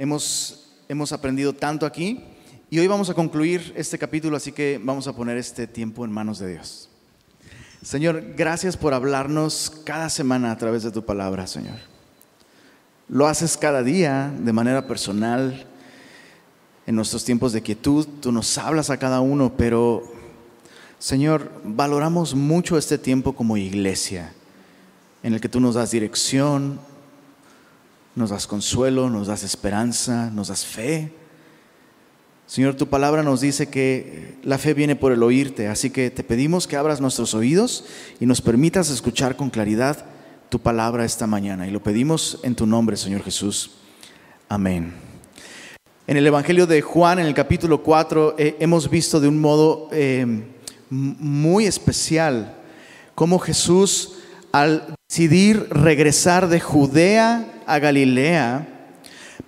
Hemos, 0.00 0.64
hemos 0.88 1.12
aprendido 1.12 1.52
tanto 1.52 1.84
aquí 1.84 2.24
y 2.70 2.78
hoy 2.78 2.86
vamos 2.86 3.10
a 3.10 3.14
concluir 3.14 3.74
este 3.76 3.98
capítulo, 3.98 4.34
así 4.34 4.50
que 4.50 4.80
vamos 4.82 5.06
a 5.06 5.12
poner 5.12 5.36
este 5.36 5.66
tiempo 5.66 6.06
en 6.06 6.10
manos 6.10 6.38
de 6.38 6.52
Dios. 6.52 6.88
Señor, 7.82 8.32
gracias 8.34 8.78
por 8.78 8.94
hablarnos 8.94 9.70
cada 9.84 10.08
semana 10.08 10.52
a 10.52 10.56
través 10.56 10.84
de 10.84 10.90
tu 10.90 11.04
palabra, 11.04 11.46
Señor. 11.46 11.76
Lo 13.10 13.26
haces 13.26 13.58
cada 13.58 13.82
día 13.82 14.32
de 14.38 14.54
manera 14.54 14.86
personal, 14.86 15.66
en 16.86 16.96
nuestros 16.96 17.22
tiempos 17.22 17.52
de 17.52 17.60
quietud, 17.60 18.08
tú 18.22 18.32
nos 18.32 18.56
hablas 18.56 18.88
a 18.88 18.96
cada 18.96 19.20
uno, 19.20 19.52
pero 19.54 20.10
Señor, 20.98 21.52
valoramos 21.62 22.34
mucho 22.34 22.78
este 22.78 22.96
tiempo 22.96 23.34
como 23.34 23.58
iglesia, 23.58 24.32
en 25.22 25.34
el 25.34 25.42
que 25.42 25.50
tú 25.50 25.60
nos 25.60 25.74
das 25.74 25.90
dirección, 25.90 26.80
nos 28.20 28.30
das 28.30 28.46
consuelo, 28.46 29.10
nos 29.10 29.26
das 29.26 29.42
esperanza, 29.42 30.30
nos 30.30 30.48
das 30.48 30.64
fe. 30.64 31.12
Señor, 32.46 32.74
tu 32.74 32.88
palabra 32.88 33.22
nos 33.22 33.40
dice 33.40 33.68
que 33.68 34.36
la 34.42 34.58
fe 34.58 34.74
viene 34.74 34.94
por 34.94 35.12
el 35.12 35.22
oírte, 35.22 35.68
así 35.68 35.90
que 35.90 36.10
te 36.10 36.22
pedimos 36.22 36.66
que 36.66 36.76
abras 36.76 37.00
nuestros 37.00 37.34
oídos 37.34 37.84
y 38.20 38.26
nos 38.26 38.40
permitas 38.40 38.90
escuchar 38.90 39.36
con 39.36 39.50
claridad 39.50 40.04
tu 40.50 40.60
palabra 40.60 41.04
esta 41.04 41.26
mañana. 41.26 41.66
Y 41.66 41.70
lo 41.70 41.82
pedimos 41.82 42.38
en 42.42 42.54
tu 42.54 42.66
nombre, 42.66 42.96
Señor 42.96 43.22
Jesús. 43.22 43.72
Amén. 44.48 44.92
En 46.06 46.16
el 46.16 46.26
Evangelio 46.26 46.66
de 46.66 46.82
Juan, 46.82 47.20
en 47.20 47.26
el 47.26 47.34
capítulo 47.34 47.82
4, 47.82 48.34
eh, 48.36 48.56
hemos 48.58 48.90
visto 48.90 49.20
de 49.20 49.28
un 49.28 49.40
modo 49.40 49.88
eh, 49.92 50.44
muy 50.90 51.66
especial 51.66 52.56
cómo 53.14 53.38
Jesús, 53.38 54.16
al 54.50 54.94
decidir 55.08 55.68
regresar 55.70 56.48
de 56.48 56.58
Judea 56.58 57.59
a 57.72 57.78
Galilea, 57.78 58.66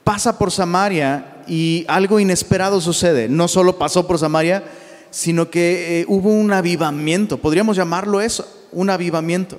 pasa 0.04 0.38
por 0.38 0.50
Samaria 0.50 1.42
y 1.46 1.84
algo 1.88 2.20
inesperado 2.20 2.80
sucede. 2.80 3.28
No 3.28 3.48
solo 3.48 3.78
pasó 3.78 4.06
por 4.06 4.18
Samaria, 4.18 4.64
sino 5.10 5.50
que 5.50 6.00
eh, 6.00 6.04
hubo 6.08 6.30
un 6.30 6.52
avivamiento, 6.52 7.38
podríamos 7.38 7.76
llamarlo 7.76 8.20
eso, 8.20 8.46
un 8.72 8.90
avivamiento. 8.90 9.58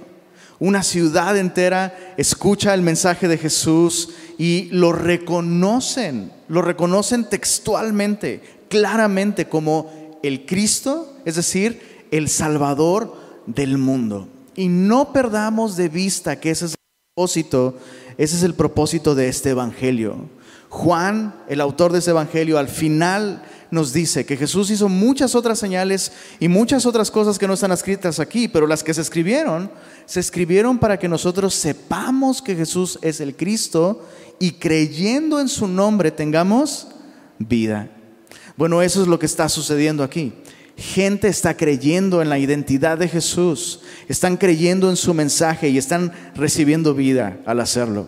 Una 0.60 0.82
ciudad 0.82 1.38
entera 1.38 2.14
escucha 2.16 2.74
el 2.74 2.82
mensaje 2.82 3.28
de 3.28 3.38
Jesús 3.38 4.12
y 4.38 4.70
lo 4.72 4.94
reconocen, 4.94 6.32
lo 6.48 6.62
reconocen 6.62 7.26
textualmente, 7.26 8.42
claramente 8.70 9.50
como 9.50 10.20
el 10.24 10.46
Cristo, 10.46 11.18
es 11.26 11.36
decir, 11.36 12.06
el 12.12 12.30
Salvador 12.30 13.16
del 13.46 13.78
mundo. 13.78 14.30
Y 14.56 14.70
no 14.70 15.12
perdamos 15.12 15.76
de 15.76 15.90
vista 15.90 16.40
que 16.40 16.52
ese 16.52 16.68
es 16.68 16.76
propósito 17.16 17.76
ese 18.18 18.38
es 18.38 18.42
el 18.42 18.56
propósito 18.56 19.14
de 19.14 19.28
este 19.28 19.52
Evangelio. 19.52 20.30
Juan, 20.70 21.36
el 21.48 21.62
autor 21.62 21.92
de 21.92 22.00
este 22.00 22.10
Evangelio, 22.10 22.58
al 22.58 22.68
final 22.68 23.44
nos 23.70 23.94
dice 23.94 24.26
que 24.26 24.36
Jesús 24.36 24.72
hizo 24.72 24.90
muchas 24.90 25.36
otras 25.36 25.60
señales 25.60 26.12
y 26.40 26.48
muchas 26.48 26.88
otras 26.88 27.12
cosas 27.12 27.38
que 27.38 27.48
no 27.48 27.54
están 27.54 27.72
escritas 27.72 28.20
aquí, 28.20 28.48
pero 28.48 28.66
las 28.66 28.84
que 28.84 28.96
se 28.96 29.02
escribieron, 29.02 29.70
se 30.08 30.22
escribieron 30.22 30.80
para 30.80 30.98
que 30.98 31.08
nosotros 31.08 31.54
sepamos 31.54 32.42
que 32.42 32.56
Jesús 32.56 32.98
es 33.04 33.22
el 33.22 33.36
Cristo 33.36 34.02
y 34.40 34.54
creyendo 34.54 35.40
en 35.40 35.50
su 35.50 35.68
nombre 35.68 36.10
tengamos 36.10 36.88
vida. 37.38 37.92
Bueno, 38.58 38.82
eso 38.82 39.04
es 39.04 39.08
lo 39.08 39.20
que 39.20 39.28
está 39.28 39.50
sucediendo 39.50 40.04
aquí 40.04 40.34
gente 40.78 41.28
está 41.28 41.56
creyendo 41.56 42.22
en 42.22 42.30
la 42.30 42.40
identidad 42.40 42.98
de 42.98 43.08
Jesús, 43.08 43.82
están 44.08 44.38
creyendo 44.38 44.90
en 44.90 44.96
su 44.96 45.14
mensaje 45.14 45.70
y 45.70 45.78
están 45.78 46.12
recibiendo 46.36 46.94
vida 46.94 47.38
al 47.46 47.60
hacerlo. 47.60 48.08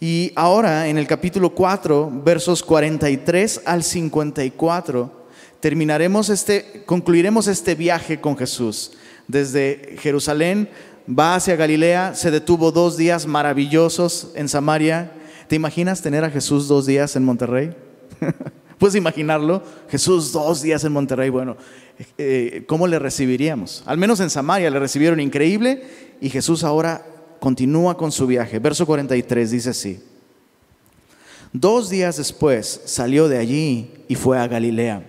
Y 0.00 0.32
ahora 0.34 0.88
en 0.88 0.98
el 0.98 1.06
capítulo 1.06 1.50
4, 1.50 2.22
versos 2.24 2.62
43 2.62 3.62
al 3.64 3.82
54, 3.82 5.26
terminaremos 5.60 6.28
este, 6.28 6.82
concluiremos 6.84 7.46
este 7.46 7.74
viaje 7.74 8.20
con 8.20 8.36
Jesús. 8.36 8.92
Desde 9.26 9.96
Jerusalén 10.00 10.68
va 11.08 11.36
hacia 11.36 11.56
Galilea, 11.56 12.14
se 12.14 12.30
detuvo 12.30 12.72
dos 12.72 12.96
días 12.96 13.26
maravillosos 13.26 14.32
en 14.34 14.48
Samaria. 14.48 15.12
¿Te 15.48 15.56
imaginas 15.56 16.02
tener 16.02 16.24
a 16.24 16.30
Jesús 16.30 16.68
dos 16.68 16.84
días 16.84 17.16
en 17.16 17.24
Monterrey? 17.24 17.74
¿Puedes 18.78 18.94
imaginarlo? 18.94 19.62
Jesús 19.88 20.32
dos 20.32 20.62
días 20.62 20.84
en 20.84 20.92
Monterrey. 20.92 21.30
Bueno, 21.30 21.56
eh, 22.18 22.64
¿cómo 22.66 22.86
le 22.86 22.98
recibiríamos? 22.98 23.82
Al 23.86 23.96
menos 23.96 24.20
en 24.20 24.28
Samaria 24.28 24.70
le 24.70 24.78
recibieron 24.78 25.18
increíble 25.20 25.84
y 26.20 26.28
Jesús 26.28 26.62
ahora 26.62 27.06
continúa 27.40 27.96
con 27.96 28.12
su 28.12 28.26
viaje. 28.26 28.58
Verso 28.58 28.84
43 28.84 29.50
dice 29.50 29.70
así. 29.70 30.00
Dos 31.52 31.88
días 31.88 32.18
después 32.18 32.82
salió 32.84 33.28
de 33.28 33.38
allí 33.38 33.90
y 34.08 34.14
fue 34.14 34.38
a 34.38 34.46
Galilea, 34.46 35.08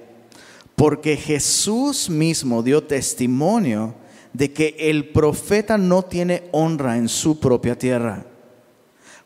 porque 0.76 1.18
Jesús 1.18 2.10
mismo 2.10 2.64
dio 2.64 2.84
testimonio 2.84 3.96
de 4.32 4.54
que 4.54 4.76
el 4.80 5.10
profeta 5.10 5.78
no 5.78 6.04
tiene 6.04 6.44
honra 6.52 6.96
en 6.96 7.10
su 7.10 7.40
propia 7.40 7.78
tierra. 7.78 8.26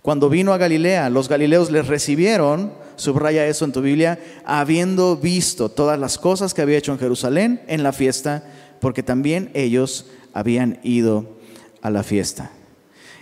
Cuando 0.02 0.30
vino 0.30 0.54
a 0.54 0.58
Galilea, 0.58 1.10
los 1.10 1.30
galileos 1.30 1.70
le 1.72 1.82
recibieron 1.82 2.72
subraya 3.02 3.48
eso 3.48 3.66
en 3.66 3.72
tu 3.72 3.82
Biblia, 3.82 4.20
habiendo 4.46 5.18
visto 5.18 5.70
todas 5.70 6.00
las 6.00 6.18
cosas 6.18 6.54
que 6.54 6.62
había 6.62 6.78
hecho 6.78 6.94
en 6.94 7.00
Jerusalén 7.00 7.62
en 7.68 7.84
la 7.84 7.92
fiesta, 7.92 8.44
porque 8.80 9.04
también 9.04 9.50
ellos 9.54 10.06
habían 10.34 10.80
ido 10.84 11.38
a 11.82 11.90
la 11.90 12.04
fiesta. 12.04 12.52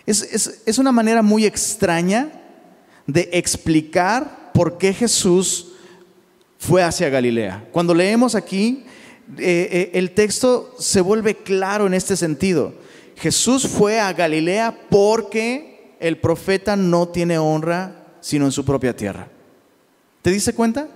Es, 0.05 0.61
es, 0.65 0.77
una 0.77 0.91
manera 0.91 1.21
muy 1.21 1.45
extraña 1.45 2.29
de 3.07 3.29
explicar 3.31 4.51
por 4.53 4.77
qué 4.77 4.93
Jesús 4.93 5.73
fue 6.57 6.83
hacia 6.83 7.09
Galilea. 7.09 7.67
Cuando 7.71 7.93
leemos 7.93 8.35
aquí, 8.35 8.83
eh, 9.37 9.69
eh, 9.71 9.91
el 9.93 10.11
texto 10.11 10.75
se 10.79 11.01
vuelve 11.01 11.35
claro 11.35 11.87
en 11.87 11.93
este 11.93 12.17
sentido. 12.17 12.73
Jesús 13.15 13.67
fue 13.67 13.99
a 13.99 14.11
Galilea 14.13 14.87
porque 14.89 15.68
el 15.99 16.17
profeta 16.17 16.75
no 16.75 17.07
tiene 17.07 17.37
honra 17.37 17.95
sino 18.21 18.45
en 18.45 18.51
su 18.51 18.65
propia 18.65 18.95
tierra. 18.95 19.27
¿Te 20.21 20.31
diste 20.31 20.53
cuenta? 20.53 20.87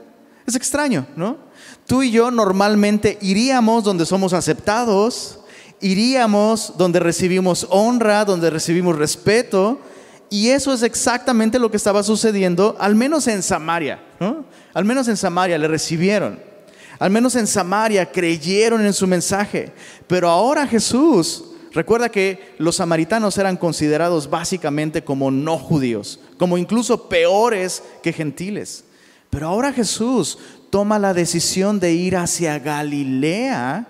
Es 0.45 0.55
extraño, 0.55 1.07
¿no? 1.15 1.37
Tú 1.87 2.03
y 2.03 2.11
yo 2.11 2.31
normalmente 2.31 3.17
iríamos 3.21 3.83
donde 3.83 4.05
somos 4.05 4.33
aceptados, 4.33 5.39
iríamos 5.79 6.73
donde 6.77 6.99
recibimos 6.99 7.67
honra, 7.69 8.25
donde 8.25 8.49
recibimos 8.49 8.97
respeto, 8.97 9.79
y 10.29 10.49
eso 10.49 10.73
es 10.73 10.83
exactamente 10.83 11.59
lo 11.59 11.69
que 11.69 11.77
estaba 11.77 12.03
sucediendo, 12.03 12.75
al 12.79 12.95
menos 12.95 13.27
en 13.27 13.43
Samaria, 13.43 14.01
¿no? 14.19 14.45
Al 14.73 14.83
menos 14.83 15.07
en 15.07 15.15
Samaria 15.15 15.57
le 15.57 15.67
recibieron. 15.67 16.39
Al 16.99 17.09
menos 17.09 17.35
en 17.35 17.47
Samaria 17.47 18.11
creyeron 18.11 18.85
en 18.85 18.93
su 18.93 19.05
mensaje. 19.05 19.71
Pero 20.07 20.29
ahora 20.29 20.65
Jesús, 20.65 21.43
recuerda 21.73 22.09
que 22.09 22.55
los 22.57 22.77
samaritanos 22.77 23.37
eran 23.37 23.57
considerados 23.57 24.29
básicamente 24.29 25.03
como 25.03 25.31
no 25.31 25.57
judíos, 25.57 26.19
como 26.37 26.57
incluso 26.57 27.09
peores 27.09 27.83
que 28.01 28.13
gentiles. 28.13 28.85
Pero 29.29 29.47
ahora 29.47 29.73
Jesús 29.73 30.37
toma 30.69 30.99
la 30.99 31.13
decisión 31.13 31.79
de 31.79 31.93
ir 31.93 32.15
hacia 32.15 32.59
Galilea 32.59 33.87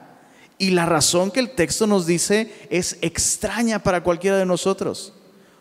y 0.58 0.70
la 0.72 0.86
razón 0.86 1.32
que 1.32 1.40
el 1.40 1.52
texto 1.52 1.88
nos 1.88 2.06
dice 2.06 2.68
es 2.70 2.98
extraña 3.02 3.80
para 3.80 4.04
cualquiera 4.04 4.38
de 4.38 4.46
nosotros. 4.46 5.14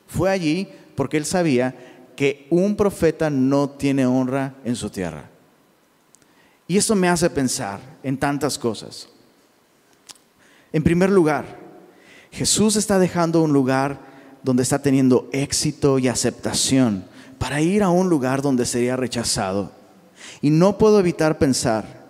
Fue 0.07 0.31
allí 0.31 0.69
porque 0.95 1.17
él 1.17 1.25
sabía 1.25 1.75
que 2.17 2.47
un 2.51 2.77
profeta 2.77 3.31
no 3.31 3.71
tiene 3.71 4.07
honra 4.07 4.55
en 4.65 4.77
su 4.77 4.91
tierra. 4.91 5.29
Y 6.69 6.77
eso 6.77 6.95
me 6.95 7.09
hace 7.09 7.29
pensar 7.29 7.81
en 8.03 8.17
tantas 8.17 8.59
cosas. 8.59 9.09
En 10.73 10.83
primer 10.83 11.11
lugar, 11.11 11.62
Jesús 12.33 12.77
está 12.77 12.99
dejando 12.99 13.43
un 13.43 13.53
lugar 13.53 14.01
donde 14.43 14.63
está 14.63 14.81
teniendo 14.81 15.29
éxito 15.33 15.99
y 15.99 16.09
aceptación 16.09 17.05
para 17.39 17.61
ir 17.61 17.83
a 17.83 17.91
un 17.91 18.09
lugar 18.09 18.41
donde 18.41 18.65
sería 18.65 18.97
rechazado. 18.97 19.71
Y 20.41 20.51
no 20.51 20.79
puedo 20.79 20.99
evitar 20.99 21.39
pensar 21.39 22.03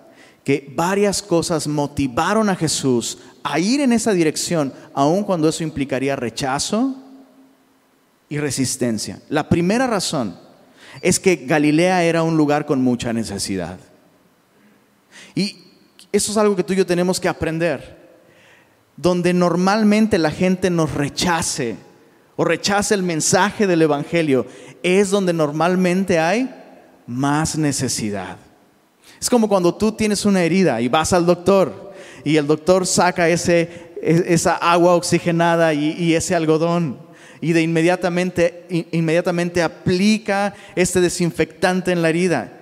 que 0.44 0.72
varias 0.74 1.22
cosas 1.22 1.66
motivaron 1.66 2.48
a 2.48 2.56
Jesús 2.56 3.18
a 3.42 3.58
ir 3.58 3.80
en 3.80 3.92
esa 3.92 4.12
dirección, 4.12 4.72
aun 4.94 5.24
cuando 5.24 5.48
eso 5.48 5.64
implicaría 5.64 6.14
rechazo 6.14 6.94
y 8.28 8.38
resistencia. 8.38 9.20
La 9.28 9.48
primera 9.48 9.86
razón 9.86 10.38
es 11.00 11.18
que 11.18 11.36
Galilea 11.36 12.04
era 12.04 12.22
un 12.22 12.36
lugar 12.36 12.64
con 12.64 12.80
mucha 12.80 13.12
necesidad. 13.12 13.78
Y 15.34 15.64
eso 16.12 16.30
es 16.30 16.38
algo 16.38 16.54
que 16.54 16.62
tú 16.62 16.74
y 16.74 16.76
yo 16.76 16.86
tenemos 16.86 17.18
que 17.18 17.28
aprender. 17.28 18.01
Donde 19.02 19.34
normalmente 19.34 20.16
la 20.16 20.30
gente 20.30 20.70
nos 20.70 20.94
rechace 20.94 21.76
o 22.36 22.44
rechace 22.44 22.94
el 22.94 23.02
mensaje 23.02 23.66
del 23.66 23.82
Evangelio, 23.82 24.46
es 24.82 25.10
donde 25.10 25.32
normalmente 25.32 26.20
hay 26.20 26.48
más 27.06 27.58
necesidad. 27.58 28.36
Es 29.20 29.28
como 29.28 29.48
cuando 29.48 29.74
tú 29.74 29.92
tienes 29.92 30.24
una 30.24 30.42
herida 30.42 30.80
y 30.80 30.88
vas 30.88 31.12
al 31.12 31.26
doctor 31.26 31.92
y 32.24 32.36
el 32.36 32.46
doctor 32.46 32.86
saca 32.86 33.28
ese, 33.28 33.92
esa 34.00 34.54
agua 34.54 34.94
oxigenada 34.94 35.74
y, 35.74 36.14
ese 36.14 36.34
algodón 36.34 36.98
y 37.40 37.52
de 37.52 37.62
inmediatamente, 37.62 38.86
inmediatamente 38.92 39.62
aplica 39.62 40.54
este 40.76 41.00
desinfectante 41.00 41.90
en 41.90 42.02
la 42.02 42.08
herida. 42.08 42.52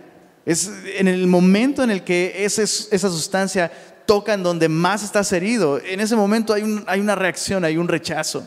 Es 0.46 0.70
en 0.98 1.06
el 1.06 1.26
momento 1.26 1.82
en 1.82 1.90
el 1.90 2.02
que 2.02 2.44
esa 2.44 2.66
sustancia 3.10 3.70
toca 4.10 4.34
en 4.34 4.42
donde 4.42 4.68
más 4.68 5.04
estás 5.04 5.32
herido, 5.32 5.78
en 5.78 6.00
ese 6.00 6.16
momento 6.16 6.52
hay, 6.52 6.82
hay 6.88 6.98
una 6.98 7.14
reacción, 7.14 7.64
hay 7.64 7.76
un 7.76 7.86
rechazo. 7.86 8.44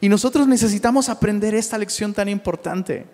Y 0.00 0.08
nosotros 0.08 0.48
necesitamos 0.48 1.08
aprender 1.08 1.54
esta 1.54 1.78
lección 1.78 2.12
tan 2.12 2.28
importante 2.28 3.06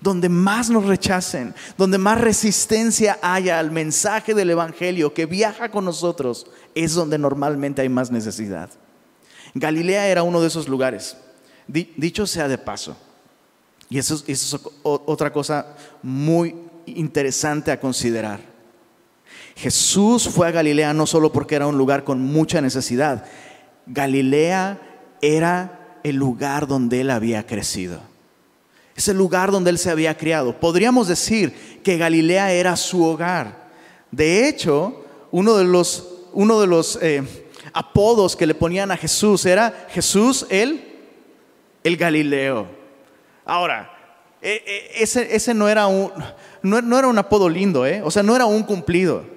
donde 0.00 0.28
más 0.28 0.70
nos 0.70 0.86
rechacen, 0.86 1.54
donde 1.78 1.98
más 1.98 2.20
resistencia 2.20 3.20
haya 3.22 3.60
al 3.60 3.70
mensaje 3.70 4.34
del 4.34 4.50
Evangelio 4.50 5.14
que 5.14 5.26
viaja 5.26 5.70
con 5.70 5.84
nosotros, 5.84 6.48
es 6.74 6.94
donde 6.94 7.16
normalmente 7.16 7.80
hay 7.80 7.88
más 7.88 8.10
necesidad. 8.10 8.68
Galilea 9.54 10.08
era 10.08 10.24
uno 10.24 10.40
de 10.40 10.48
esos 10.48 10.66
lugares. 10.66 11.16
Dicho 11.68 12.26
sea 12.26 12.48
de 12.48 12.58
paso, 12.58 12.96
y 13.88 13.98
eso, 13.98 14.20
es 14.26 14.56
otra 14.82 15.32
cosa 15.32 15.76
muy 16.02 16.56
interesante 16.86 17.70
a 17.70 17.78
considerar. 17.78 18.55
Jesús 19.56 20.28
fue 20.28 20.46
a 20.46 20.50
Galilea 20.50 20.92
no 20.92 21.06
solo 21.06 21.32
porque 21.32 21.54
era 21.54 21.66
un 21.66 21.78
lugar 21.78 22.04
con 22.04 22.20
mucha 22.20 22.60
necesidad, 22.60 23.24
Galilea 23.86 24.78
era 25.22 25.98
el 26.04 26.16
lugar 26.16 26.66
donde 26.66 27.00
él 27.00 27.10
había 27.10 27.46
crecido. 27.46 28.00
Es 28.94 29.08
el 29.08 29.16
lugar 29.16 29.50
donde 29.50 29.70
él 29.70 29.78
se 29.78 29.90
había 29.90 30.16
criado. 30.16 30.60
Podríamos 30.60 31.08
decir 31.08 31.80
que 31.82 31.96
Galilea 31.96 32.52
era 32.52 32.76
su 32.76 33.02
hogar. 33.04 33.66
De 34.10 34.46
hecho, 34.46 35.04
uno 35.30 35.56
de 35.56 35.64
los, 35.64 36.06
uno 36.32 36.60
de 36.60 36.66
los 36.66 36.98
eh, 37.02 37.22
apodos 37.72 38.36
que 38.36 38.46
le 38.46 38.54
ponían 38.54 38.90
a 38.90 38.96
Jesús 38.96 39.44
era 39.46 39.86
Jesús 39.90 40.46
el, 40.50 40.82
el 41.82 41.96
Galileo. 41.96 42.66
Ahora, 43.44 43.90
e, 44.42 44.62
e, 44.66 45.02
ese, 45.02 45.34
ese 45.34 45.54
no, 45.54 45.68
era 45.68 45.86
un, 45.86 46.10
no, 46.62 46.98
era 46.98 47.08
un 47.08 47.18
apodo 47.18 47.48
lindo, 47.48 47.86
¿eh? 47.86 48.02
o 48.04 48.10
sea, 48.10 48.22
no 48.22 48.36
era 48.36 48.44
un 48.44 48.62
cumplido. 48.62 49.35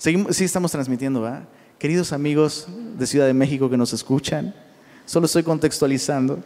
Seguimos, 0.00 0.34
sí 0.34 0.44
estamos 0.44 0.72
transmitiendo, 0.72 1.20
¿verdad? 1.20 1.42
Queridos 1.78 2.14
amigos 2.14 2.66
de 2.96 3.06
Ciudad 3.06 3.26
de 3.26 3.34
México 3.34 3.68
que 3.68 3.76
nos 3.76 3.92
escuchan, 3.92 4.54
solo 5.04 5.26
estoy 5.26 5.42
contextualizando. 5.42 6.42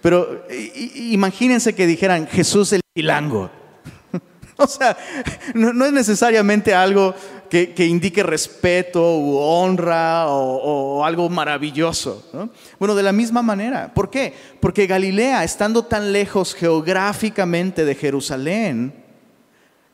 Pero 0.00 0.46
imagínense 0.94 1.74
que 1.74 1.86
dijeran 1.86 2.26
Jesús 2.26 2.72
el 2.72 2.80
chilango. 2.96 3.50
o 4.56 4.66
sea, 4.66 4.96
no, 5.52 5.84
es 5.84 5.92
necesariamente 5.92 6.74
algo 6.74 7.14
que, 7.50 7.74
indique 7.84 8.22
respeto 8.22 9.18
u 9.18 9.36
honra 9.36 10.28
o, 10.28 11.04
algo 11.04 11.28
maravilloso. 11.28 12.50
Bueno, 12.78 12.94
de 12.94 13.02
la 13.02 13.12
misma 13.12 13.42
manera. 13.42 13.92
¿Por 13.92 14.08
qué? 14.08 14.32
Porque 14.60 14.86
Galilea, 14.86 15.44
estando 15.44 15.84
tan 15.84 16.10
lejos 16.10 16.54
geográficamente 16.54 17.84
de 17.84 17.94
Jerusalén, 17.94 19.07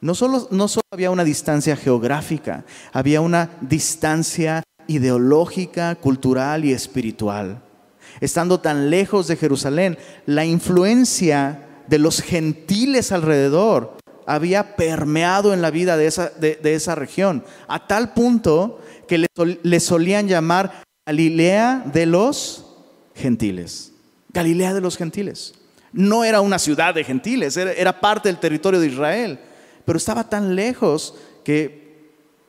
no 0.05 0.15
solo, 0.15 0.47
no 0.51 0.69
solo 0.69 0.85
había 0.93 1.11
una 1.11 1.25
distancia 1.25 1.77
geográfica, 1.77 2.65
había 2.93 3.21
una 3.21 3.51
distancia 3.61 4.63
ideológica, 4.87 5.97
cultural 5.97 6.65
y 6.65 6.73
espiritual 6.73 7.63
estando 8.21 8.61
tan 8.61 8.91
lejos 8.91 9.27
de 9.27 9.37
Jerusalén, 9.37 9.99
la 10.27 10.45
influencia 10.45 11.67
de 11.87 11.99
los 11.99 12.23
gentiles 12.23 13.13
alrededor 13.13 13.97
había 14.27 14.77
permeado 14.77 15.53
en 15.53 15.61
la 15.61 15.71
vida 15.71 15.97
de 15.97 16.07
esa, 16.07 16.31
de, 16.31 16.59
esa 16.63 16.95
región, 16.95 17.45
a 17.69 17.87
tal 17.87 18.15
punto 18.15 18.81
que 19.07 19.27
le, 19.63 19.81
solían 19.81 20.29
llamar 20.29 20.83
Galilea 21.07 21.85
de 21.93 22.07
los 22.07 22.65
gentiles. 23.15 23.93
Galilea 24.33 24.73
de 24.73 24.81
los 24.81 24.97
gentiles. 24.97 25.55
No 25.93 26.25
era 26.25 26.41
una 26.41 26.59
ciudad 26.59 26.95
de 26.95 27.05
gentiles, 27.05 27.57
era, 27.57 27.73
era 27.73 28.01
parte 28.01 28.29
del 28.29 28.39
territorio 28.39 28.81
de 28.81 28.87
Israel, 28.87 29.39
pero 29.85 29.97
estaba 29.97 30.29
tan 30.29 30.55
lejos 30.55 31.15
que 31.45 31.85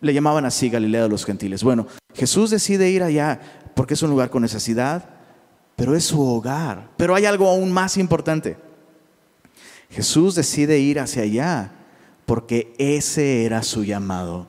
le 0.01 0.13
llamaban 0.13 0.45
así 0.45 0.69
Galilea 0.69 1.03
de 1.03 1.09
los 1.09 1.25
gentiles. 1.25 1.63
Bueno, 1.63 1.87
Jesús 2.13 2.49
decide 2.49 2.89
ir 2.89 3.03
allá 3.03 3.39
porque 3.75 3.95
es 3.95 4.03
un 4.03 4.09
lugar 4.09 4.29
con 4.29 4.41
necesidad, 4.41 5.09
pero 5.75 5.95
es 5.95 6.05
su 6.05 6.21
hogar. 6.21 6.89
Pero 6.97 7.15
hay 7.15 7.25
algo 7.25 7.49
aún 7.49 7.71
más 7.71 7.97
importante. 7.97 8.57
Jesús 9.89 10.35
decide 10.35 10.79
ir 10.79 10.99
hacia 10.99 11.23
allá 11.23 11.71
porque 12.25 12.73
ese 12.77 13.45
era 13.45 13.63
su 13.63 13.83
llamado. 13.83 14.47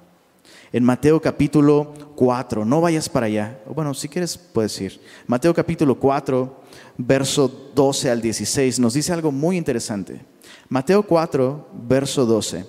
En 0.72 0.84
Mateo 0.84 1.20
capítulo 1.20 1.92
4, 2.16 2.64
no 2.64 2.80
vayas 2.80 3.08
para 3.08 3.26
allá. 3.26 3.60
Bueno, 3.72 3.94
si 3.94 4.08
quieres 4.08 4.36
puedes 4.36 4.80
ir. 4.80 5.00
Mateo 5.26 5.54
capítulo 5.54 5.96
4, 5.96 6.62
verso 6.98 7.70
12 7.74 8.10
al 8.10 8.20
16, 8.20 8.80
nos 8.80 8.94
dice 8.94 9.12
algo 9.12 9.30
muy 9.30 9.56
interesante. 9.56 10.20
Mateo 10.68 11.04
4, 11.04 11.68
verso 11.86 12.26
12. 12.26 12.66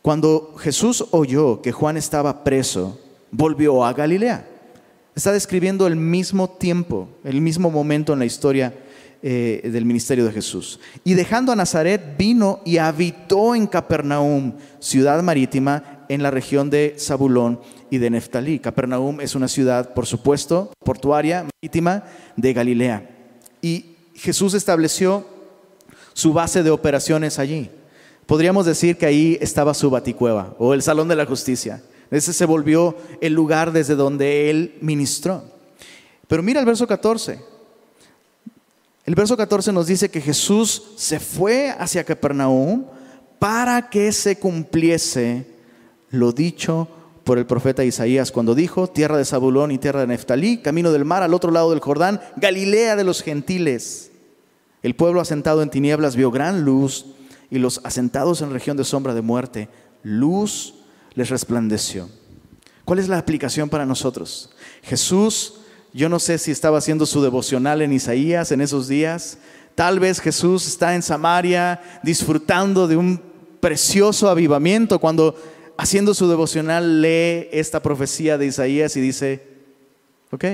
Cuando 0.00 0.56
Jesús 0.58 1.04
oyó 1.12 1.62
que 1.62 1.70
Juan 1.70 1.96
estaba 1.96 2.42
preso, 2.42 2.98
volvió 3.30 3.84
a 3.84 3.92
Galilea 3.92 4.48
Está 5.14 5.32
describiendo 5.32 5.86
el 5.86 5.96
mismo 5.96 6.48
tiempo, 6.48 7.06
el 7.22 7.42
mismo 7.42 7.70
momento 7.70 8.14
en 8.14 8.18
la 8.18 8.24
historia 8.24 8.72
eh, 9.22 9.60
del 9.70 9.84
ministerio 9.84 10.24
de 10.24 10.32
Jesús. 10.32 10.80
Y 11.04 11.12
dejando 11.12 11.52
a 11.52 11.56
Nazaret, 11.56 12.16
vino 12.16 12.60
y 12.64 12.78
habitó 12.78 13.54
en 13.54 13.66
Capernaum, 13.66 14.54
ciudad 14.78 15.22
marítima 15.22 15.91
en 16.12 16.22
la 16.22 16.30
región 16.30 16.68
de 16.68 16.96
Zabulón 16.98 17.58
y 17.90 17.96
de 17.96 18.10
Neftalí. 18.10 18.58
Capernaum 18.58 19.22
es 19.22 19.34
una 19.34 19.48
ciudad, 19.48 19.94
por 19.94 20.04
supuesto, 20.04 20.70
portuaria, 20.84 21.44
marítima 21.44 22.04
de 22.36 22.52
Galilea. 22.52 23.10
Y 23.62 23.96
Jesús 24.14 24.52
estableció 24.52 25.26
su 26.12 26.34
base 26.34 26.62
de 26.62 26.70
operaciones 26.70 27.38
allí. 27.38 27.70
Podríamos 28.26 28.66
decir 28.66 28.98
que 28.98 29.06
ahí 29.06 29.38
estaba 29.40 29.72
su 29.72 29.88
baticueva 29.88 30.54
o 30.58 30.74
el 30.74 30.82
salón 30.82 31.08
de 31.08 31.16
la 31.16 31.24
justicia. 31.24 31.82
Ese 32.10 32.34
se 32.34 32.44
volvió 32.44 32.94
el 33.22 33.32
lugar 33.32 33.72
desde 33.72 33.94
donde 33.94 34.50
él 34.50 34.76
ministró. 34.82 35.44
Pero 36.28 36.42
mira 36.42 36.60
el 36.60 36.66
verso 36.66 36.86
14. 36.86 37.40
El 39.06 39.14
verso 39.14 39.34
14 39.34 39.72
nos 39.72 39.86
dice 39.86 40.10
que 40.10 40.20
Jesús 40.20 40.92
se 40.96 41.18
fue 41.18 41.70
hacia 41.70 42.04
Capernaum 42.04 42.84
para 43.38 43.88
que 43.88 44.12
se 44.12 44.38
cumpliese 44.38 45.51
lo 46.12 46.32
dicho 46.32 46.88
por 47.24 47.38
el 47.38 47.46
profeta 47.46 47.84
Isaías 47.84 48.30
cuando 48.30 48.54
dijo, 48.54 48.86
tierra 48.86 49.16
de 49.16 49.24
Zabulón 49.24 49.72
y 49.72 49.78
tierra 49.78 50.00
de 50.00 50.06
Neftalí, 50.06 50.58
camino 50.58 50.92
del 50.92 51.04
mar 51.04 51.22
al 51.22 51.34
otro 51.34 51.50
lado 51.50 51.70
del 51.70 51.80
Jordán, 51.80 52.20
Galilea 52.36 52.96
de 52.96 53.04
los 53.04 53.22
gentiles. 53.22 54.12
El 54.82 54.94
pueblo 54.94 55.20
asentado 55.20 55.62
en 55.62 55.70
tinieblas 55.70 56.16
vio 56.16 56.30
gran 56.30 56.64
luz 56.64 57.06
y 57.50 57.58
los 57.58 57.80
asentados 57.84 58.42
en 58.42 58.52
región 58.52 58.76
de 58.76 58.84
sombra 58.84 59.14
de 59.14 59.22
muerte, 59.22 59.68
luz 60.02 60.74
les 61.14 61.30
resplandeció. 61.30 62.08
¿Cuál 62.84 62.98
es 62.98 63.08
la 63.08 63.18
aplicación 63.18 63.68
para 63.68 63.86
nosotros? 63.86 64.50
Jesús, 64.82 65.60
yo 65.92 66.08
no 66.08 66.18
sé 66.18 66.38
si 66.38 66.50
estaba 66.50 66.78
haciendo 66.78 67.06
su 67.06 67.22
devocional 67.22 67.80
en 67.82 67.92
Isaías 67.92 68.50
en 68.50 68.60
esos 68.60 68.88
días. 68.88 69.38
Tal 69.74 70.00
vez 70.00 70.20
Jesús 70.20 70.66
está 70.66 70.94
en 70.94 71.02
Samaria 71.02 71.80
disfrutando 72.02 72.88
de 72.88 72.96
un 72.96 73.22
precioso 73.60 74.28
avivamiento 74.28 74.98
cuando 74.98 75.36
haciendo 75.82 76.14
su 76.14 76.28
devocional 76.28 77.02
lee 77.02 77.48
esta 77.50 77.82
profecía 77.82 78.38
de 78.38 78.46
Isaías 78.46 78.96
y 78.96 79.00
dice, 79.00 79.42
ok, 80.30 80.44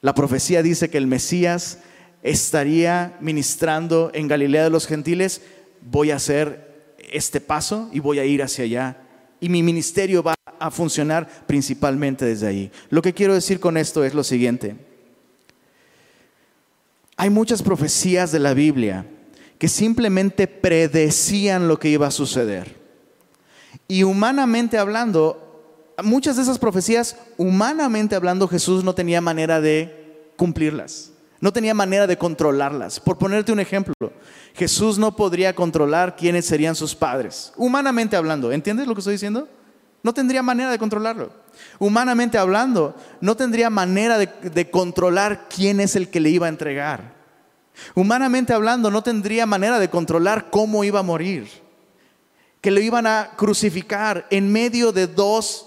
la 0.00 0.16
profecía 0.16 0.64
dice 0.64 0.90
que 0.90 0.98
el 0.98 1.06
Mesías 1.06 1.78
estaría 2.24 3.16
ministrando 3.20 4.10
en 4.12 4.26
Galilea 4.26 4.64
de 4.64 4.70
los 4.70 4.88
gentiles, 4.88 5.42
voy 5.80 6.10
a 6.10 6.16
hacer 6.16 6.94
este 7.12 7.40
paso 7.40 7.88
y 7.92 8.00
voy 8.00 8.18
a 8.18 8.24
ir 8.24 8.42
hacia 8.42 8.64
allá 8.64 8.96
y 9.38 9.48
mi 9.48 9.62
ministerio 9.62 10.24
va 10.24 10.34
a 10.58 10.72
funcionar 10.72 11.46
principalmente 11.46 12.24
desde 12.24 12.48
ahí. 12.48 12.72
Lo 12.88 13.02
que 13.02 13.14
quiero 13.14 13.34
decir 13.34 13.60
con 13.60 13.76
esto 13.76 14.02
es 14.02 14.12
lo 14.12 14.24
siguiente. 14.24 14.74
Hay 17.16 17.30
muchas 17.30 17.62
profecías 17.62 18.32
de 18.32 18.40
la 18.40 18.54
Biblia 18.54 19.06
que 19.56 19.68
simplemente 19.68 20.48
predecían 20.48 21.68
lo 21.68 21.78
que 21.78 21.90
iba 21.90 22.08
a 22.08 22.10
suceder. 22.10 22.79
Y 23.90 24.04
humanamente 24.04 24.78
hablando, 24.78 25.92
muchas 26.04 26.36
de 26.36 26.42
esas 26.42 26.60
profecías, 26.60 27.16
humanamente 27.36 28.14
hablando, 28.14 28.46
Jesús 28.46 28.84
no 28.84 28.94
tenía 28.94 29.20
manera 29.20 29.60
de 29.60 30.30
cumplirlas. 30.36 31.10
No 31.40 31.52
tenía 31.52 31.74
manera 31.74 32.06
de 32.06 32.16
controlarlas. 32.16 33.00
Por 33.00 33.18
ponerte 33.18 33.50
un 33.50 33.58
ejemplo, 33.58 33.92
Jesús 34.54 34.96
no 34.96 35.16
podría 35.16 35.56
controlar 35.56 36.14
quiénes 36.14 36.44
serían 36.44 36.76
sus 36.76 36.94
padres. 36.94 37.52
Humanamente 37.56 38.14
hablando, 38.14 38.52
¿entiendes 38.52 38.86
lo 38.86 38.94
que 38.94 39.00
estoy 39.00 39.14
diciendo? 39.14 39.48
No 40.04 40.14
tendría 40.14 40.44
manera 40.44 40.70
de 40.70 40.78
controlarlo. 40.78 41.32
Humanamente 41.80 42.38
hablando, 42.38 42.94
no 43.20 43.36
tendría 43.36 43.70
manera 43.70 44.18
de, 44.18 44.70
controlar 44.70 45.48
quién 45.48 45.80
es 45.80 45.96
el 45.96 46.10
que 46.10 46.20
le 46.20 46.30
iba 46.30 46.46
a 46.46 46.50
entregar. 46.50 47.12
Humanamente 47.96 48.52
hablando, 48.52 48.88
no 48.88 49.02
tendría 49.02 49.46
manera 49.46 49.80
de 49.80 49.90
controlar 49.90 50.48
cómo 50.48 50.84
iba 50.84 51.00
a 51.00 51.02
morir. 51.02 51.48
Que 52.60 52.70
lo 52.70 52.80
iban 52.80 53.06
a 53.06 53.30
crucificar 53.36 54.26
en 54.30 54.52
medio 54.52 54.92
de 54.92 55.06
dos 55.06 55.66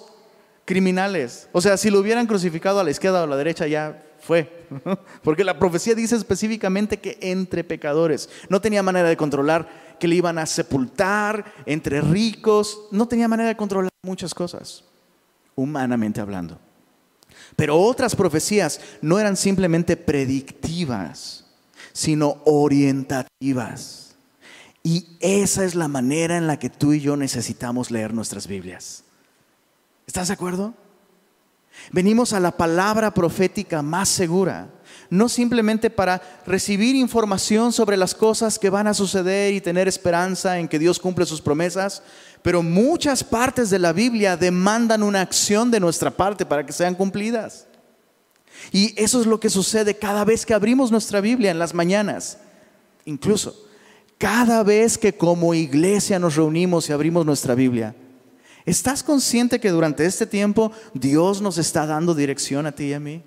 criminales. 0.65 1.49
O 1.51 1.61
sea, 1.61 1.77
si 1.77 1.89
lo 1.89 1.99
hubieran 1.99 2.27
crucificado 2.27 2.79
a 2.79 2.83
la 2.83 2.91
izquierda 2.91 3.21
o 3.21 3.23
a 3.23 3.27
la 3.27 3.37
derecha, 3.37 3.67
ya 3.67 4.03
fue. 4.19 4.67
porque 5.23 5.43
la 5.43 5.59
profecía 5.59 5.95
dice 5.95 6.15
específicamente 6.15 6.99
que 6.99 7.17
entre 7.21 7.63
pecadores. 7.63 8.29
No 8.49 8.61
tenía 8.61 8.83
manera 8.83 9.09
de 9.09 9.17
controlar 9.17 9.67
que 9.99 10.07
le 10.07 10.15
iban 10.15 10.37
a 10.37 10.45
sepultar 10.45 11.45
entre 11.65 12.01
ricos, 12.01 12.87
no 12.91 13.07
tenía 13.07 13.27
manera 13.27 13.49
de 13.49 13.57
controlar 13.57 13.91
muchas 14.01 14.33
cosas, 14.33 14.83
humanamente 15.55 16.19
hablando. 16.19 16.59
Pero 17.55 17.79
otras 17.79 18.15
profecías 18.15 18.81
no 19.01 19.19
eran 19.19 19.37
simplemente 19.37 19.95
predictivas, 19.95 21.45
sino 21.91 22.41
orientativas. 22.45 24.02
Y 24.83 25.17
esa 25.21 25.63
es 25.63 25.75
la 25.75 25.87
manera 25.87 26.37
en 26.37 26.45
la 26.45 26.59
que 26.59 26.69
tú 26.69 26.91
y 26.91 26.99
yo 26.99 27.15
necesitamos 27.15 27.89
leer 27.89 28.13
nuestras 28.13 28.47
Biblias. 28.47 29.05
¿Estás 30.05 30.27
de 30.27 30.33
acuerdo? 30.33 30.73
Venimos 31.91 32.33
a 32.33 32.39
la 32.39 32.51
palabra 32.51 33.13
profética 33.13 33.81
más 33.81 34.09
segura, 34.09 34.69
no 35.09 35.29
simplemente 35.29 35.89
para 35.89 36.21
recibir 36.45 36.95
información 36.95 37.71
sobre 37.71 37.97
las 37.97 38.13
cosas 38.13 38.59
que 38.59 38.69
van 38.69 38.87
a 38.87 38.93
suceder 38.93 39.53
y 39.53 39.61
tener 39.61 39.87
esperanza 39.87 40.59
en 40.59 40.67
que 40.67 40.79
Dios 40.79 40.99
cumple 40.99 41.25
sus 41.25 41.41
promesas, 41.41 42.03
pero 42.41 42.61
muchas 42.61 43.23
partes 43.23 43.69
de 43.69 43.79
la 43.79 43.93
Biblia 43.93 44.37
demandan 44.37 45.01
una 45.01 45.21
acción 45.21 45.71
de 45.71 45.79
nuestra 45.79 46.11
parte 46.11 46.45
para 46.45 46.65
que 46.65 46.73
sean 46.73 46.93
cumplidas. 46.93 47.67
Y 48.71 48.93
eso 49.01 49.21
es 49.21 49.27
lo 49.27 49.39
que 49.39 49.49
sucede 49.49 49.97
cada 49.97 50.25
vez 50.25 50.45
que 50.45 50.53
abrimos 50.53 50.91
nuestra 50.91 51.21
Biblia 51.21 51.51
en 51.51 51.59
las 51.59 51.73
mañanas. 51.73 52.37
Incluso 53.05 53.55
cada 54.23 54.63
vez 54.63 54.97
que 54.97 55.11
como 55.11 55.53
iglesia 55.53 56.17
nos 56.17 56.37
reunimos 56.37 56.87
y 56.87 56.93
abrimos 56.93 57.25
nuestra 57.25 57.55
Biblia. 57.55 57.93
¿Estás 58.65 59.03
consciente 59.03 59.59
que 59.59 59.69
durante 59.69 60.05
este 60.05 60.25
tiempo 60.25 60.71
Dios 60.93 61.41
nos 61.41 61.57
está 61.57 61.85
dando 61.85 62.15
dirección 62.15 62.65
a 62.65 62.71
ti 62.71 62.85
y 62.85 62.93
a 62.93 63.01
mí? 63.01 63.21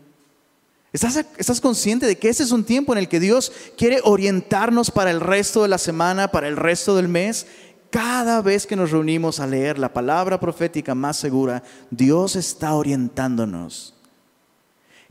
¿Estás, 0.94 1.22
¿Estás, 1.36 1.60
consciente 1.60 2.06
de 2.06 2.16
que 2.16 2.30
ese 2.30 2.44
es 2.44 2.50
un 2.50 2.64
tiempo 2.64 2.94
en 2.94 2.98
el 2.98 3.10
que 3.10 3.20
Dios 3.20 3.52
quiere 3.76 4.00
orientarnos 4.04 4.90
para 4.90 5.10
el 5.10 5.20
resto 5.20 5.60
de 5.60 5.68
la 5.68 5.76
semana, 5.76 6.28
para 6.28 6.48
el 6.48 6.56
resto 6.56 6.96
del 6.96 7.08
mes? 7.08 7.46
Cada 7.90 8.40
vez 8.40 8.66
que 8.66 8.74
nos 8.74 8.90
reunimos 8.90 9.38
a 9.38 9.46
leer 9.46 9.78
la 9.78 9.92
palabra 9.92 10.40
profética 10.40 10.94
más 10.94 11.18
segura, 11.18 11.62
Dios 11.90 12.36
está 12.36 12.72
orientándonos. 12.72 13.92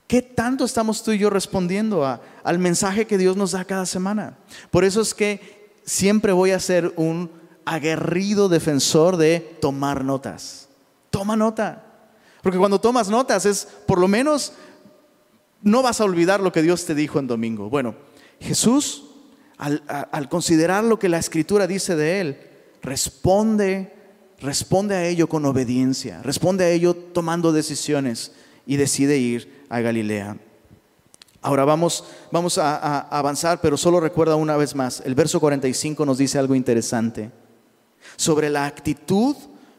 ¿Qué 0.07 0.23
tanto 0.23 0.65
estamos 0.65 1.03
tú 1.03 1.11
y 1.11 1.19
yo 1.19 1.29
respondiendo 1.29 2.03
al 2.43 2.57
mensaje 2.57 3.05
que 3.05 3.19
Dios 3.19 3.37
nos 3.37 3.51
da 3.51 3.65
cada 3.65 3.85
semana? 3.85 4.39
Por 4.71 4.83
eso 4.83 5.01
es 5.01 5.13
que 5.13 5.64
siempre 5.85 6.33
voy 6.33 6.51
a 6.51 6.59
ser 6.59 6.93
un 6.97 7.31
aguerrido 7.63 8.49
defensor 8.49 9.17
de 9.17 9.39
tomar 9.61 10.03
notas. 10.03 10.67
Toma 11.09 11.35
nota. 11.35 11.83
Porque 12.41 12.59
cuando 12.59 12.81
tomas 12.81 13.09
notas 13.09 13.45
es, 13.45 13.67
por 13.87 13.99
lo 13.99 14.07
menos, 14.07 14.53
no 15.61 15.81
vas 15.81 16.01
a 16.01 16.05
olvidar 16.05 16.41
lo 16.41 16.51
que 16.51 16.61
Dios 16.61 16.85
te 16.85 16.93
dijo 16.93 17.19
en 17.19 17.27
domingo. 17.27 17.69
Bueno, 17.69 17.95
Jesús, 18.39 19.05
al, 19.57 19.81
al 19.87 20.29
considerar 20.29 20.83
lo 20.83 20.99
que 20.99 21.09
la 21.09 21.17
escritura 21.17 21.65
dice 21.65 21.95
de 21.95 22.21
él, 22.21 22.37
responde, 22.83 23.93
responde 24.39 24.95
a 24.95 25.07
ello 25.07 25.27
con 25.27 25.45
obediencia, 25.45 26.21
responde 26.21 26.65
a 26.65 26.69
ello 26.69 26.95
tomando 26.95 27.51
decisiones 27.51 28.33
y 28.67 28.77
decide 28.77 29.17
ir 29.17 29.65
a 29.69 29.79
Galilea. 29.79 30.37
Ahora 31.45 31.63
vamos, 31.63 32.03
vamos 32.31 32.57
a, 32.57 32.75
a, 32.75 32.99
avanzar, 33.19 33.61
pero 33.61 33.77
solo 33.77 33.99
recuerda 33.99 34.35
una 34.35 34.57
vez 34.57 34.73
más, 34.73 35.03
el 35.05 35.13
verso 35.13 35.39
45 35.39 36.03
nos 36.03 36.17
dice 36.17 36.39
algo 36.39 36.55
interesante 36.55 37.29
sobre 38.15 38.49
la 38.49 38.65
actitud 38.65 39.35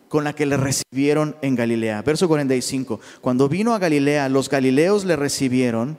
con 0.08 0.22
la 0.22 0.32
que 0.32 0.46
le 0.46 0.56
recibieron 0.56 1.34
en 1.42 1.56
Galilea. 1.56 2.02
Verso 2.02 2.28
45, 2.28 3.00
cuando 3.20 3.48
vino 3.48 3.74
a 3.74 3.80
Galilea, 3.80 4.28
los 4.28 4.48
galileos 4.48 5.04
le 5.04 5.16
recibieron 5.16 5.98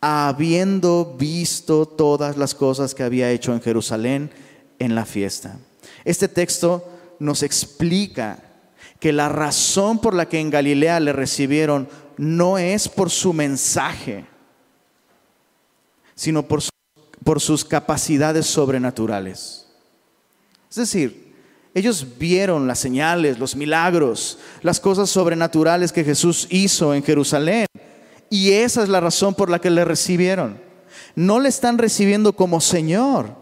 habiendo 0.00 1.16
visto 1.18 1.86
todas 1.86 2.36
las 2.36 2.54
cosas 2.54 2.94
que 2.94 3.02
había 3.02 3.32
hecho 3.32 3.52
en 3.52 3.62
Jerusalén 3.62 4.30
en 4.78 4.94
la 4.94 5.04
fiesta. 5.04 5.58
Este 6.04 6.28
texto 6.28 6.88
nos 7.18 7.42
explica 7.42 8.38
que 9.00 9.12
la 9.12 9.28
razón 9.28 9.98
por 10.00 10.14
la 10.14 10.28
que 10.28 10.38
en 10.38 10.50
Galilea 10.50 11.00
le 11.00 11.12
recibieron 11.12 11.88
no 12.16 12.58
es 12.58 12.88
por 12.88 13.10
su 13.10 13.32
mensaje, 13.32 14.24
sino 16.22 16.44
por, 16.44 16.62
por 17.24 17.40
sus 17.40 17.64
capacidades 17.64 18.46
sobrenaturales. 18.46 19.66
Es 20.70 20.76
decir, 20.76 21.34
ellos 21.74 22.06
vieron 22.16 22.68
las 22.68 22.78
señales, 22.78 23.40
los 23.40 23.56
milagros, 23.56 24.38
las 24.62 24.78
cosas 24.78 25.10
sobrenaturales 25.10 25.90
que 25.90 26.04
Jesús 26.04 26.46
hizo 26.48 26.94
en 26.94 27.02
Jerusalén. 27.02 27.66
Y 28.30 28.52
esa 28.52 28.84
es 28.84 28.88
la 28.88 29.00
razón 29.00 29.34
por 29.34 29.50
la 29.50 29.58
que 29.58 29.68
le 29.68 29.84
recibieron. 29.84 30.60
No 31.16 31.40
le 31.40 31.48
están 31.48 31.76
recibiendo 31.76 32.34
como 32.34 32.60
Señor, 32.60 33.34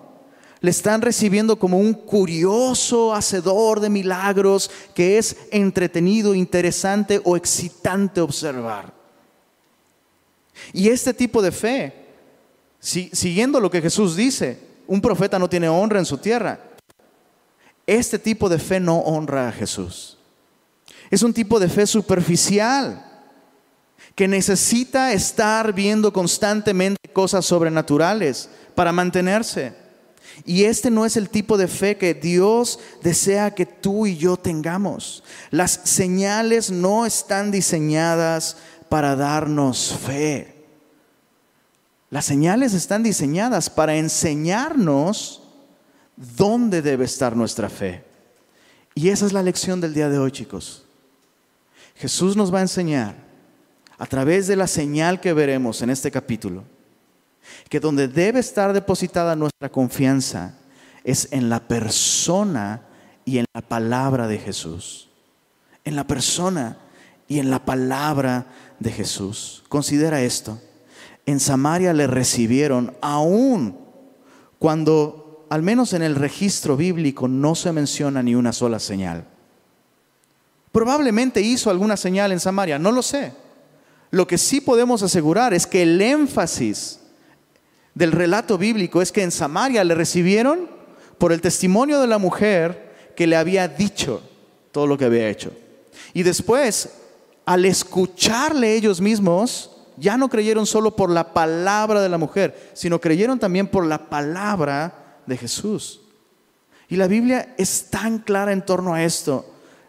le 0.62 0.70
están 0.70 1.02
recibiendo 1.02 1.58
como 1.58 1.78
un 1.78 1.92
curioso 1.92 3.14
hacedor 3.14 3.80
de 3.80 3.90
milagros 3.90 4.70
que 4.94 5.18
es 5.18 5.36
entretenido, 5.52 6.34
interesante 6.34 7.20
o 7.24 7.36
excitante 7.36 8.22
observar. 8.22 8.94
Y 10.72 10.88
este 10.88 11.12
tipo 11.12 11.42
de 11.42 11.52
fe, 11.52 11.99
siguiendo 12.80 13.60
lo 13.60 13.70
que 13.70 13.82
Jesús 13.82 14.16
dice, 14.16 14.58
un 14.86 15.00
profeta 15.00 15.38
no 15.38 15.48
tiene 15.48 15.68
honra 15.68 15.98
en 15.98 16.06
su 16.06 16.18
tierra. 16.18 16.58
Este 17.86 18.18
tipo 18.18 18.48
de 18.48 18.58
fe 18.58 18.80
no 18.80 18.98
honra 18.98 19.48
a 19.48 19.52
Jesús. 19.52 20.18
Es 21.10 21.22
un 21.22 21.34
tipo 21.34 21.58
de 21.58 21.68
fe 21.68 21.86
superficial 21.86 23.04
que 24.14 24.28
necesita 24.28 25.12
estar 25.12 25.72
viendo 25.72 26.12
constantemente 26.12 27.08
cosas 27.12 27.44
sobrenaturales 27.44 28.48
para 28.74 28.92
mantenerse. 28.92 29.74
Y 30.44 30.64
este 30.64 30.90
no 30.90 31.04
es 31.04 31.16
el 31.16 31.28
tipo 31.28 31.58
de 31.58 31.68
fe 31.68 31.96
que 31.96 32.14
Dios 32.14 32.78
desea 33.02 33.54
que 33.54 33.66
tú 33.66 34.06
y 34.06 34.16
yo 34.16 34.36
tengamos. 34.36 35.22
Las 35.50 35.80
señales 35.84 36.70
no 36.70 37.04
están 37.06 37.50
diseñadas 37.50 38.56
para 38.88 39.16
darnos 39.16 39.98
fe. 40.06 40.59
Las 42.10 42.24
señales 42.24 42.74
están 42.74 43.04
diseñadas 43.04 43.70
para 43.70 43.94
enseñarnos 43.94 45.42
dónde 46.16 46.82
debe 46.82 47.04
estar 47.04 47.36
nuestra 47.36 47.70
fe. 47.70 48.04
Y 48.94 49.08
esa 49.08 49.26
es 49.26 49.32
la 49.32 49.42
lección 49.42 49.80
del 49.80 49.94
día 49.94 50.08
de 50.08 50.18
hoy, 50.18 50.32
chicos. 50.32 50.84
Jesús 51.94 52.36
nos 52.36 52.52
va 52.52 52.58
a 52.58 52.62
enseñar 52.62 53.14
a 53.96 54.06
través 54.06 54.48
de 54.48 54.56
la 54.56 54.66
señal 54.66 55.20
que 55.20 55.32
veremos 55.32 55.82
en 55.82 55.90
este 55.90 56.10
capítulo 56.10 56.64
que 57.68 57.80
donde 57.80 58.08
debe 58.08 58.40
estar 58.40 58.72
depositada 58.72 59.36
nuestra 59.36 59.70
confianza 59.70 60.54
es 61.04 61.28
en 61.30 61.48
la 61.48 61.60
persona 61.60 62.82
y 63.24 63.38
en 63.38 63.46
la 63.54 63.62
palabra 63.62 64.26
de 64.26 64.38
Jesús. 64.38 65.08
En 65.84 65.96
la 65.96 66.06
persona 66.06 66.78
y 67.28 67.38
en 67.38 67.50
la 67.50 67.64
palabra 67.64 68.46
de 68.78 68.90
Jesús. 68.90 69.62
Considera 69.68 70.20
esto. 70.22 70.60
En 71.26 71.40
Samaria 71.40 71.92
le 71.92 72.06
recibieron 72.06 72.96
aún 73.00 73.78
cuando, 74.58 75.46
al 75.50 75.62
menos 75.62 75.92
en 75.92 76.02
el 76.02 76.16
registro 76.16 76.76
bíblico, 76.76 77.28
no 77.28 77.54
se 77.54 77.72
menciona 77.72 78.22
ni 78.22 78.34
una 78.34 78.52
sola 78.52 78.78
señal. 78.78 79.26
Probablemente 80.72 81.40
hizo 81.40 81.70
alguna 81.70 81.96
señal 81.96 82.32
en 82.32 82.40
Samaria, 82.40 82.78
no 82.78 82.92
lo 82.92 83.02
sé. 83.02 83.32
Lo 84.10 84.26
que 84.26 84.38
sí 84.38 84.60
podemos 84.60 85.02
asegurar 85.02 85.54
es 85.54 85.66
que 85.66 85.82
el 85.82 86.00
énfasis 86.00 87.00
del 87.94 88.12
relato 88.12 88.58
bíblico 88.58 89.02
es 89.02 89.12
que 89.12 89.22
en 89.22 89.30
Samaria 89.30 89.84
le 89.84 89.94
recibieron 89.94 90.68
por 91.18 91.32
el 91.32 91.40
testimonio 91.40 92.00
de 92.00 92.06
la 92.06 92.18
mujer 92.18 93.12
que 93.16 93.26
le 93.26 93.36
había 93.36 93.68
dicho 93.68 94.22
todo 94.72 94.86
lo 94.86 94.96
que 94.96 95.04
había 95.04 95.28
hecho. 95.28 95.52
Y 96.14 96.22
después, 96.22 96.90
al 97.44 97.64
escucharle 97.64 98.74
ellos 98.74 99.00
mismos, 99.00 99.69
ya 99.96 100.16
no 100.16 100.28
creyeron 100.28 100.66
solo 100.66 100.96
por 100.96 101.10
la 101.10 101.32
palabra 101.32 102.00
de 102.00 102.08
la 102.08 102.18
mujer, 102.18 102.70
sino 102.74 103.00
creyeron 103.00 103.38
también 103.38 103.68
por 103.68 103.86
la 103.86 104.10
palabra 104.10 105.20
de 105.26 105.36
Jesús. 105.36 106.00
Y 106.88 106.96
la 106.96 107.06
Biblia 107.06 107.54
es 107.56 107.90
tan 107.90 108.18
clara 108.18 108.52
en 108.52 108.64
torno 108.64 108.94
a 108.94 109.04
esto. 109.04 109.46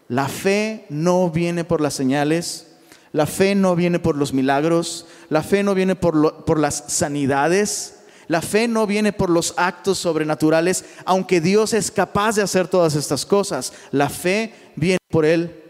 La 0.07 0.27
fe 0.27 0.85
no 0.89 1.29
viene 1.29 1.63
por 1.63 1.81
las 1.81 1.93
señales, 1.93 2.67
la 3.11 3.25
fe 3.25 3.55
no 3.55 3.75
viene 3.75 3.99
por 3.99 4.15
los 4.15 4.33
milagros, 4.33 5.07
la 5.29 5.41
fe 5.41 5.63
no 5.63 5.73
viene 5.73 5.95
por, 5.95 6.59
las 6.59 6.83
sanidades, 6.87 8.03
la 8.27 8.41
fe 8.41 8.67
no 8.67 8.87
viene 8.87 9.13
por 9.13 9.29
los 9.29 9.53
actos 9.57 9.97
sobrenaturales, 9.97 10.85
aunque 11.05 11.41
Dios 11.41 11.73
es 11.73 11.91
capaz 11.91 12.35
de 12.35 12.41
hacer 12.41 12.67
todas 12.67 12.95
estas 12.95 13.25
cosas. 13.25 13.73
La 13.91 14.09
fe 14.09 14.53
viene 14.75 14.99
por 15.09 15.25
el 15.25 15.61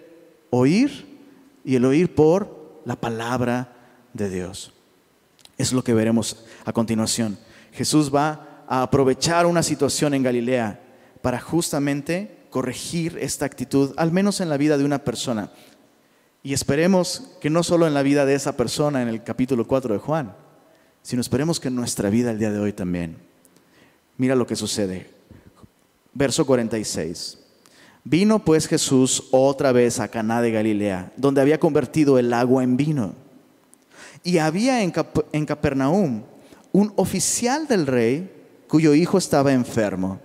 oír 0.50 1.08
y 1.64 1.76
el 1.76 1.86
oír 1.86 2.14
por 2.14 2.82
la 2.86 2.96
palabra 2.96 3.81
de 4.14 4.30
Dios. 4.30 4.74
Es 5.58 5.74
lo 5.74 5.84
que 5.84 5.94
veremos 5.94 6.46
a 6.66 6.74
continuación. 6.74 7.38
Jesús 7.72 8.14
va 8.14 8.64
a 8.68 8.84
aprovechar 8.84 9.46
una 9.46 9.64
situación 9.64 10.14
en 10.14 10.24
Galilea 10.24 10.80
para 11.22 11.40
justamente 11.40 12.38
corregir 12.50 13.18
esta 13.20 13.46
actitud, 13.46 13.94
al 13.98 14.12
menos 14.12 14.42
en 14.42 14.50
la 14.50 14.58
vida 14.58 14.78
de 14.78 14.86
una 14.86 15.00
persona. 15.00 15.52
Y 16.44 16.54
esperemos 16.54 17.32
que 17.40 17.50
no 17.50 17.64
solo 17.64 17.88
en 17.88 17.94
la 17.94 18.02
vida 18.02 18.26
de 18.26 18.34
esa 18.34 18.58
persona 18.58 19.02
en 19.02 19.08
el 19.08 19.24
capítulo 19.24 19.68
4 19.68 19.94
de 19.94 20.00
Juan, 20.00 20.36
sino 21.04 21.22
esperemos 21.22 21.60
que 21.60 21.68
en 21.68 21.76
nuestra 21.76 22.10
vida 22.10 22.32
el 22.32 22.40
día 22.40 22.52
de 22.52 22.60
hoy 22.60 22.74
también. 22.74 23.18
Mira 24.18 24.36
lo 24.36 24.48
que 24.48 24.56
sucede. 24.56 25.10
Verso 26.14 26.46
46. 26.46 27.38
Vino 28.04 28.44
pues 28.44 28.68
Jesús 28.68 29.28
otra 29.32 29.72
vez 29.72 30.00
a 30.00 30.08
Caná 30.08 30.42
de 30.42 30.52
Galilea, 30.52 31.14
donde 31.18 31.42
había 31.42 31.60
convertido 31.60 32.18
el 32.18 32.34
agua 32.34 32.64
en 32.64 32.76
vino. 32.78 33.16
Y 34.24 34.38
había 34.38 34.82
en, 34.82 34.92
Capernaum 35.46 36.24
un 36.72 36.94
oficial 36.96 37.68
del 37.68 37.88
rey 37.88 38.32
cuyo 38.68 38.94
hijo 38.94 39.18
estaba 39.18 39.52
enfermo. 39.52 40.20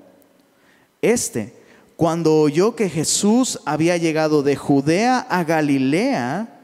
Este, 1.02 1.54
cuando 1.96 2.40
oyó 2.40 2.76
que 2.76 2.88
Jesús 2.88 3.58
había 3.64 3.96
llegado 3.96 4.42
de 4.42 4.54
Judea 4.54 5.20
a 5.20 5.44
Galilea, 5.44 6.60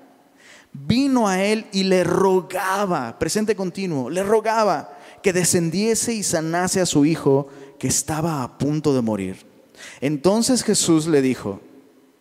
vino 0.72 1.28
a 1.28 1.42
él 1.42 1.66
y 1.72 1.84
le 1.84 2.04
rogaba, 2.04 3.18
presente 3.18 3.56
continuo, 3.56 4.10
le 4.10 4.22
rogaba 4.22 4.98
que 5.22 5.32
descendiese 5.32 6.14
y 6.14 6.22
sanase 6.22 6.80
a 6.80 6.86
su 6.86 7.04
hijo 7.04 7.48
que 7.78 7.88
estaba 7.88 8.42
a 8.42 8.58
punto 8.58 8.94
de 8.94 9.02
morir. 9.02 9.46
Entonces 10.00 10.62
Jesús 10.62 11.06
le 11.06 11.22
dijo, 11.22 11.60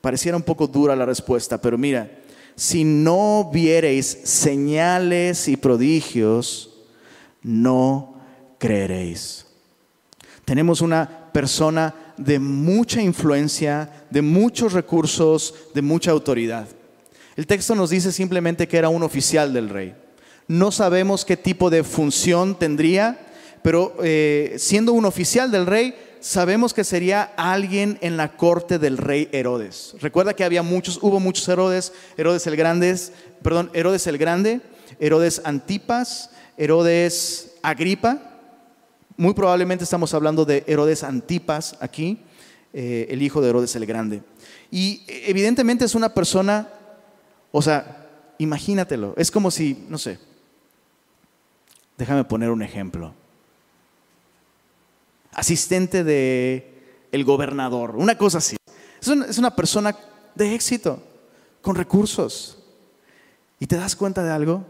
pareciera 0.01 0.37
un 0.37 0.43
poco 0.43 0.67
dura 0.67 0.95
la 0.95 1.05
respuesta, 1.05 1.59
pero 1.59 1.77
mira, 1.77 2.09
si 2.55 2.83
no 2.83 3.49
viereis 3.51 4.05
señales 4.23 5.47
y 5.47 5.57
prodigios, 5.57 6.69
no 7.41 8.15
creeréis. 8.57 9.45
Tenemos 10.45 10.81
una 10.81 11.31
persona 11.31 11.95
de 12.17 12.39
mucha 12.39 13.01
influencia, 13.01 14.05
de 14.09 14.21
muchos 14.21 14.73
recursos, 14.73 15.53
de 15.73 15.81
mucha 15.81 16.11
autoridad. 16.11 16.67
El 17.35 17.47
texto 17.47 17.73
nos 17.73 17.89
dice 17.89 18.11
simplemente 18.11 18.67
que 18.67 18.77
era 18.77 18.89
un 18.89 19.03
oficial 19.03 19.53
del 19.53 19.69
rey. 19.69 19.95
No 20.47 20.71
sabemos 20.71 21.25
qué 21.25 21.37
tipo 21.37 21.69
de 21.69 21.83
función 21.83 22.59
tendría, 22.59 23.27
pero 23.61 23.95
eh, 24.03 24.55
siendo 24.57 24.93
un 24.93 25.05
oficial 25.05 25.49
del 25.49 25.65
rey, 25.65 25.95
sabemos 26.21 26.73
que 26.73 26.83
sería 26.83 27.33
alguien 27.35 27.97
en 28.01 28.15
la 28.15 28.37
corte 28.37 28.79
del 28.79 28.97
rey 28.97 29.27
Herodes. 29.31 29.95
Recuerda 29.99 30.33
que 30.33 30.43
había 30.43 30.63
muchos, 30.63 30.99
hubo 31.01 31.19
muchos 31.19 31.47
Herodes, 31.49 31.91
Herodes 32.15 32.47
el 32.47 32.55
Grande, 32.55 32.95
perdón, 33.41 33.69
Herodes 33.73 34.07
el 34.07 34.17
Grande, 34.17 34.61
Herodes 34.99 35.41
Antipas, 35.43 36.29
Herodes 36.57 37.55
Agripa. 37.63 38.19
Muy 39.17 39.33
probablemente 39.33 39.83
estamos 39.83 40.13
hablando 40.13 40.45
de 40.45 40.63
Herodes 40.67 41.03
Antipas 41.03 41.75
aquí, 41.81 42.19
eh, 42.71 43.07
el 43.09 43.21
hijo 43.21 43.41
de 43.41 43.49
Herodes 43.49 43.75
el 43.75 43.85
Grande. 43.85 44.21
Y 44.69 45.03
evidentemente 45.07 45.85
es 45.85 45.95
una 45.95 46.13
persona, 46.13 46.69
o 47.51 47.61
sea, 47.61 48.07
imagínatelo, 48.37 49.13
es 49.17 49.29
como 49.31 49.51
si, 49.51 49.85
no 49.89 49.97
sé, 49.97 50.17
déjame 51.97 52.23
poner 52.23 52.51
un 52.51 52.61
ejemplo 52.61 53.13
asistente 55.33 56.03
de 56.03 57.07
el 57.11 57.23
gobernador, 57.23 57.95
una 57.95 58.17
cosa 58.17 58.39
así. 58.39 58.55
Es 59.01 59.37
una, 59.37 59.55
persona 59.55 59.95
de 60.35 60.53
éxito, 60.53 61.01
con 61.61 61.75
recursos. 61.75 62.57
¿Y 63.59 63.67
te 63.67 63.75
das 63.75 63.95
cuenta 63.95 64.23
de 64.23 64.31
algo? 64.31 64.63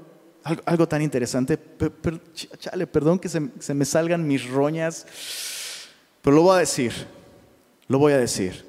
Algo, 0.43 0.87
tan 0.87 1.01
interesante. 1.01 1.59
chale, 2.57 2.87
perdón 2.87 3.19
que 3.19 3.29
se, 3.29 3.49
se 3.59 3.73
me 3.73 3.85
salgan 3.85 4.27
mis 4.27 4.49
roñas, 4.49 5.05
pero 6.21 6.35
lo 6.35 6.43
voy 6.43 6.55
a 6.55 6.59
decir, 6.59 6.93
lo 7.87 7.99
voy 7.99 8.13
a 8.13 8.17
decir. 8.17 8.65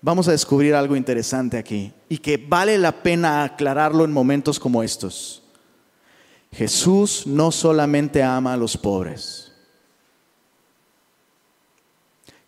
Vamos 0.00 0.26
a 0.26 0.32
descubrir 0.32 0.74
algo 0.74 0.96
interesante 0.96 1.56
aquí 1.56 1.92
y 2.08 2.18
que 2.18 2.36
vale 2.36 2.76
la 2.76 3.02
pena 3.02 3.44
aclararlo 3.44 4.04
en 4.04 4.12
momentos 4.12 4.58
como 4.58 4.82
estos. 4.82 5.42
Jesús 6.50 7.24
no 7.26 7.52
solamente 7.52 8.22
ama 8.22 8.54
a 8.54 8.56
los 8.56 8.76
pobres. 8.76 9.51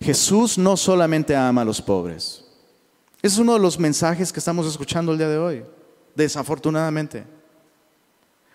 Jesús 0.04 0.58
no 0.58 0.76
solamente 0.76 1.34
ama 1.34 1.62
a 1.62 1.64
los 1.64 1.80
pobres. 1.80 2.44
Es 3.22 3.38
uno 3.38 3.54
de 3.54 3.58
los 3.58 3.78
mensajes 3.78 4.30
que 4.30 4.38
estamos 4.38 4.66
escuchando 4.66 5.12
el 5.12 5.18
día 5.18 5.30
de 5.30 5.38
hoy, 5.38 5.64
desafortunadamente. 6.14 7.24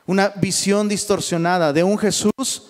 Una 0.06 0.30
visión 0.30 0.88
distorsionada 0.88 1.74
de 1.74 1.84
un 1.84 1.98
Jesús 1.98 2.68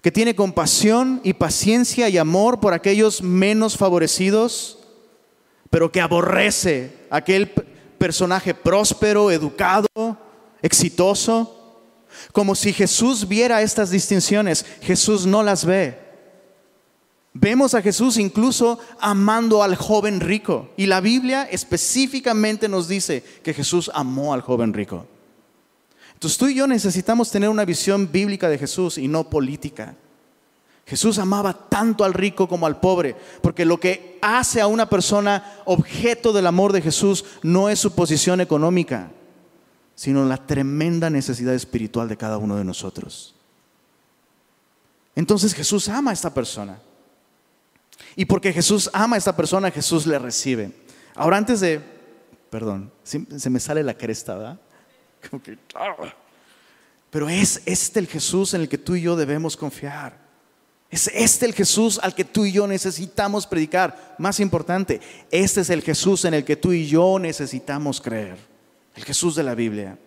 que 0.00 0.10
tiene 0.10 0.34
compasión 0.34 1.20
y 1.22 1.32
paciencia 1.32 2.08
y 2.08 2.18
amor 2.18 2.58
por 2.58 2.74
aquellos 2.74 3.22
menos 3.22 3.76
favorecidos, 3.76 4.80
pero 5.70 5.92
que 5.92 6.00
aborrece 6.00 7.06
aquel 7.08 7.50
personaje 7.98 8.52
próspero, 8.52 9.30
educado, 9.30 9.86
exitoso. 10.60 11.86
Como 12.32 12.56
si 12.56 12.72
Jesús 12.72 13.28
viera 13.28 13.62
estas 13.62 13.90
distinciones, 13.90 14.66
Jesús 14.80 15.24
no 15.24 15.44
las 15.44 15.64
ve. 15.64 16.01
Vemos 17.34 17.74
a 17.74 17.80
Jesús 17.80 18.18
incluso 18.18 18.78
amando 19.00 19.62
al 19.62 19.74
joven 19.74 20.20
rico. 20.20 20.70
Y 20.76 20.86
la 20.86 21.00
Biblia 21.00 21.44
específicamente 21.50 22.68
nos 22.68 22.88
dice 22.88 23.24
que 23.42 23.54
Jesús 23.54 23.90
amó 23.94 24.34
al 24.34 24.42
joven 24.42 24.74
rico. 24.74 25.06
Entonces 26.12 26.38
tú 26.38 26.46
y 26.46 26.54
yo 26.54 26.66
necesitamos 26.66 27.30
tener 27.30 27.48
una 27.48 27.64
visión 27.64 28.10
bíblica 28.12 28.48
de 28.48 28.58
Jesús 28.58 28.98
y 28.98 29.08
no 29.08 29.30
política. 29.30 29.96
Jesús 30.86 31.18
amaba 31.18 31.68
tanto 31.68 32.04
al 32.04 32.12
rico 32.12 32.48
como 32.48 32.66
al 32.66 32.80
pobre, 32.80 33.16
porque 33.40 33.64
lo 33.64 33.80
que 33.80 34.18
hace 34.20 34.60
a 34.60 34.66
una 34.66 34.90
persona 34.90 35.62
objeto 35.64 36.32
del 36.32 36.46
amor 36.46 36.72
de 36.72 36.82
Jesús 36.82 37.24
no 37.42 37.68
es 37.68 37.78
su 37.78 37.94
posición 37.94 38.40
económica, 38.40 39.10
sino 39.94 40.24
la 40.24 40.36
tremenda 40.36 41.08
necesidad 41.08 41.54
espiritual 41.54 42.08
de 42.08 42.16
cada 42.16 42.36
uno 42.36 42.56
de 42.56 42.64
nosotros. 42.64 43.34
Entonces 45.14 45.54
Jesús 45.54 45.88
ama 45.88 46.10
a 46.10 46.14
esta 46.14 46.34
persona. 46.34 46.78
Y 48.16 48.24
porque 48.24 48.52
Jesús 48.52 48.90
ama 48.92 49.16
a 49.16 49.18
esta 49.18 49.34
persona, 49.34 49.70
Jesús 49.70 50.06
le 50.06 50.18
recibe. 50.18 50.72
Ahora 51.14 51.36
antes 51.36 51.60
de, 51.60 51.80
perdón, 52.50 52.92
se 53.02 53.50
me 53.50 53.60
sale 53.60 53.82
la 53.82 53.94
cresta, 53.94 54.34
¿verdad? 54.34 54.60
Ah. 55.74 55.94
Pero 57.10 57.28
es 57.28 57.62
este 57.66 58.00
el 58.00 58.06
Jesús 58.06 58.54
en 58.54 58.62
el 58.62 58.68
que 58.68 58.78
tú 58.78 58.94
y 58.94 59.02
yo 59.02 59.16
debemos 59.16 59.56
confiar. 59.56 60.20
Es 60.90 61.08
este 61.14 61.46
el 61.46 61.54
Jesús 61.54 61.98
al 62.02 62.14
que 62.14 62.24
tú 62.24 62.44
y 62.44 62.52
yo 62.52 62.66
necesitamos 62.66 63.46
predicar. 63.46 64.14
Más 64.18 64.40
importante, 64.40 65.00
este 65.30 65.62
es 65.62 65.70
el 65.70 65.82
Jesús 65.82 66.24
en 66.24 66.34
el 66.34 66.44
que 66.44 66.56
tú 66.56 66.72
y 66.72 66.86
yo 66.86 67.18
necesitamos 67.18 68.00
creer. 68.00 68.36
El 68.94 69.04
Jesús 69.04 69.34
de 69.34 69.42
la 69.42 69.54
Biblia. 69.54 69.98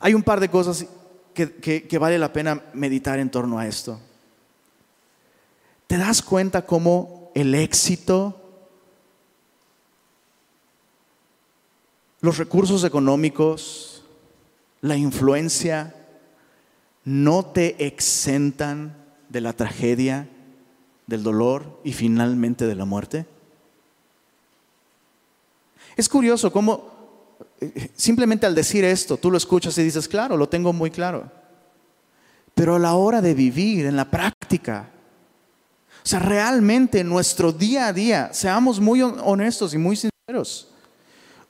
Hay 0.00 0.14
un 0.14 0.22
par 0.22 0.40
de 0.40 0.48
cosas 0.48 0.86
que 1.34 1.98
vale 1.98 2.18
la 2.18 2.32
pena 2.32 2.60
meditar 2.72 3.18
en 3.18 3.30
torno 3.30 3.58
a 3.58 3.66
esto. 3.66 4.00
¿Te 5.92 5.98
das 5.98 6.22
cuenta 6.22 6.64
cómo 6.64 7.30
el 7.34 7.54
éxito, 7.54 8.34
los 12.22 12.38
recursos 12.38 12.82
económicos, 12.84 14.02
la 14.80 14.96
influencia, 14.96 15.94
no 17.04 17.44
te 17.44 17.86
exentan 17.86 18.96
de 19.28 19.42
la 19.42 19.52
tragedia, 19.52 20.30
del 21.06 21.22
dolor 21.22 21.78
y 21.84 21.92
finalmente 21.92 22.66
de 22.66 22.74
la 22.74 22.86
muerte? 22.86 23.26
Es 25.94 26.08
curioso 26.08 26.50
cómo 26.50 27.36
eh, 27.60 27.90
simplemente 27.94 28.46
al 28.46 28.54
decir 28.54 28.82
esto, 28.82 29.18
tú 29.18 29.30
lo 29.30 29.36
escuchas 29.36 29.76
y 29.76 29.82
dices, 29.82 30.08
claro, 30.08 30.38
lo 30.38 30.48
tengo 30.48 30.72
muy 30.72 30.90
claro. 30.90 31.30
Pero 32.54 32.76
a 32.76 32.78
la 32.78 32.94
hora 32.94 33.20
de 33.20 33.34
vivir 33.34 33.84
en 33.84 33.96
la 33.96 34.10
práctica, 34.10 34.88
o 36.04 36.08
sea, 36.08 36.18
realmente 36.18 37.00
en 37.00 37.08
nuestro 37.08 37.52
día 37.52 37.86
a 37.86 37.92
día, 37.92 38.30
seamos 38.32 38.80
muy 38.80 39.02
honestos 39.02 39.72
y 39.72 39.78
muy 39.78 39.96
sinceros. 39.96 40.68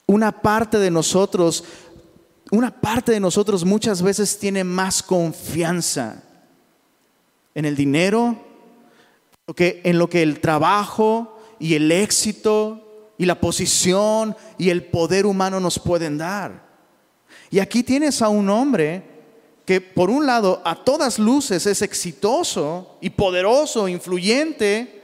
Una 0.05 0.31
parte 0.31 0.77
de 0.77 0.91
nosotros, 0.91 1.63
una 2.51 2.69
parte 2.69 3.11
de 3.11 3.19
nosotros 3.19 3.65
muchas 3.65 4.01
veces 4.01 4.37
tiene 4.37 4.63
más 4.63 5.01
confianza 5.01 6.21
en 7.55 7.65
el 7.65 7.75
dinero, 7.75 8.37
en 9.57 9.97
lo 9.97 10.09
que 10.09 10.21
el 10.21 10.39
trabajo 10.39 11.39
y 11.59 11.73
el 11.73 11.91
éxito 11.91 13.13
y 13.17 13.25
la 13.25 13.39
posición 13.39 14.35
y 14.57 14.69
el 14.69 14.85
poder 14.85 15.25
humano 15.25 15.59
nos 15.59 15.79
pueden 15.79 16.17
dar. 16.17 16.63
Y 17.49 17.59
aquí 17.59 17.81
tienes 17.81 18.21
a 18.21 18.29
un 18.29 18.49
hombre 18.49 19.12
que 19.65 19.79
por 19.79 20.09
un 20.09 20.25
lado 20.25 20.61
a 20.65 20.83
todas 20.83 21.19
luces 21.19 21.65
es 21.65 21.81
exitoso 21.81 22.97
y 23.01 23.11
poderoso, 23.11 23.87
influyente, 23.87 25.01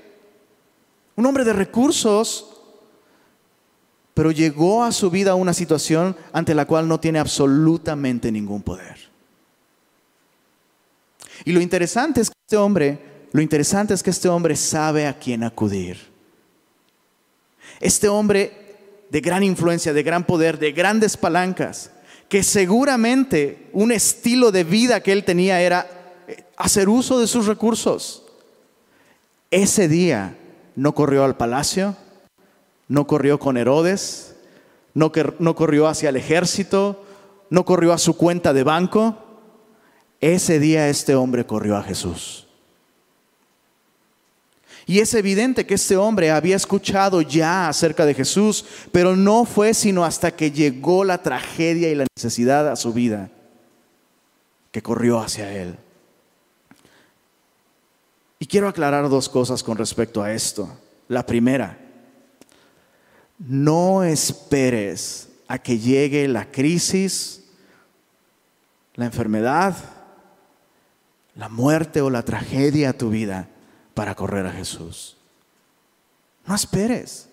un 1.15 1.25
hombre 1.25 1.43
de 1.43 1.53
recursos, 1.53 2.45
pero 4.13 4.31
llegó 4.31 4.83
a 4.83 4.91
su 4.91 5.09
vida 5.09 5.35
una 5.35 5.53
situación 5.53 6.15
ante 6.33 6.53
la 6.53 6.65
cual 6.65 6.87
no 6.87 6.99
tiene 6.99 7.19
absolutamente 7.19 8.31
ningún 8.31 8.61
poder. 8.61 9.09
Y 11.45 11.53
lo 11.53 11.61
interesante 11.61 12.21
es 12.21 12.29
que 12.29 12.35
este 12.45 12.57
hombre, 12.57 12.99
lo 13.31 13.41
interesante 13.41 13.93
es 13.93 14.03
que 14.03 14.09
este 14.09 14.27
hombre 14.27 14.57
sabe 14.57 15.07
a 15.07 15.17
quién 15.17 15.43
acudir. 15.43 16.09
Este 17.79 18.09
hombre 18.09 19.05
de 19.09 19.21
gran 19.21 19.41
influencia, 19.41 19.93
de 19.93 20.03
gran 20.03 20.25
poder, 20.25 20.59
de 20.59 20.73
grandes 20.73 21.15
palancas, 21.15 21.91
que 22.29 22.43
seguramente 22.43 23.69
un 23.73 23.91
estilo 23.91 24.51
de 24.51 24.63
vida 24.63 25.01
que 25.01 25.11
él 25.11 25.25
tenía 25.25 25.61
era 25.61 25.87
eh, 26.27 26.43
hacer 26.57 26.87
uso 26.87 27.19
de 27.19 27.27
sus 27.27 27.47
recursos. 27.47 28.23
Ese 29.49 29.87
día 29.87 30.37
no 30.75 30.93
corrió 30.93 31.23
al 31.23 31.35
palacio, 31.35 31.97
no 32.87 33.07
corrió 33.07 33.39
con 33.39 33.57
Herodes, 33.57 34.35
no, 34.93 35.11
no 35.39 35.55
corrió 35.55 35.87
hacia 35.87 36.09
el 36.09 36.17
ejército, 36.17 37.03
no 37.49 37.65
corrió 37.65 37.93
a 37.93 37.97
su 37.97 38.15
cuenta 38.15 38.53
de 38.53 38.63
banco. 38.63 39.17
Ese 40.21 40.59
día 40.59 40.87
este 40.87 41.15
hombre 41.15 41.47
corrió 41.47 41.77
a 41.77 41.83
Jesús. 41.83 42.48
Y 44.89 45.01
es 45.01 45.13
evidente 45.13 45.67
que 45.67 45.75
este 45.75 45.95
hombre 45.97 46.31
había 46.31 46.55
escuchado 46.55 47.21
ya 47.21 47.69
acerca 47.69 48.07
de 48.07 48.15
Jesús, 48.15 48.65
pero 48.91 49.15
no 49.15 49.45
fue 49.45 49.75
sino 49.75 50.03
hasta 50.03 50.35
que 50.35 50.49
llegó 50.49 51.03
la 51.03 51.21
tragedia 51.21 51.91
y 51.91 51.93
la 51.93 52.07
necesidad 52.17 52.67
a 52.67 52.75
su 52.75 52.91
vida 52.91 53.29
que 54.71 54.81
corrió 54.81 55.19
hacia 55.19 55.53
él. 55.53 55.77
Y 58.39 58.47
quiero 58.47 58.67
aclarar 58.67 59.07
dos 59.09 59.29
cosas 59.29 59.61
con 59.61 59.77
respecto 59.77 60.23
a 60.23 60.33
esto. 60.33 60.67
La 61.07 61.23
primera, 61.23 61.77
no 63.37 64.03
esperes 64.03 65.29
a 65.47 65.59
que 65.59 65.77
llegue 65.77 66.27
la 66.27 66.49
crisis, 66.49 67.43
la 68.95 69.05
enfermedad, 69.05 69.75
la 71.35 71.47
muerte 71.47 72.01
o 72.01 72.09
la 72.09 72.25
tragedia 72.25 72.89
a 72.89 72.93
tu 72.93 73.11
vida 73.11 73.49
para 73.99 74.15
correr 74.15 74.45
a 74.45 74.51
Jesús. 74.53 75.17
No 76.45 76.55
esperes. 76.55 77.27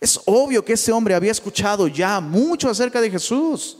Es 0.00 0.20
obvio 0.24 0.64
que 0.64 0.72
ese 0.72 0.90
hombre 0.90 1.14
había 1.14 1.30
escuchado 1.30 1.86
ya 1.86 2.18
mucho 2.18 2.68
acerca 2.68 3.00
de 3.00 3.08
Jesús. 3.08 3.78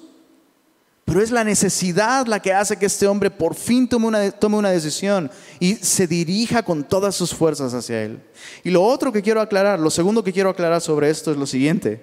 Pero 1.04 1.20
es 1.20 1.32
la 1.32 1.42
necesidad 1.42 2.24
la 2.28 2.38
que 2.38 2.52
hace 2.52 2.76
que 2.76 2.86
este 2.86 3.08
hombre 3.08 3.32
por 3.32 3.56
fin 3.56 3.88
tome 3.88 4.06
una, 4.06 4.30
tome 4.30 4.58
una 4.58 4.70
decisión 4.70 5.28
y 5.58 5.74
se 5.74 6.06
dirija 6.06 6.62
con 6.62 6.84
todas 6.84 7.16
sus 7.16 7.34
fuerzas 7.34 7.74
hacia 7.74 8.00
Él. 8.00 8.22
Y 8.62 8.70
lo 8.70 8.84
otro 8.84 9.10
que 9.10 9.20
quiero 9.20 9.40
aclarar, 9.40 9.80
lo 9.80 9.90
segundo 9.90 10.22
que 10.22 10.32
quiero 10.32 10.50
aclarar 10.50 10.80
sobre 10.80 11.10
esto 11.10 11.32
es 11.32 11.36
lo 11.36 11.46
siguiente. 11.46 12.00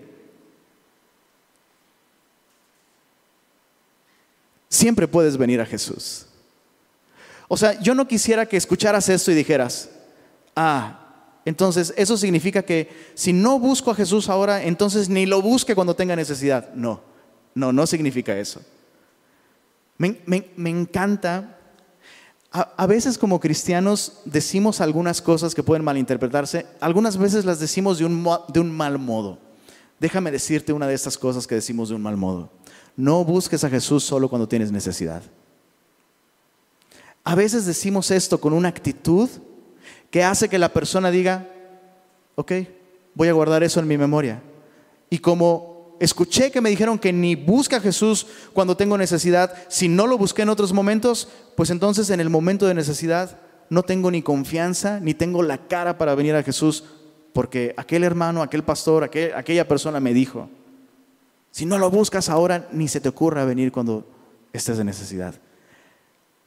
Siempre 4.67 5.07
puedes 5.07 5.37
venir 5.37 5.61
a 5.61 5.65
Jesús. 5.65 6.28
O 7.51 7.57
sea, 7.57 7.77
yo 7.81 7.95
no 7.95 8.07
quisiera 8.07 8.45
que 8.45 8.55
escucharas 8.55 9.09
esto 9.09 9.31
y 9.31 9.35
dijeras, 9.35 9.89
ah, 10.55 10.99
entonces 11.45 11.91
eso 11.97 12.15
significa 12.15 12.61
que 12.61 12.89
si 13.15 13.33
no 13.33 13.57
busco 13.59 13.89
a 13.89 13.95
Jesús 13.95 14.29
ahora, 14.29 14.63
entonces 14.63 15.09
ni 15.09 15.25
lo 15.25 15.41
busque 15.41 15.73
cuando 15.73 15.95
tenga 15.95 16.15
necesidad. 16.15 16.71
No, 16.75 17.01
no, 17.55 17.73
no 17.73 17.87
significa 17.87 18.37
eso. 18.37 18.61
Me, 19.97 20.15
encanta, 20.69 21.57
a, 22.51 22.85
veces 22.85 23.17
como 23.17 23.39
cristianos 23.39 24.21
decimos 24.25 24.79
algunas 24.79 25.19
cosas 25.19 25.55
que 25.55 25.63
pueden 25.63 25.83
malinterpretarse, 25.83 26.67
algunas 26.79 27.17
veces 27.17 27.45
las 27.45 27.59
decimos 27.59 27.97
de 27.97 28.05
un, 28.05 28.29
de 28.49 28.59
un 28.59 28.71
mal 28.71 28.99
modo. 28.99 29.39
Déjame 29.99 30.29
decirte 30.29 30.71
una 30.71 30.87
de 30.87 30.93
estas 30.93 31.17
cosas 31.17 31.47
que 31.47 31.55
decimos 31.55 31.89
de 31.89 31.95
un 31.95 32.03
mal 32.03 32.15
modo. 32.15 32.51
No 32.95 33.25
busques 33.25 33.63
a 33.63 33.69
Jesús 33.71 34.03
solo 34.03 34.29
cuando 34.29 34.47
tienes 34.47 34.71
necesidad. 34.71 35.23
A 37.29 37.35
veces 37.35 37.67
decimos 37.67 38.09
esto 38.09 38.41
con 38.41 38.53
una 38.53 38.69
actitud 38.69 39.29
que 40.09 40.23
hace 40.23 40.49
que 40.49 40.57
la 40.57 40.73
persona 40.73 41.11
diga, 41.11 41.47
ok, 42.33 42.53
voy 43.13 43.27
a 43.27 43.33
guardar 43.33 43.61
eso 43.61 43.79
en 43.79 43.87
mi 43.87 43.99
memoria. 43.99 44.41
Y 45.11 45.19
como 45.19 45.95
escuché 45.99 46.49
que 46.49 46.59
me 46.59 46.71
dijeron 46.71 46.97
que 46.97 47.13
ni 47.13 47.35
busca 47.35 47.77
a 47.77 47.81
Jesús 47.81 48.25
cuando 48.51 48.75
tengo 48.75 48.97
necesidad, 48.97 49.53
si 49.67 49.87
no 49.87 50.07
lo 50.07 50.17
busqué 50.17 50.41
en 50.41 50.49
otros 50.49 50.73
momentos, 50.73 51.27
pues 51.55 51.69
entonces 51.69 52.09
en 52.09 52.19
el 52.19 52.31
momento 52.31 52.65
de 52.65 52.73
necesidad 52.73 53.37
no 53.69 53.83
tengo 53.83 54.09
ni 54.09 54.23
confianza, 54.23 54.99
ni 54.99 55.13
tengo 55.13 55.43
la 55.43 55.67
cara 55.67 55.99
para 55.99 56.15
venir 56.15 56.33
a 56.33 56.41
Jesús, 56.41 56.83
porque 57.31 57.75
aquel 57.77 58.03
hermano, 58.03 58.41
aquel 58.41 58.63
pastor, 58.63 59.03
aquella 59.03 59.67
persona 59.67 59.99
me 59.99 60.15
dijo, 60.15 60.49
si 61.51 61.67
no 61.67 61.77
lo 61.77 61.91
buscas 61.91 62.27
ahora, 62.27 62.67
ni 62.71 62.87
se 62.87 62.99
te 62.99 63.09
ocurra 63.09 63.45
venir 63.45 63.71
cuando 63.71 64.07
estés 64.51 64.79
de 64.79 64.83
necesidad. 64.83 65.35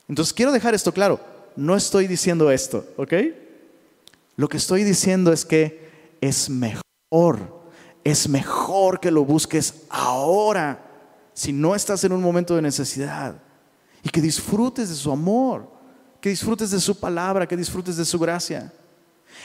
Entonces 0.08 0.34
quiero 0.34 0.52
dejar 0.52 0.74
esto 0.74 0.92
claro, 0.92 1.20
no 1.56 1.76
estoy 1.76 2.06
diciendo 2.06 2.50
esto, 2.50 2.86
¿ok? 2.96 3.14
Lo 4.36 4.48
que 4.48 4.56
estoy 4.56 4.84
diciendo 4.84 5.32
es 5.32 5.44
que 5.44 6.16
es 6.20 6.48
mejor, 6.48 7.62
es 8.04 8.28
mejor 8.28 9.00
que 9.00 9.10
lo 9.10 9.24
busques 9.24 9.82
ahora, 9.88 10.84
si 11.34 11.52
no 11.52 11.74
estás 11.74 12.04
en 12.04 12.12
un 12.12 12.22
momento 12.22 12.56
de 12.56 12.62
necesidad, 12.62 13.36
y 14.02 14.08
que 14.08 14.20
disfrutes 14.20 14.88
de 14.88 14.94
su 14.94 15.10
amor, 15.12 15.70
que 16.20 16.30
disfrutes 16.30 16.70
de 16.70 16.80
su 16.80 16.98
palabra, 16.98 17.46
que 17.46 17.56
disfrutes 17.56 17.96
de 17.96 18.04
su 18.04 18.18
gracia. 18.18 18.72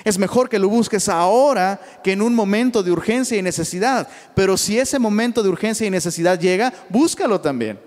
Es 0.03 0.17
mejor 0.17 0.49
que 0.49 0.59
lo 0.59 0.69
busques 0.69 1.09
ahora 1.09 1.79
que 2.03 2.11
en 2.11 2.21
un 2.21 2.35
momento 2.35 2.83
de 2.83 2.91
urgencia 2.91 3.37
y 3.37 3.41
necesidad. 3.41 4.07
Pero 4.35 4.57
si 4.57 4.77
ese 4.77 4.99
momento 4.99 5.41
de 5.41 5.49
urgencia 5.49 5.87
y 5.87 5.89
necesidad 5.89 6.39
llega, 6.39 6.73
búscalo 6.89 7.41
también. 7.41 7.79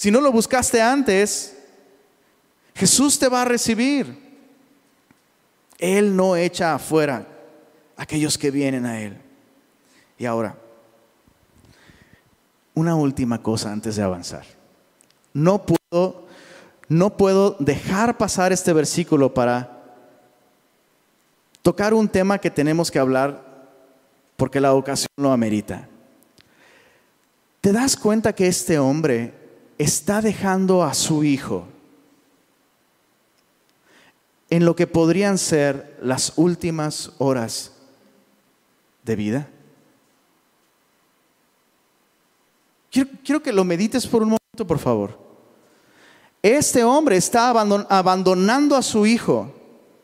Si 0.00 0.10
no 0.10 0.22
lo 0.22 0.32
buscaste 0.32 0.80
antes, 0.80 1.54
Jesús 2.74 3.18
te 3.18 3.28
va 3.28 3.42
a 3.42 3.44
recibir. 3.44 4.16
Él 5.76 6.16
no 6.16 6.36
echa 6.36 6.74
afuera 6.74 7.26
a 7.98 8.02
aquellos 8.04 8.38
que 8.38 8.50
vienen 8.50 8.86
a 8.86 8.98
Él. 8.98 9.20
Y 10.16 10.24
ahora, 10.24 10.56
una 12.72 12.94
última 12.94 13.42
cosa 13.42 13.72
antes 13.72 13.96
de 13.96 14.02
avanzar. 14.02 14.46
No 15.34 15.66
puedo, 15.66 16.24
no 16.88 17.14
puedo 17.18 17.56
dejar 17.58 18.16
pasar 18.16 18.52
este 18.52 18.72
versículo 18.72 19.34
para 19.34 19.82
tocar 21.60 21.92
un 21.92 22.08
tema 22.08 22.38
que 22.38 22.50
tenemos 22.50 22.90
que 22.90 22.98
hablar 22.98 23.44
porque 24.38 24.60
la 24.62 24.72
ocasión 24.72 25.10
lo 25.18 25.30
amerita. 25.30 25.90
¿Te 27.60 27.70
das 27.70 27.98
cuenta 27.98 28.34
que 28.34 28.46
este 28.46 28.78
hombre 28.78 29.39
está 29.80 30.20
dejando 30.20 30.82
a 30.82 30.92
su 30.92 31.24
hijo 31.24 31.66
en 34.50 34.66
lo 34.66 34.76
que 34.76 34.86
podrían 34.86 35.38
ser 35.38 35.96
las 36.02 36.34
últimas 36.36 37.12
horas 37.16 37.72
de 39.04 39.16
vida? 39.16 39.48
Quiero, 42.90 43.42
que 43.42 43.52
lo 43.52 43.64
medites 43.64 44.06
por 44.06 44.22
un 44.22 44.28
momento, 44.28 44.66
por 44.66 44.78
favor. 44.78 45.18
Este 46.42 46.84
hombre 46.84 47.16
está 47.16 47.48
abandonando 47.48 48.76
a 48.76 48.82
su 48.82 49.06
hijo 49.06 49.50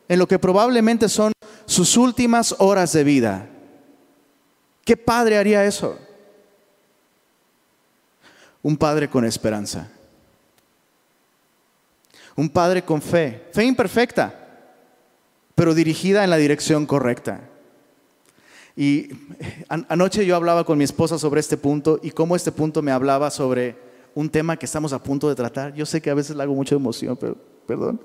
en 0.07 0.17
lo 0.17 0.27
que 0.27 0.39
probablemente 0.39 1.07
son 1.07 1.33
sus 1.67 1.97
últimas 1.97 2.55
horas 2.57 2.93
de 2.93 3.03
vida. 3.03 3.49
¿Qué 4.83 4.97
padre 4.97 5.37
haría 5.37 5.65
eso? 5.65 5.99
Un 8.61 8.77
padre 8.77 9.09
con 9.09 9.25
esperanza. 9.25 9.89
Un 12.35 12.49
padre 12.49 12.83
con 12.83 13.01
fe, 13.01 13.47
fe 13.51 13.63
imperfecta, 13.63 14.33
pero 15.55 15.73
dirigida 15.73 16.23
en 16.23 16.29
la 16.29 16.37
dirección 16.37 16.85
correcta. 16.85 17.41
Y 18.75 19.09
anoche 19.89 20.23
yo 20.23 20.35
hablaba 20.35 20.63
con 20.63 20.77
mi 20.77 20.83
esposa 20.83 21.17
sobre 21.17 21.39
este 21.39 21.57
punto 21.57 21.99
y 22.03 22.11
cómo 22.11 22.35
este 22.35 22.51
punto 22.51 22.83
me 22.83 22.91
hablaba 22.91 23.31
sobre 23.31 23.75
un 24.13 24.29
tema 24.29 24.57
que 24.57 24.67
estamos 24.67 24.93
a 24.93 25.01
punto 25.01 25.29
de 25.29 25.35
tratar. 25.35 25.73
Yo 25.73 25.85
sé 25.85 25.99
que 25.99 26.11
a 26.11 26.13
veces 26.13 26.35
le 26.35 26.43
hago 26.43 26.53
mucha 26.53 26.75
emoción, 26.75 27.17
pero 27.17 27.35
perdón. 27.65 27.99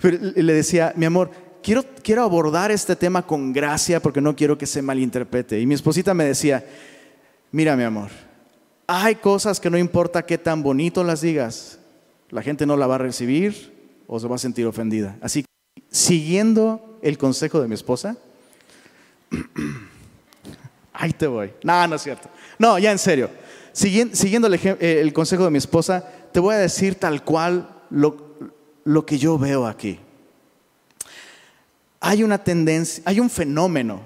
Le 0.00 0.52
decía, 0.52 0.92
mi 0.96 1.04
amor, 1.04 1.30
quiero, 1.62 1.84
quiero 2.02 2.22
abordar 2.22 2.70
este 2.70 2.94
tema 2.94 3.26
con 3.26 3.52
gracia 3.52 4.00
porque 4.00 4.20
no 4.20 4.36
quiero 4.36 4.56
que 4.56 4.66
se 4.66 4.82
malinterprete. 4.82 5.60
Y 5.60 5.66
mi 5.66 5.74
esposita 5.74 6.14
me 6.14 6.24
decía, 6.24 6.64
mira 7.50 7.76
mi 7.76 7.82
amor, 7.82 8.10
hay 8.86 9.16
cosas 9.16 9.60
que 9.60 9.70
no 9.70 9.78
importa 9.78 10.26
qué 10.26 10.38
tan 10.38 10.62
bonito 10.62 11.04
las 11.04 11.20
digas, 11.20 11.78
la 12.30 12.42
gente 12.42 12.66
no 12.66 12.76
la 12.76 12.86
va 12.86 12.96
a 12.96 12.98
recibir 12.98 13.72
o 14.06 14.20
se 14.20 14.28
va 14.28 14.36
a 14.36 14.38
sentir 14.38 14.66
ofendida. 14.66 15.16
Así 15.20 15.42
que, 15.42 15.82
siguiendo 15.90 16.98
el 17.02 17.16
consejo 17.16 17.60
de 17.60 17.68
mi 17.68 17.74
esposa, 17.74 18.16
ahí 20.92 21.12
te 21.12 21.26
voy. 21.26 21.52
No, 21.62 21.86
no 21.86 21.96
es 21.96 22.02
cierto. 22.02 22.28
No, 22.58 22.78
ya 22.78 22.92
en 22.92 22.98
serio. 22.98 23.30
Siguiendo, 23.72 24.48
eh, 24.52 25.00
el, 25.00 25.12
consejo 25.12 25.44
de 25.44 25.50
mi 25.50 25.58
esposa, 25.58 26.08
te 26.32 26.38
voy 26.38 26.54
a 26.54 26.58
decir 26.58 26.94
tal 26.94 27.24
cual 27.24 27.68
lo, 27.90 28.36
lo 28.84 29.04
que 29.04 29.18
yo 29.18 29.38
veo 29.38 29.66
aquí. 29.66 29.98
Hay 32.00 32.22
una 32.22 32.38
tendencia, 32.38 33.02
hay 33.06 33.18
un 33.18 33.30
fenómeno, 33.30 34.00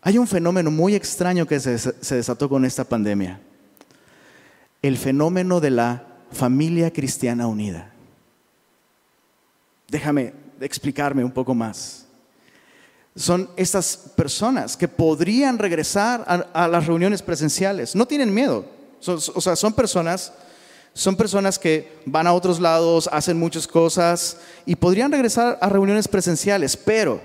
hay 0.00 0.18
un 0.18 0.26
fenómeno 0.26 0.70
muy 0.70 0.94
extraño 0.94 1.46
que 1.46 1.58
se 1.58 2.14
desató 2.14 2.48
con 2.48 2.64
esta 2.64 2.84
pandemia 2.84 3.40
el 4.82 4.98
fenómeno 4.98 5.60
de 5.60 5.70
la 5.70 6.06
familia 6.32 6.92
cristiana 6.92 7.46
unida. 7.46 7.92
Déjame 9.88 10.34
explicarme 10.60 11.24
un 11.24 11.30
poco 11.30 11.54
más. 11.54 12.06
son 13.14 13.50
estas 13.56 13.96
personas 14.16 14.74
que 14.74 14.88
podrían 14.88 15.58
regresar 15.58 16.24
a, 16.26 16.66
las 16.66 16.86
reuniones 16.86 17.20
presenciales. 17.20 17.94
No 17.94 18.06
tienen 18.06 18.32
miedo. 18.32 18.64
o 19.06 19.40
sea, 19.40 19.54
son 19.54 19.74
personas, 19.74 20.32
son 20.94 21.14
personas 21.14 21.58
que 21.58 22.00
van 22.06 22.26
a 22.26 22.32
otros 22.32 22.58
lados, 22.58 23.08
hacen 23.12 23.38
muchas 23.38 23.66
cosas 23.66 24.38
y 24.64 24.76
podrían 24.76 25.12
regresar 25.12 25.58
a 25.60 25.68
reuniones 25.68 26.08
presenciales, 26.08 26.76
pero 26.76 27.20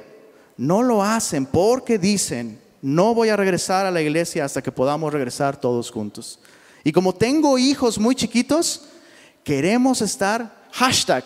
no 0.57 0.83
lo 0.83 1.01
hacen 1.03 1.45
porque 1.45 1.97
dicen, 1.97 2.59
no 2.81 3.13
voy 3.13 3.29
a 3.29 3.37
regresar 3.37 3.85
a 3.85 3.91
la 3.91 4.01
iglesia 4.01 4.43
hasta 4.43 4.61
que 4.61 4.71
podamos 4.71 5.13
regresar 5.13 5.59
todos 5.59 5.89
juntos. 5.89 6.39
Y 6.87 6.93
como 6.93 7.13
tengo 7.13 7.57
hijos 7.57 7.99
muy 7.99 8.15
chiquitos, 8.15 8.83
queremos 9.43 10.01
estar, 10.01 10.69
hashtag, 10.71 11.25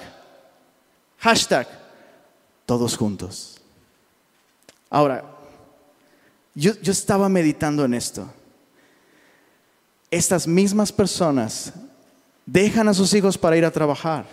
hashtag, 1.20 1.68
todos 2.66 2.98
juntos. 2.98 3.62
Ahora, 4.90 5.24
yo, 6.56 6.72
estaba 6.82 7.30
meditando 7.30 7.86
en 7.86 7.94
esto. 7.94 8.28
Estas 10.10 10.48
mismas 10.48 10.92
personas 10.92 11.74
dejan 12.44 12.88
a 12.88 12.96
sus 12.96 13.14
hijos 13.14 13.38
para 13.38 13.56
ir 13.56 13.64
a 13.64 13.70
trabajar. 13.70 14.26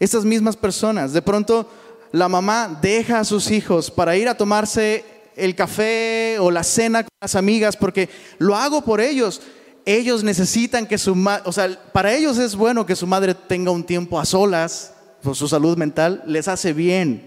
Estas 0.00 0.24
mismas 0.24 0.56
personas, 0.56 1.12
de 1.12 1.22
pronto 1.22 1.70
la 2.10 2.28
mamá 2.28 2.80
deja 2.82 3.20
a 3.20 3.24
sus 3.24 3.48
hijos 3.52 3.92
para 3.92 4.16
ir 4.16 4.28
a 4.28 4.36
tomarse 4.36 5.04
el 5.36 5.54
café 5.54 6.36
o 6.40 6.50
la 6.50 6.64
cena 6.64 7.04
con 7.04 7.10
las 7.20 7.36
amigas 7.36 7.76
porque 7.76 8.08
lo 8.38 8.56
hago 8.56 8.82
por 8.82 9.00
ellos. 9.00 9.40
Ellos 9.90 10.22
necesitan 10.22 10.86
que 10.86 10.98
su 10.98 11.14
madre, 11.14 11.44
o 11.46 11.50
sea, 11.50 11.80
para 11.94 12.14
ellos 12.14 12.36
es 12.36 12.54
bueno 12.54 12.84
que 12.84 12.94
su 12.94 13.06
madre 13.06 13.34
tenga 13.34 13.70
un 13.70 13.82
tiempo 13.82 14.20
a 14.20 14.26
solas 14.26 14.92
por 15.22 15.34
su 15.34 15.48
salud 15.48 15.78
mental, 15.78 16.22
les 16.26 16.46
hace 16.46 16.74
bien. 16.74 17.26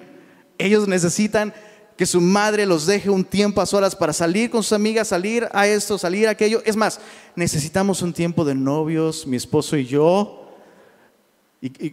Ellos 0.60 0.88
necesitan 0.88 1.56
que 1.98 2.06
su 2.06 2.22
madre 2.22 2.68
los 2.68 2.86
deje 2.86 3.10
un 3.10 3.26
tiempo 3.26 3.62
a 3.62 3.66
solas 3.66 3.96
para 3.96 4.14
salir 4.14 4.52
con 4.52 4.62
sus 4.62 4.74
amigas, 4.74 5.08
salir 5.08 5.50
a 5.54 5.66
esto, 5.66 5.98
salir 5.98 6.28
a 6.28 6.32
aquello. 6.32 6.62
Es 6.64 6.76
más, 6.76 7.00
necesitamos 7.36 8.04
un 8.04 8.14
tiempo 8.14 8.46
de 8.46 8.54
novios, 8.54 9.26
mi 9.26 9.38
esposo 9.38 9.76
y 9.76 9.88
yo. 9.88 10.41
Y, 11.64 11.92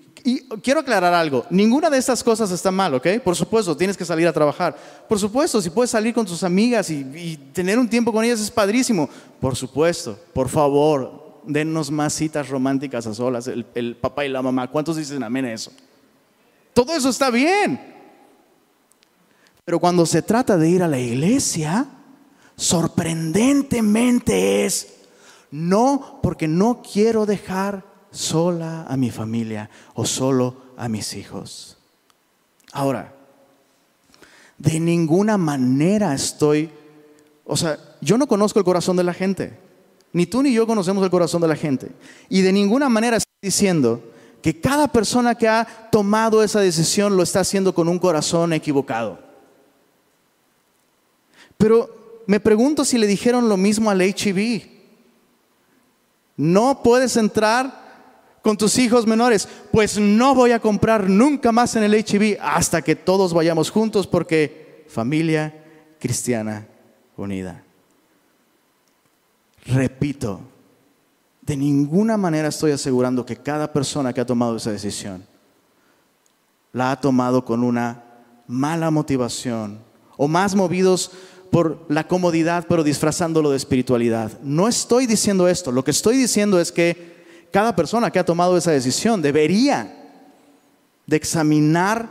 quiero 0.62 0.81
aclarar 0.81 1.12
algo, 1.12 1.44
ninguna 1.50 1.90
de 1.90 1.98
estas 1.98 2.24
cosas 2.24 2.50
está 2.50 2.70
mal, 2.70 2.94
¿ok? 2.94 3.07
Por 3.22 3.37
supuesto, 3.37 3.76
tienes 3.76 3.98
que 3.98 4.04
salir 4.07 4.26
a 4.26 4.33
trabajar. 4.33 4.74
Por 5.07 5.18
supuesto, 5.18 5.61
si 5.61 5.68
puedes 5.68 5.90
salir 5.90 6.14
con 6.14 6.24
tus 6.24 6.42
amigas 6.42 6.88
y, 6.88 7.37
tener 7.52 7.78
un 7.78 7.88
tiempo 7.88 8.11
con 8.11 8.24
ellas 8.24 8.40
es 8.40 8.50
padrísimo. 8.50 9.11
Por 9.38 9.57
supuesto, 9.57 10.18
por 10.33 10.48
favor, 10.48 11.42
dennos 11.44 11.90
más 11.90 12.14
citas 12.14 12.48
románticas 12.48 13.07
a 13.07 13.12
solas, 13.12 13.46
el, 13.46 13.66
el 13.74 13.94
papá 13.96 14.24
y 14.24 14.31
la 14.31 14.40
mamá. 14.40 14.70
¿Cuántos 14.70 14.96
dicen 14.96 15.22
amén 15.22 15.44
a 15.44 15.52
eso? 15.52 15.70
Todo 16.72 16.94
eso 16.94 17.11
está 17.11 17.28
bien. 17.28 17.78
Pero 19.66 19.78
cuando 19.78 20.07
se 20.07 20.22
trata 20.22 20.57
de 20.57 20.70
ir 20.70 20.83
a 20.83 20.88
la 20.88 20.98
iglesia, 20.98 21.87
sorprendentemente 22.57 24.64
es, 24.64 24.94
no 25.50 26.20
porque 26.22 26.48
no 26.48 26.83
quiero 26.83 27.26
dejar 27.26 27.88
sola 28.11 28.87
a 28.88 28.97
mi 28.97 29.11
familia 29.11 29.71
o 29.94 30.05
solo 30.05 30.57
a 30.77 30.88
mis 30.88 31.14
hijos. 31.14 31.77
Ahora, 32.73 33.14
de 34.59 34.81
ninguna 34.81 35.38
manera 35.38 36.14
estoy, 36.14 36.71
o 37.44 37.57
sea, 37.57 37.79
yo 38.01 38.18
no 38.18 38.27
conozco 38.27 38.59
el 38.59 38.64
corazón 38.64 38.97
de 38.97 39.05
la 39.05 39.14
gente, 39.14 39.59
ni 40.12 40.27
tú 40.27 40.42
ni 40.42 40.53
yo 40.53 40.66
conocemos 40.66 41.05
el 41.05 41.11
corazón 41.11 41.40
de 41.42 41.49
la 41.49 41.57
gente, 41.57 41.90
y 42.29 42.42
de 42.42 42.53
ninguna 42.53 42.88
manera 42.88 43.16
estoy 43.16 43.33
diciendo 43.42 44.03
que 44.42 44.61
cada 44.61 44.88
persona 44.88 45.35
que 45.35 45.49
ha 45.49 45.88
tomado 45.90 46.42
esa 46.42 46.61
decisión 46.61 47.16
lo 47.16 47.23
está 47.23 47.40
haciendo 47.40 47.75
con 47.75 47.88
un 47.88 47.99
corazón 47.99 48.53
equivocado. 48.53 49.18
Pero 51.57 52.23
me 52.27 52.40
pregunto 52.40 52.85
si 52.85 52.99
le 52.99 53.07
dijeron 53.07 53.49
lo 53.49 53.57
mismo 53.57 53.90
al 53.90 54.01
HIV. 54.01 54.68
No 56.37 56.83
puedes 56.85 57.16
entrar 57.16 57.88
con 58.42 58.57
tus 58.57 58.79
hijos 58.79 59.07
menores, 59.07 59.48
pues 59.72 59.98
no 59.98 60.35
voy 60.35 60.53
a 60.53 60.61
comprar 60.61 61.09
nunca 61.09 61.53
más 61.53 61.77
en 61.77 61.83
el 61.83 61.94
HIV 61.94 62.38
hasta 62.40 62.83
que 62.83 62.96
todos 62.96 63.35
vayamos 63.35 63.70
juntos 63.70 64.07
porque 64.07 64.85
familia 64.88 65.64
cristiana 65.98 66.66
unida. 67.16 67.62
Repito, 69.66 70.40
de 71.42 71.57
ninguna 71.57 72.16
manera 72.16 72.48
estoy 72.48 72.72
asegurando 72.72 73.24
que 73.24 73.37
cada 73.37 73.72
persona 73.72 74.12
que 74.12 74.20
ha 74.20 74.27
tomado 74.27 74.57
esa 74.57 74.70
decisión 74.70 75.24
la 76.72 76.92
ha 76.92 77.01
tomado 77.01 77.44
con 77.44 77.64
una 77.64 78.05
mala 78.46 78.90
motivación 78.90 79.79
o 80.16 80.29
más 80.29 80.55
movidos 80.55 81.11
por 81.51 81.87
la 81.88 82.07
comodidad, 82.07 82.66
pero 82.68 82.85
disfrazándolo 82.85 83.51
de 83.51 83.57
espiritualidad. 83.57 84.38
No 84.42 84.68
estoy 84.68 85.07
diciendo 85.07 85.48
esto, 85.48 85.72
lo 85.72 85.85
que 85.85 85.90
estoy 85.90 86.16
diciendo 86.16 86.61
es 86.61 86.72
que 86.72 87.17
cada 87.52 87.74
persona 87.74 88.11
que 88.11 88.18
ha 88.18 88.24
tomado 88.24 88.56
esa 88.56 88.70
decisión 88.70 89.22
debería 89.22 89.94
de 91.06 91.16
examinar 91.16 92.08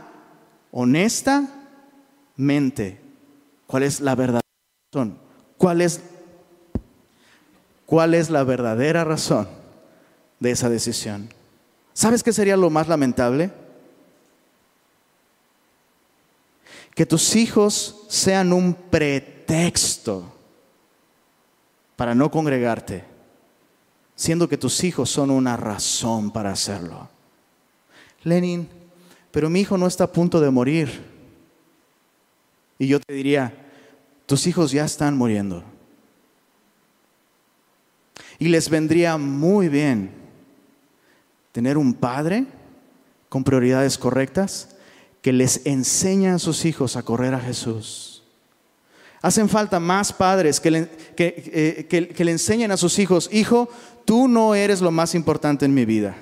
honestamente 0.72 3.00
cuál 3.66 3.84
es 3.84 4.00
la 4.00 4.14
verdadera 4.14 4.42
razón, 4.92 5.18
cuál 5.56 5.80
es, 5.80 6.00
cuál 7.86 8.14
es 8.14 8.30
la 8.30 8.44
verdadera 8.44 9.04
razón 9.04 9.48
de 10.40 10.50
esa 10.50 10.68
decisión. 10.68 11.28
¿Sabes 11.92 12.22
qué 12.22 12.32
sería 12.32 12.56
lo 12.56 12.70
más 12.70 12.88
lamentable? 12.88 13.50
que 16.98 17.06
tus 17.06 17.36
hijos 17.36 18.06
sean 18.08 18.52
un 18.52 18.74
pretexto 18.74 20.32
para 21.94 22.12
no 22.12 22.28
congregarte, 22.28 23.04
siendo 24.18 24.48
que 24.48 24.58
tus 24.58 24.82
hijos 24.82 25.08
son 25.08 25.30
una 25.30 25.56
razón 25.56 26.32
para 26.32 26.50
hacerlo. 26.50 27.08
Lenin, 28.24 28.68
pero 29.30 29.48
mi 29.48 29.60
hijo 29.60 29.78
no 29.78 29.86
está 29.86 30.04
a 30.04 30.12
punto 30.12 30.40
de 30.40 30.50
morir. 30.50 31.04
Y 32.80 32.88
yo 32.88 32.98
te 32.98 33.14
diría, 33.14 33.54
tus 34.26 34.48
hijos 34.48 34.72
ya 34.72 34.84
están 34.84 35.16
muriendo. 35.16 35.62
Y 38.40 38.48
les 38.48 38.68
vendría 38.68 39.16
muy 39.18 39.68
bien 39.68 40.10
tener 41.52 41.78
un 41.78 41.94
padre 41.94 42.46
con 43.28 43.44
prioridades 43.44 43.98
correctas 43.98 44.74
que 45.22 45.32
les 45.32 45.64
enseña 45.64 46.34
a 46.34 46.38
sus 46.40 46.64
hijos 46.64 46.96
a 46.96 47.04
correr 47.04 47.34
a 47.34 47.40
Jesús. 47.40 48.17
Hacen 49.20 49.48
falta 49.48 49.80
más 49.80 50.12
padres 50.12 50.60
que 50.60 50.70
le, 50.70 50.88
que, 51.16 51.88
eh, 51.90 52.24
le 52.24 52.30
enseñen 52.30 52.70
a 52.70 52.76
sus 52.76 52.98
hijos, 52.98 53.28
hijo, 53.32 53.68
tú 54.04 54.28
no 54.28 54.54
eres 54.54 54.80
lo 54.80 54.90
más 54.90 55.14
importante 55.14 55.64
en 55.64 55.74
mi 55.74 55.84
vida. 55.84 56.16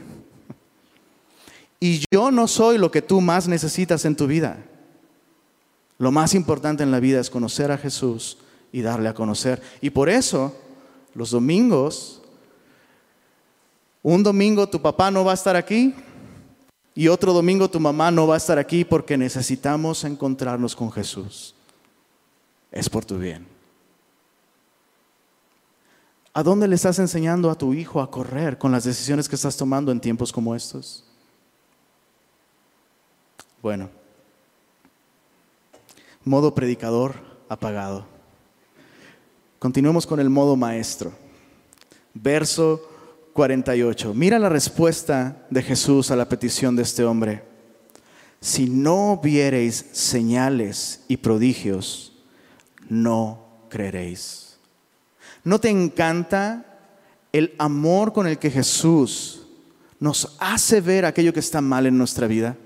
Y 1.78 2.02
yo 2.10 2.30
no 2.30 2.48
soy 2.48 2.78
lo 2.78 2.90
que 2.90 3.02
tú 3.02 3.20
más 3.20 3.48
necesitas 3.48 4.04
en 4.06 4.16
tu 4.16 4.26
vida. 4.26 4.58
Lo 5.98 6.10
más 6.10 6.34
importante 6.34 6.82
en 6.82 6.90
la 6.90 7.00
vida 7.00 7.20
es 7.20 7.30
conocer 7.30 7.70
a 7.70 7.78
Jesús 7.78 8.38
y 8.72 8.80
darle 8.80 9.08
a 9.08 9.14
conocer. 9.14 9.62
Y 9.80 9.90
por 9.90 10.08
eso, 10.08 10.54
los 11.14 11.30
domingos, 11.30 12.22
un 14.02 14.22
domingo 14.22 14.68
tu 14.68 14.80
papá 14.80 15.10
no 15.10 15.24
va 15.24 15.32
a 15.32 15.34
estar 15.34 15.56
aquí, 15.56 15.94
y 16.94 17.08
otro 17.08 17.34
domingo 17.34 17.68
tu 17.68 17.78
mamá 17.78 18.10
no 18.10 18.26
va 18.26 18.34
a 18.34 18.38
estar 18.38 18.58
aquí 18.58 18.82
porque 18.82 19.18
necesitamos 19.18 20.02
encontrarnos 20.04 20.74
con 20.74 20.90
Jesús. 20.90 21.54
Es 22.70 22.88
por 22.88 23.04
tu 23.04 23.18
bien. 23.18 23.46
¿A 26.32 26.42
dónde 26.42 26.68
le 26.68 26.74
estás 26.74 26.98
enseñando 26.98 27.50
a 27.50 27.54
tu 27.54 27.72
hijo 27.72 28.00
a 28.00 28.10
correr 28.10 28.58
con 28.58 28.70
las 28.70 28.84
decisiones 28.84 29.28
que 29.28 29.36
estás 29.36 29.56
tomando 29.56 29.90
en 29.90 30.00
tiempos 30.00 30.30
como 30.30 30.54
estos? 30.54 31.02
Bueno, 33.62 33.88
modo 36.22 36.54
predicador 36.54 37.14
apagado. 37.48 38.04
Continuemos 39.58 40.06
con 40.06 40.20
el 40.20 40.28
modo 40.28 40.56
maestro. 40.56 41.12
Verso 42.12 42.82
48. 43.32 44.12
Mira 44.14 44.38
la 44.38 44.48
respuesta 44.48 45.46
de 45.50 45.62
Jesús 45.62 46.10
a 46.10 46.16
la 46.16 46.28
petición 46.28 46.76
de 46.76 46.82
este 46.82 47.04
hombre. 47.04 47.44
Si 48.40 48.68
no 48.68 49.20
viereis 49.22 49.86
señales 49.92 51.04
y 51.08 51.16
prodigios, 51.16 52.15
no 52.88 53.66
creeréis. 53.68 54.58
¿No 55.44 55.60
te 55.60 55.68
encanta 55.68 56.64
el 57.32 57.54
amor 57.58 58.12
con 58.12 58.26
el 58.26 58.38
que 58.38 58.50
Jesús 58.50 59.42
nos 59.98 60.36
hace 60.40 60.80
ver 60.80 61.04
aquello 61.04 61.32
que 61.32 61.40
está 61.40 61.60
mal 61.60 61.86
en 61.86 61.96
nuestra 61.96 62.26
vida? 62.26 62.56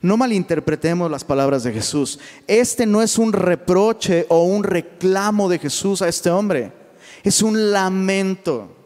No 0.00 0.16
malinterpretemos 0.16 1.10
las 1.10 1.24
palabras 1.24 1.64
de 1.64 1.72
Jesús. 1.72 2.18
Este 2.46 2.84
no 2.84 3.00
es 3.00 3.16
un 3.16 3.32
reproche 3.32 4.26
o 4.28 4.44
un 4.44 4.62
reclamo 4.62 5.48
de 5.48 5.58
Jesús 5.58 6.02
a 6.02 6.08
este 6.08 6.30
hombre. 6.30 6.72
Es 7.22 7.40
un 7.40 7.72
lamento 7.72 8.76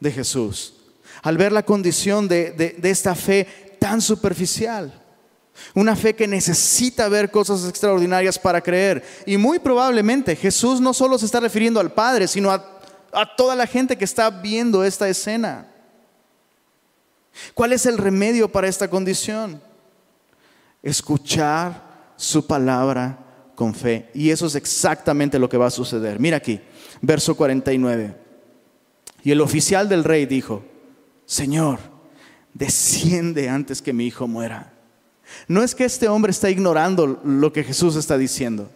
de 0.00 0.10
Jesús, 0.10 0.74
al 1.22 1.36
ver 1.36 1.52
la 1.52 1.62
condición 1.62 2.26
de, 2.26 2.78
esta 2.82 3.14
fe 3.14 3.76
tan 3.78 4.00
superficial. 4.00 5.01
Una 5.74 5.96
fe 5.96 6.14
que 6.14 6.26
necesita 6.26 7.08
ver 7.08 7.30
cosas 7.30 7.68
extraordinarias 7.68 8.38
para 8.38 8.60
creer. 8.60 9.04
Y 9.26 9.36
muy 9.36 9.58
probablemente 9.58 10.36
Jesús 10.36 10.80
no 10.80 10.92
solo 10.92 11.18
se 11.18 11.26
está 11.26 11.40
refiriendo 11.40 11.80
al 11.80 11.92
Padre, 11.92 12.28
sino 12.28 12.50
a, 12.50 12.62
toda 13.36 13.54
la 13.54 13.66
gente 13.66 13.96
que 13.96 14.04
está 14.04 14.30
viendo 14.30 14.84
esta 14.84 15.08
escena. 15.08 15.68
¿Cuál 17.54 17.72
es 17.72 17.86
el 17.86 17.98
remedio 17.98 18.50
para 18.50 18.68
esta 18.68 18.88
condición? 18.88 19.62
Escuchar 20.82 22.12
su 22.16 22.46
palabra 22.46 23.18
con 23.54 23.74
fe. 23.74 24.10
Y 24.14 24.30
eso 24.30 24.46
es 24.46 24.54
exactamente 24.54 25.38
lo 25.38 25.48
que 25.48 25.56
va 25.56 25.66
a 25.66 25.70
suceder. 25.70 26.18
Mira 26.18 26.38
aquí, 26.38 26.60
verso 27.00 27.34
49. 27.34 28.16
Y 29.22 29.30
el 29.30 29.40
oficial 29.40 29.88
del 29.88 30.04
rey 30.04 30.26
dijo, 30.26 30.64
Señor, 31.26 31.78
desciende 32.52 33.48
antes 33.48 33.80
que 33.80 33.92
mi 33.92 34.06
hijo 34.06 34.26
muera. 34.26 34.71
No 35.48 35.62
es 35.62 35.74
que 35.74 35.84
este 35.84 36.08
hombre 36.08 36.30
está 36.30 36.50
ignorando 36.50 37.20
lo 37.24 37.52
que 37.52 37.64
Jesús 37.64 37.96
está 37.96 38.16
diciendo. 38.18 38.70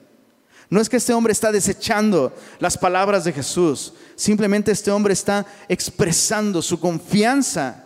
No 0.69 0.81
es 0.81 0.89
que 0.89 0.97
este 0.97 1.15
hombre 1.15 1.33
está 1.33 1.53
desechando 1.53 2.33
las 2.59 2.77
palabras 2.77 3.25
de 3.25 3.33
Jesús. 3.33 3.93
Simplemente 4.17 4.73
este 4.73 4.91
hombre 4.91 5.13
está 5.13 5.47
expresando 5.69 6.61
su 6.61 6.81
confianza 6.81 7.85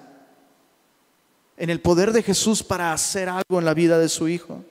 en 1.57 1.69
el 1.69 1.81
poder 1.81 2.13
de 2.13 2.23
Jesús 2.23 2.63
para 2.63 2.93
hacer 2.93 3.29
algo 3.29 3.59
en 3.59 3.67
la 3.67 3.75
vida 3.75 3.99
de 3.99 4.09
su 4.09 4.29
hijo. 4.29 4.65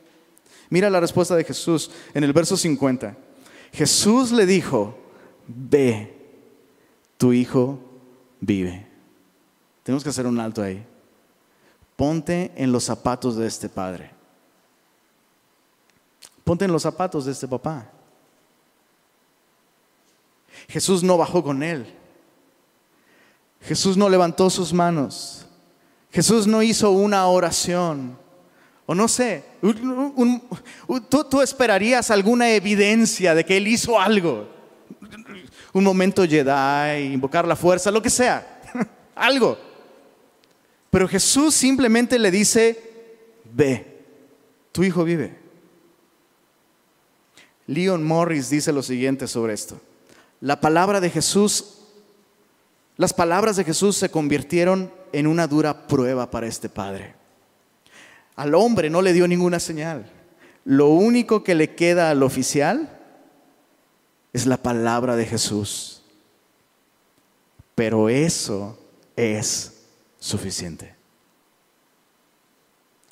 Mira 0.70 0.90
la 0.90 1.00
respuesta 1.00 1.36
de 1.36 1.44
Jesús 1.44 1.92
en 2.14 2.24
el 2.24 2.34
verso 2.34 2.58
50. 2.58 3.16
Jesús 3.72 4.32
le 4.32 4.48
dijo, 4.48 4.98
ve, 5.48 6.16
tu 7.18 7.32
hijo 7.32 7.80
vive. 8.40 8.88
Tenemos 9.84 10.04
que 10.04 10.10
hacer 10.10 10.26
un 10.26 10.40
alto 10.40 10.64
ahí. 10.64 10.84
Ponte 12.00 12.54
en 12.56 12.72
los 12.72 12.86
zapatos 12.86 13.36
de 13.36 13.46
este 13.46 13.68
padre. 13.68 14.10
Ponte 16.46 16.64
en 16.64 16.72
los 16.72 16.84
zapatos 16.84 17.26
de 17.26 17.34
este 17.34 17.46
papá. 17.46 17.90
Jesús 20.70 21.04
no 21.04 21.18
bajó 21.18 21.44
con 21.44 21.62
él. 21.62 21.94
Jesús 23.64 23.98
no 23.98 24.08
levantó 24.08 24.50
sus 24.50 24.72
manos. 24.72 25.46
Jesús 26.10 26.48
no 26.48 26.64
hizo 26.64 26.92
una 26.92 27.28
oración. 27.28 28.18
O 28.86 28.96
no 28.96 29.10
sé, 29.10 29.44
tú, 31.10 31.42
esperarías 31.42 32.10
alguna 32.12 32.50
evidencia 32.52 33.36
de 33.36 33.44
que 33.44 33.58
Él 33.58 33.68
hizo 33.68 34.00
algo. 34.00 34.48
Un 35.74 35.84
momento 35.84 36.24
Jedi, 36.24 37.12
invocar 37.14 37.46
la 37.46 37.58
fuerza, 37.58 37.92
lo 37.92 38.02
que 38.02 38.10
sea. 38.10 38.62
algo. 39.16 39.69
Pero 40.90 41.08
Jesús 41.08 41.54
simplemente 41.54 42.18
le 42.18 42.32
dice, 42.32 42.82
ve, 43.54 44.00
tu 44.72 44.84
hijo 44.84 45.04
vive. 45.04 45.38
Leon 47.68 48.04
Morris 48.04 48.50
dice 48.50 48.74
lo 48.74 48.82
siguiente 48.82 49.28
sobre 49.28 49.54
esto. 49.54 49.80
La 50.42 50.60
palabra 50.60 51.00
de 51.00 51.10
Jesús, 51.10 51.76
las 52.98 53.14
palabras 53.14 53.58
de 53.58 53.64
Jesús 53.64 53.96
se 53.96 54.10
convirtieron 54.10 54.92
en 55.12 55.28
una 55.28 55.48
dura 55.48 55.88
prueba 55.88 56.32
para 56.32 56.48
este 56.48 56.70
padre. 56.70 57.14
Al 58.36 58.56
hombre 58.56 58.90
no 58.90 59.02
le 59.02 59.14
dio 59.14 59.28
ninguna 59.28 59.60
señal. 59.60 60.10
Lo 60.66 60.88
único 60.88 61.44
que 61.44 61.56
le 61.56 61.76
queda 61.76 62.10
al 62.10 62.24
oficial 62.24 62.98
es 64.34 64.46
la 64.46 64.58
palabra 64.58 65.16
de 65.16 65.26
Jesús. 65.26 66.02
Pero 67.76 68.10
eso 68.10 68.78
es 69.16 69.79
suficiente. 70.20 70.96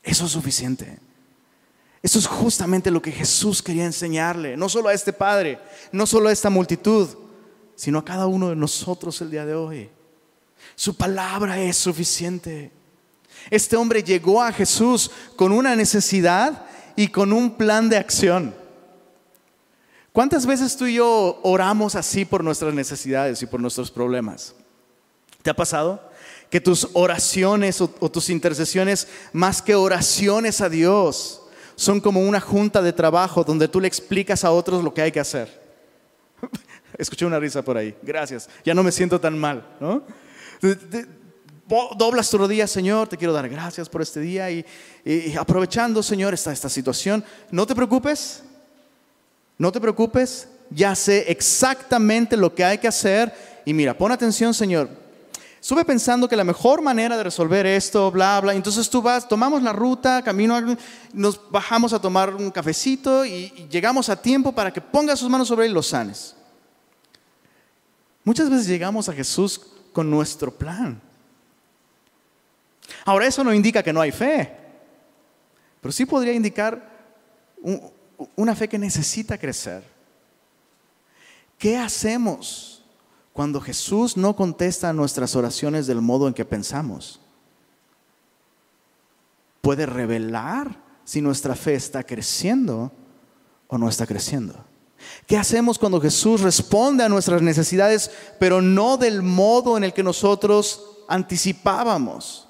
Eso 0.04 0.26
es 0.26 0.32
suficiente. 0.32 1.00
Eso 2.02 2.20
es 2.20 2.28
justamente 2.28 2.92
lo 2.92 3.02
que 3.02 3.12
Jesús 3.12 3.62
quería 3.62 3.86
enseñarle, 3.86 4.56
no 4.56 4.70
solo 4.70 4.90
a 4.90 4.94
este 4.94 5.12
Padre, 5.12 5.60
no 5.92 6.06
solo 6.06 6.30
a 6.30 6.32
esta 6.32 6.50
multitud, 6.50 7.10
sino 7.76 8.00
a 8.00 8.06
cada 8.06 8.28
uno 8.28 8.50
de 8.50 8.56
nosotros 8.56 9.20
el 9.22 9.32
día 9.32 9.46
de 9.46 9.56
hoy. 9.56 9.90
Su 10.76 10.96
palabra 10.96 11.60
es 11.60 11.78
suficiente. 11.78 12.72
Este 13.50 13.76
hombre 13.76 14.04
llegó 14.04 14.42
a 14.42 14.52
Jesús 14.52 15.12
con 15.36 15.52
una 15.52 15.76
necesidad 15.76 16.66
y 16.96 17.08
con 17.10 17.34
un 17.34 17.58
plan 17.58 17.90
de 17.90 17.98
acción. 17.98 18.56
¿Cuántas 20.14 20.46
veces 20.46 20.76
tú 20.76 20.86
y 20.86 20.96
yo 20.96 21.40
oramos 21.44 21.96
así 21.96 22.26
por 22.26 22.44
nuestras 22.44 22.74
necesidades 22.74 23.42
y 23.42 23.46
por 23.46 23.60
nuestros 23.60 23.92
problemas? 23.92 24.56
¿Te 25.44 25.50
ha 25.50 25.56
pasado? 25.56 26.07
Que 26.50 26.62
tus 26.62 26.88
oraciones 26.94 27.82
o, 27.82 27.88
tus 27.88 28.30
intercesiones, 28.30 29.08
más 29.34 29.62
que 29.62 29.76
oraciones 29.76 30.62
a 30.62 30.70
Dios, 30.70 31.42
son 31.76 32.00
como 32.00 32.22
una 32.22 32.40
junta 32.40 32.82
de 32.82 32.94
trabajo 32.94 33.44
donde 33.44 33.68
tú 33.68 33.82
le 33.82 33.88
explicas 33.88 34.44
a 34.44 34.52
otros 34.52 34.84
lo 34.84 34.94
que 34.94 35.02
hay 35.02 35.12
que 35.12 35.20
hacer. 35.20 35.62
Escuché 36.98 37.26
una 37.26 37.40
risa 37.40 37.62
por 37.62 37.78
ahí, 37.78 37.96
gracias, 38.02 38.50
ya 38.64 38.74
no 38.74 38.84
me 38.84 38.92
siento 38.92 39.20
tan 39.20 39.38
mal, 39.38 39.68
¿no? 39.80 40.04
Doblas 41.98 42.30
tu 42.30 42.38
rodilla, 42.38 42.66
Señor, 42.66 43.10
te 43.10 43.18
quiero 43.18 43.34
dar 43.34 43.50
gracias 43.50 43.90
por 43.90 44.02
este 44.02 44.22
día 44.22 44.50
y, 44.50 44.66
aprovechando, 45.38 46.02
Señor, 46.02 46.34
esta, 46.34 46.54
esta 46.54 46.70
situación, 46.70 47.24
no 47.52 47.68
te 47.68 47.76
preocupes, 47.76 48.42
no 49.58 49.72
te 49.72 49.82
preocupes, 49.82 50.48
ya 50.70 50.96
sé 50.96 51.26
exactamente 51.30 52.38
lo 52.38 52.54
que 52.56 52.64
hay 52.64 52.78
que 52.78 52.88
hacer. 52.88 53.34
Y 53.66 53.74
mira, 53.74 53.98
pon 53.98 54.12
atención, 54.12 54.54
Señor, 54.54 54.90
Estuve 55.60 55.84
pensando 55.84 56.30
que 56.30 56.36
la 56.36 56.44
mejor 56.44 56.82
manera 56.82 57.18
de 57.18 57.24
resolver 57.24 57.66
esto, 57.66 58.12
bla, 58.12 58.40
bla, 58.40 58.54
entonces 58.54 58.90
tú 58.90 59.02
vas, 59.02 59.28
tomamos 59.28 59.64
la 59.64 59.74
ruta, 59.74 60.22
camino, 60.22 60.78
nos 61.14 61.50
bajamos 61.50 61.94
a 61.94 62.00
tomar 62.00 62.34
un 62.36 62.52
cafecito 62.52 63.26
y, 63.26 63.68
llegamos 63.70 64.10
a 64.10 64.22
tiempo 64.22 64.52
para 64.52 64.72
que 64.72 64.82
ponga 64.82 65.16
sus 65.16 65.30
manos 65.30 65.48
sobre 65.48 65.66
él 65.66 65.72
y 65.72 65.76
los 65.76 65.88
sanes. 65.88 66.36
Muchas 68.24 68.50
veces 68.50 68.68
llegamos 68.68 69.10
a 69.10 69.14
Jesús 69.14 69.60
con 69.92 70.10
nuestro 70.10 70.52
plan. 70.52 71.02
Ahora 73.04 73.26
eso 73.26 73.44
no 73.44 73.54
indica 73.54 73.82
que 73.82 73.94
no 73.94 74.02
hay 74.02 74.12
fe, 74.12 74.56
pero 75.82 75.92
sí 75.92 76.06
podría 76.06 76.34
indicar 76.34 76.98
una 78.36 78.56
fe 78.56 78.68
que 78.70 78.78
necesita 78.78 79.38
crecer. 79.38 79.84
¿Qué 81.58 81.78
hacemos? 81.78 82.77
Cuando 83.38 83.62
Jesús 83.62 84.18
no 84.18 84.36
contesta 84.36 84.92
nuestras 84.94 85.36
oraciones 85.36 85.86
del 85.86 86.02
modo 86.02 86.28
en 86.28 86.34
que 86.34 86.44
pensamos. 86.44 87.20
Puede 89.62 89.86
revelar 89.86 90.82
si 91.04 91.22
nuestra 91.22 91.56
fe 91.56 91.76
está 91.76 92.04
creciendo 92.04 92.92
o 93.68 93.78
no 93.78 93.90
está 93.90 94.08
creciendo. 94.08 94.56
¿Qué 95.28 95.38
hacemos 95.38 95.78
cuando 95.78 96.02
Jesús 96.02 96.42
responde 96.42 97.04
a 97.04 97.10
nuestras 97.10 97.44
necesidades, 97.44 98.10
pero 98.40 98.60
no 98.60 98.98
del 98.98 99.22
modo 99.22 99.78
en 99.78 99.84
el 99.84 99.94
que 99.94 100.02
nosotros 100.02 101.04
anticipábamos? 101.08 102.48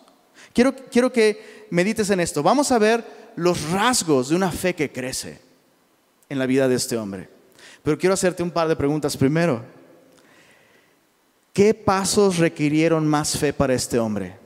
Quiero, 0.54 0.73
quiero 0.73 1.12
que 1.12 1.67
medites 1.69 2.12
en 2.12 2.21
esto. 2.21 2.41
Vamos 2.41 2.71
a 2.71 2.80
ver 2.80 3.34
los 3.36 3.71
rasgos 3.71 4.30
de 4.30 4.38
una 4.38 4.54
fe 4.54 4.73
que 4.73 4.93
crece 4.93 5.41
en 6.30 6.39
la 6.39 6.45
vida 6.45 6.69
de 6.69 6.76
este 6.76 6.95
hombre. 6.95 7.30
Pero 7.84 7.97
quiero 7.97 8.13
hacerte 8.13 8.41
un 8.41 8.52
par 8.52 8.69
de 8.69 8.78
preguntas 8.78 9.17
primero. 9.17 9.76
¿Qué 11.58 11.74
pasos 11.74 12.38
requirieron 12.38 13.08
más 13.08 13.36
fe 13.36 13.52
para 13.52 13.74
este 13.74 13.98
hombre? 13.98 14.38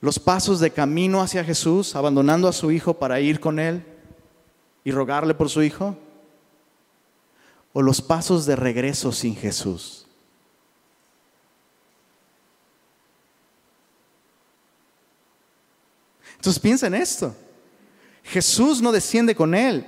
¿Los 0.00 0.18
pasos 0.18 0.58
de 0.58 0.72
camino 0.72 1.22
hacia 1.22 1.44
Jesús, 1.44 1.94
abandonando 1.94 2.48
a 2.48 2.52
su 2.52 2.72
hijo 2.72 2.92
para 2.94 3.20
ir 3.20 3.38
con 3.38 3.60
él 3.60 3.86
y 4.82 4.90
rogarle 4.90 5.32
por 5.32 5.48
su 5.48 5.62
hijo? 5.62 5.96
¿O 7.72 7.82
los 7.82 8.02
pasos 8.02 8.46
de 8.46 8.56
regreso 8.56 9.12
sin 9.12 9.36
Jesús? 9.36 10.08
Entonces 16.34 16.58
piensa 16.58 16.88
en 16.88 16.96
esto. 16.96 17.32
Jesús 18.24 18.82
no 18.82 18.90
desciende 18.90 19.36
con 19.36 19.54
él 19.54 19.86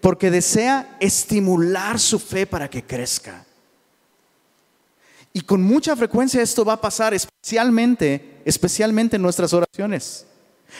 porque 0.00 0.32
desea 0.32 0.96
estimular 0.98 2.00
su 2.00 2.18
fe 2.18 2.44
para 2.44 2.68
que 2.68 2.82
crezca. 2.82 3.46
Y 5.36 5.42
con 5.42 5.62
mucha 5.62 5.94
frecuencia 5.94 6.40
esto 6.40 6.64
va 6.64 6.72
a 6.72 6.80
pasar 6.80 7.12
especialmente, 7.12 8.40
especialmente 8.46 9.16
en 9.16 9.22
nuestras 9.22 9.52
oraciones. 9.52 10.26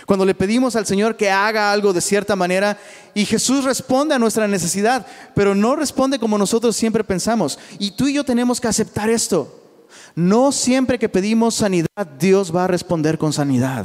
Cuando 0.07 0.25
le 0.25 0.35
pedimos 0.35 0.77
al 0.77 0.87
Señor 0.87 1.15
que 1.15 1.31
haga 1.31 1.71
algo 1.71 1.93
de 1.93 2.01
cierta 2.01 2.35
manera 2.37 2.79
y 3.13 3.27
Jesús 3.27 3.65
responde 3.65 4.15
a 4.15 4.19
nuestra 4.19 4.49
necesidad, 4.49 5.07
pero 5.35 5.55
no 5.55 5.77
responde 5.77 6.19
como 6.19 6.39
nosotros 6.39 6.75
siempre 6.75 7.05
pensamos. 7.05 7.59
Y 7.79 7.91
tú 7.91 8.09
y 8.09 8.15
yo 8.15 8.25
tenemos 8.25 8.59
que 8.59 8.67
aceptar 8.67 9.11
esto. 9.11 9.63
No 10.15 10.51
siempre 10.53 10.99
que 10.99 11.11
pedimos 11.11 11.57
sanidad, 11.57 12.07
Dios 12.19 12.51
va 12.51 12.65
a 12.65 12.69
responder 12.69 13.19
con 13.19 13.35
sanidad. 13.35 13.85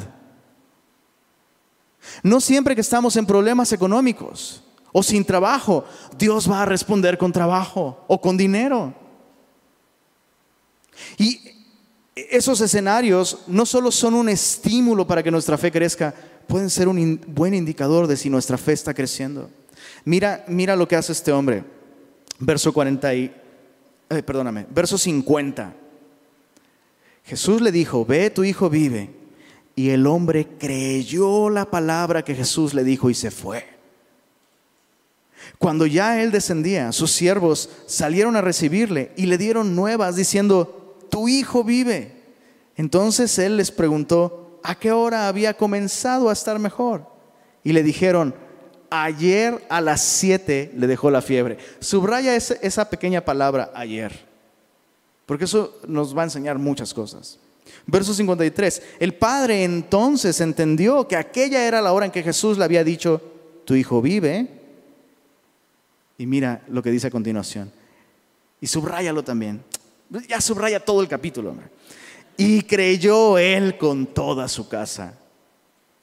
No 2.24 2.40
siempre 2.40 2.76
que 2.76 2.82
estamos 2.82 3.18
en 3.18 3.26
problemas 3.26 3.74
económicos 3.74 4.64
o 4.94 5.04
sin 5.04 5.26
trabajo, 5.26 5.84
Dios 6.18 6.50
va 6.50 6.62
a 6.62 6.66
responder 6.66 7.18
con 7.18 7.34
trabajo 7.34 8.06
o 8.08 8.22
con 8.22 8.38
dinero. 8.38 9.02
Y 11.18 11.40
esos 12.16 12.62
escenarios 12.62 13.40
no 13.48 13.66
solo 13.66 13.92
son 13.92 14.14
un 14.14 14.30
estímulo 14.30 15.08
para 15.08 15.24
que 15.24 15.32
nuestra 15.32 15.58
fe 15.58 15.72
crezca, 15.72 16.14
pueden 16.48 16.70
ser 16.70 16.88
un 16.88 17.22
buen 17.28 17.54
indicador 17.54 18.08
de 18.08 18.18
si 18.18 18.30
nuestra 18.30 18.58
fe 18.58 18.74
está 18.74 18.94
creciendo. 18.94 19.50
Mira, 20.06 20.44
mira 20.48 20.76
lo 20.76 20.88
que 20.88 20.96
hace 20.96 21.12
este 21.12 21.32
hombre. 21.32 21.64
Verso 22.40 22.74
40 22.74 23.14
y, 23.16 23.34
perdóname, 24.26 24.66
verso 24.70 24.98
50. 24.98 25.76
Jesús 27.24 27.62
le 27.62 27.72
dijo, 27.72 28.06
ve, 28.06 28.30
tu 28.30 28.44
hijo 28.44 28.70
vive. 28.70 29.10
Y 29.76 29.90
el 29.90 30.06
hombre 30.08 30.48
creyó 30.60 31.50
la 31.50 31.70
palabra 31.70 32.24
que 32.24 32.36
Jesús 32.36 32.74
le 32.74 32.84
dijo 32.84 33.10
y 33.10 33.14
se 33.14 33.32
fue. 33.32 33.66
Cuando 35.58 35.86
ya 35.86 36.22
él 36.22 36.32
descendía, 36.32 36.92
sus 36.92 37.12
siervos 37.12 37.70
salieron 37.86 38.36
a 38.36 38.42
recibirle 38.42 39.12
y 39.16 39.28
le 39.28 39.38
dieron 39.38 39.76
nuevas 39.76 40.16
diciendo, 40.16 40.81
tu 41.12 41.28
hijo 41.28 41.64
vive. 41.64 42.24
Entonces 42.76 43.38
él 43.38 43.58
les 43.58 43.70
preguntó, 43.70 44.60
¿a 44.64 44.74
qué 44.74 44.92
hora 44.92 45.28
había 45.28 45.56
comenzado 45.56 46.30
a 46.30 46.34
estar 46.34 46.58
mejor? 46.58 47.06
Y 47.64 47.74
le 47.74 47.84
dijeron, 47.84 48.34
ayer 48.90 49.64
a 49.70 49.82
las 49.82 50.02
siete 50.02 50.72
le 50.76 50.88
dejó 50.88 51.12
la 51.12 51.22
fiebre. 51.22 51.60
Subraya 51.80 52.36
esa, 52.36 52.56
esa 52.56 52.90
pequeña 52.90 53.24
palabra 53.24 53.72
ayer, 53.76 54.26
porque 55.28 55.46
eso 55.46 55.78
nos 55.88 56.18
va 56.18 56.22
a 56.22 56.26
enseñar 56.26 56.58
muchas 56.58 56.94
cosas. 56.94 57.38
Verso 57.86 58.14
53, 58.14 58.82
el 59.00 59.14
padre 59.14 59.64
entonces 59.64 60.42
entendió 60.42 61.08
que 61.08 61.16
aquella 61.16 61.66
era 61.66 61.82
la 61.82 61.94
hora 61.94 62.06
en 62.06 62.12
que 62.12 62.24
Jesús 62.24 62.58
le 62.58 62.64
había 62.64 62.84
dicho, 62.84 63.22
tu 63.66 63.76
hijo 63.76 64.02
vive. 64.02 64.48
Y 66.18 66.26
mira 66.26 66.62
lo 66.68 66.84
que 66.84 66.92
dice 66.92 67.08
a 67.08 67.12
continuación. 67.12 67.72
Y 68.60 68.68
subráyalo 68.68 69.24
también. 69.24 69.64
Ya 70.28 70.42
subraya 70.42 70.80
todo 70.80 71.02
el 71.02 71.08
capítulo. 71.08 71.56
Y 72.38 72.62
creyó 72.64 73.38
él 73.38 73.78
con 73.78 74.06
toda 74.06 74.48
su 74.48 74.68
casa. 74.68 75.18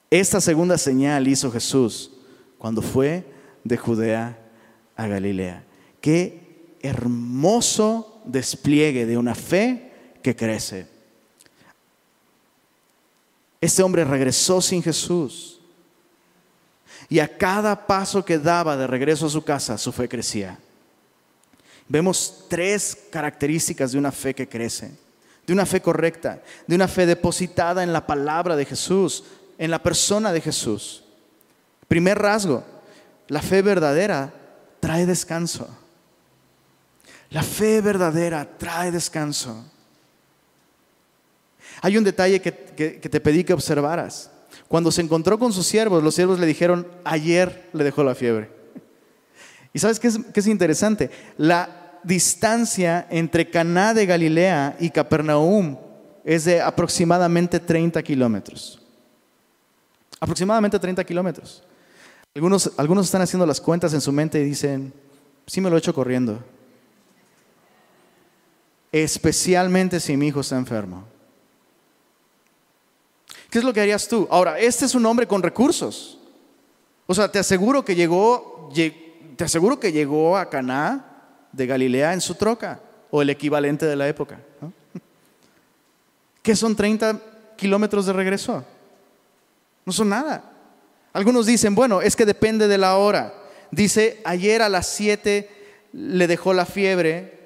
Esta 0.09 0.41
segunda 0.41 0.77
señal 0.77 1.27
hizo 1.27 1.51
Jesús 1.51 2.11
cuando 2.57 2.81
fue 2.81 3.23
de 3.63 3.77
Judea 3.77 4.37
a 4.95 5.07
Galilea. 5.07 5.63
Qué 6.01 6.75
hermoso 6.81 8.21
despliegue 8.25 9.05
de 9.05 9.17
una 9.17 9.35
fe 9.35 9.91
que 10.23 10.35
crece. 10.35 10.87
Este 13.61 13.83
hombre 13.83 14.05
regresó 14.05 14.61
sin 14.61 14.81
Jesús. 14.81 15.59
Y 17.09 17.19
a 17.19 17.37
cada 17.37 17.87
paso 17.87 18.23
que 18.23 18.39
daba 18.39 18.77
de 18.77 18.87
regreso 18.87 19.25
a 19.25 19.29
su 19.29 19.43
casa, 19.43 19.77
su 19.77 19.91
fe 19.91 20.07
crecía. 20.07 20.57
Vemos 21.89 22.45
tres 22.47 22.95
características 23.11 23.91
de 23.91 23.97
una 23.97 24.11
fe 24.11 24.35
que 24.35 24.47
crece, 24.47 24.91
de 25.45 25.53
una 25.53 25.65
fe 25.65 25.81
correcta, 25.81 26.41
de 26.67 26.75
una 26.75 26.87
fe 26.87 27.07
depositada 27.07 27.81
en 27.81 27.91
la 27.91 28.05
palabra 28.05 28.55
de 28.55 28.63
Jesús, 28.63 29.23
en 29.57 29.71
la 29.71 29.81
persona 29.81 30.31
de 30.31 30.39
Jesús. 30.39 31.03
Primer 31.87 32.19
rasgo, 32.19 32.63
la 33.27 33.41
fe 33.41 33.63
verdadera 33.63 34.31
trae 34.79 35.07
descanso. 35.07 35.67
La 37.31 37.41
fe 37.41 37.81
verdadera 37.81 38.47
trae 38.57 38.91
descanso. 38.91 39.65
Hay 41.81 41.97
un 41.97 42.03
detalle 42.03 42.39
que, 42.39 42.51
te 42.51 43.19
pedí 43.19 43.43
que 43.43 43.53
observaras. 43.53 44.29
Cuando 44.67 44.91
se 44.91 45.01
encontró 45.01 45.39
con 45.39 45.51
sus 45.51 45.65
siervos, 45.65 46.03
los 46.03 46.13
siervos 46.13 46.39
le 46.39 46.45
dijeron, 46.45 46.87
ayer 47.03 47.67
le 47.73 47.83
dejó 47.83 48.03
la 48.03 48.13
fiebre. 48.13 48.51
¿Y 49.73 49.79
sabes 49.79 49.99
qué 49.99 50.09
es, 50.09 50.19
qué 50.31 50.39
es 50.39 50.47
interesante? 50.47 51.09
La 51.37 51.78
distancia 52.03 53.07
entre 53.09 53.49
Caná 53.49 53.93
de 53.93 54.05
Galilea 54.05 54.77
y 54.79 54.89
Capernaum 54.89 55.77
es 56.23 56.45
de 56.45 56.61
aproximadamente 56.61 57.59
30 57.59 58.01
kilómetros. 58.03 58.81
Aproximadamente 60.19 60.77
30 60.77 61.03
kilómetros. 61.03 61.63
Algunos, 62.35 62.71
algunos 62.77 63.05
están 63.05 63.21
haciendo 63.21 63.45
las 63.45 63.59
cuentas 63.59 63.93
en 63.93 64.01
su 64.01 64.11
mente 64.11 64.39
y 64.39 64.45
dicen, 64.45 64.93
sí 65.47 65.61
me 65.61 65.69
lo 65.69 65.75
he 65.75 65.79
hecho 65.79 65.93
corriendo. 65.93 66.43
Especialmente 68.91 69.99
si 69.99 70.17
mi 70.17 70.27
hijo 70.27 70.41
está 70.41 70.57
enfermo. 70.57 71.05
¿Qué 73.49 73.59
es 73.59 73.63
lo 73.63 73.73
que 73.73 73.81
harías 73.81 74.07
tú? 74.07 74.27
Ahora, 74.29 74.59
este 74.59 74.85
es 74.85 74.93
un 74.93 75.05
hombre 75.05 75.27
con 75.27 75.41
recursos. 75.41 76.19
O 77.07 77.15
sea, 77.15 77.31
te 77.31 77.39
aseguro 77.39 77.83
que 77.83 77.95
llegó, 77.95 78.69
te 79.35 79.43
aseguro 79.43 79.79
que 79.79 79.91
llegó 79.91 80.37
a 80.37 80.49
Caná 80.49 81.08
de 81.51 81.65
Galilea 81.67 82.13
en 82.13 82.21
su 82.21 82.35
troca 82.35 82.79
o 83.11 83.21
el 83.21 83.29
equivalente 83.29 83.85
de 83.85 83.95
la 83.95 84.07
época. 84.07 84.39
¿Qué 86.41 86.55
son 86.55 86.75
30 86.75 87.19
kilómetros 87.55 88.05
de 88.05 88.13
regreso? 88.13 88.63
No 89.85 89.93
son 89.93 90.09
nada. 90.09 90.43
Algunos 91.13 91.45
dicen, 91.45 91.75
bueno, 91.75 92.01
es 92.01 92.15
que 92.15 92.25
depende 92.25 92.67
de 92.67 92.77
la 92.77 92.97
hora. 92.97 93.33
Dice, 93.71 94.21
ayer 94.23 94.61
a 94.61 94.69
las 94.69 94.87
7 94.87 95.49
le 95.93 96.27
dejó 96.27 96.53
la 96.53 96.65
fiebre 96.65 97.39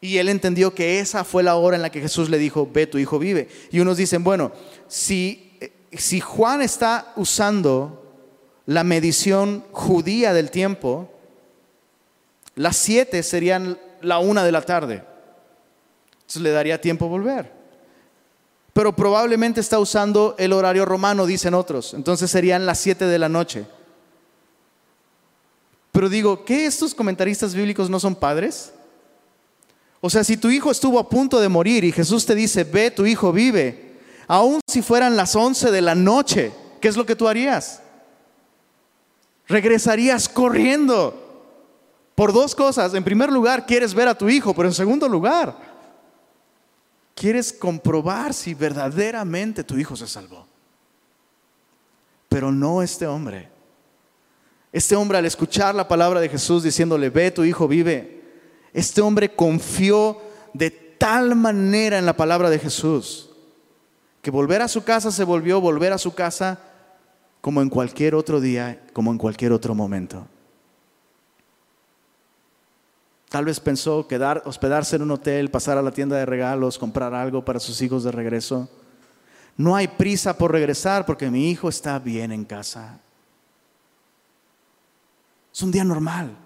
y 0.00 0.18
él 0.18 0.28
entendió 0.28 0.74
que 0.74 1.00
esa 1.00 1.24
fue 1.24 1.42
la 1.42 1.56
hora 1.56 1.76
en 1.76 1.82
la 1.82 1.90
que 1.90 2.00
Jesús 2.00 2.28
le 2.28 2.38
dijo, 2.38 2.68
ve, 2.70 2.86
tu 2.86 2.98
hijo 2.98 3.18
vive. 3.18 3.48
Y 3.70 3.80
unos 3.80 3.96
dicen, 3.96 4.22
bueno, 4.22 4.52
si, 4.86 5.58
si 5.92 6.20
Juan 6.20 6.60
está 6.60 7.12
usando 7.16 8.04
la 8.66 8.84
medición 8.84 9.64
judía 9.72 10.34
del 10.34 10.50
tiempo, 10.50 11.10
las 12.54 12.76
siete 12.76 13.22
serían 13.22 13.78
la 14.00 14.18
una 14.18 14.44
de 14.44 14.52
la 14.52 14.62
tarde. 14.62 15.02
Entonces 16.12 16.42
le 16.42 16.50
daría 16.50 16.80
tiempo 16.80 17.08
volver. 17.08 17.52
Pero 18.72 18.94
probablemente 18.94 19.60
está 19.60 19.78
usando 19.78 20.34
el 20.38 20.52
horario 20.52 20.84
romano, 20.84 21.26
dicen 21.26 21.54
otros. 21.54 21.94
Entonces 21.94 22.30
serían 22.30 22.66
las 22.66 22.78
siete 22.78 23.06
de 23.06 23.18
la 23.18 23.28
noche. 23.28 23.66
Pero 25.92 26.08
digo, 26.08 26.44
¿qué 26.44 26.66
estos 26.66 26.94
comentaristas 26.94 27.54
bíblicos 27.54 27.88
no 27.88 28.00
son 28.00 28.16
padres? 28.16 28.72
O 30.00 30.10
sea, 30.10 30.24
si 30.24 30.36
tu 30.36 30.50
hijo 30.50 30.70
estuvo 30.70 30.98
a 30.98 31.08
punto 31.08 31.40
de 31.40 31.48
morir 31.48 31.84
y 31.84 31.92
Jesús 31.92 32.26
te 32.26 32.34
dice, 32.34 32.64
ve, 32.64 32.90
tu 32.90 33.06
hijo 33.06 33.32
vive, 33.32 33.94
aun 34.26 34.60
si 34.68 34.82
fueran 34.82 35.16
las 35.16 35.36
11 35.36 35.70
de 35.70 35.80
la 35.80 35.94
noche, 35.94 36.52
¿qué 36.80 36.88
es 36.88 36.96
lo 36.96 37.06
que 37.06 37.16
tú 37.16 37.28
harías? 37.28 37.80
Regresarías 39.46 40.28
corriendo. 40.28 41.23
Por 42.14 42.32
dos 42.32 42.54
cosas. 42.54 42.94
En 42.94 43.04
primer 43.04 43.30
lugar, 43.30 43.66
quieres 43.66 43.94
ver 43.94 44.08
a 44.08 44.16
tu 44.16 44.28
hijo, 44.28 44.54
pero 44.54 44.68
en 44.68 44.74
segundo 44.74 45.08
lugar, 45.08 45.56
quieres 47.14 47.52
comprobar 47.52 48.32
si 48.34 48.54
verdaderamente 48.54 49.64
tu 49.64 49.76
hijo 49.76 49.96
se 49.96 50.06
salvó. 50.06 50.46
Pero 52.28 52.52
no 52.52 52.82
este 52.82 53.06
hombre. 53.06 53.48
Este 54.72 54.96
hombre 54.96 55.18
al 55.18 55.26
escuchar 55.26 55.74
la 55.74 55.86
palabra 55.86 56.20
de 56.20 56.28
Jesús 56.28 56.62
diciéndole, 56.62 57.10
ve, 57.10 57.30
tu 57.30 57.44
hijo 57.44 57.68
vive, 57.68 58.22
este 58.72 59.00
hombre 59.00 59.34
confió 59.34 60.20
de 60.52 60.70
tal 60.70 61.36
manera 61.36 61.98
en 61.98 62.06
la 62.06 62.16
palabra 62.16 62.50
de 62.50 62.58
Jesús 62.58 63.30
que 64.24 64.30
volver 64.30 64.62
a 64.62 64.68
su 64.68 64.82
casa 64.82 65.12
se 65.12 65.22
volvió 65.22 65.60
volver 65.60 65.92
a 65.92 65.98
su 65.98 66.14
casa 66.14 66.58
como 67.42 67.60
en 67.60 67.68
cualquier 67.68 68.14
otro 68.14 68.40
día, 68.40 68.82
como 68.94 69.12
en 69.12 69.18
cualquier 69.18 69.52
otro 69.52 69.74
momento. 69.74 70.26
Tal 73.34 73.46
vez 73.46 73.58
pensó 73.58 74.06
quedar, 74.06 74.44
hospedarse 74.44 74.94
en 74.94 75.02
un 75.02 75.10
hotel, 75.10 75.50
pasar 75.50 75.76
a 75.76 75.82
la 75.82 75.90
tienda 75.90 76.16
de 76.16 76.24
regalos, 76.24 76.78
comprar 76.78 77.12
algo 77.12 77.44
para 77.44 77.58
sus 77.58 77.82
hijos 77.82 78.04
de 78.04 78.12
regreso. 78.12 78.68
No 79.56 79.74
hay 79.74 79.88
prisa 79.88 80.38
por 80.38 80.52
regresar 80.52 81.04
porque 81.04 81.28
mi 81.28 81.50
hijo 81.50 81.68
está 81.68 81.98
bien 81.98 82.30
en 82.30 82.44
casa. 82.44 83.00
Es 85.52 85.60
un 85.62 85.72
día 85.72 85.82
normal. 85.82 86.36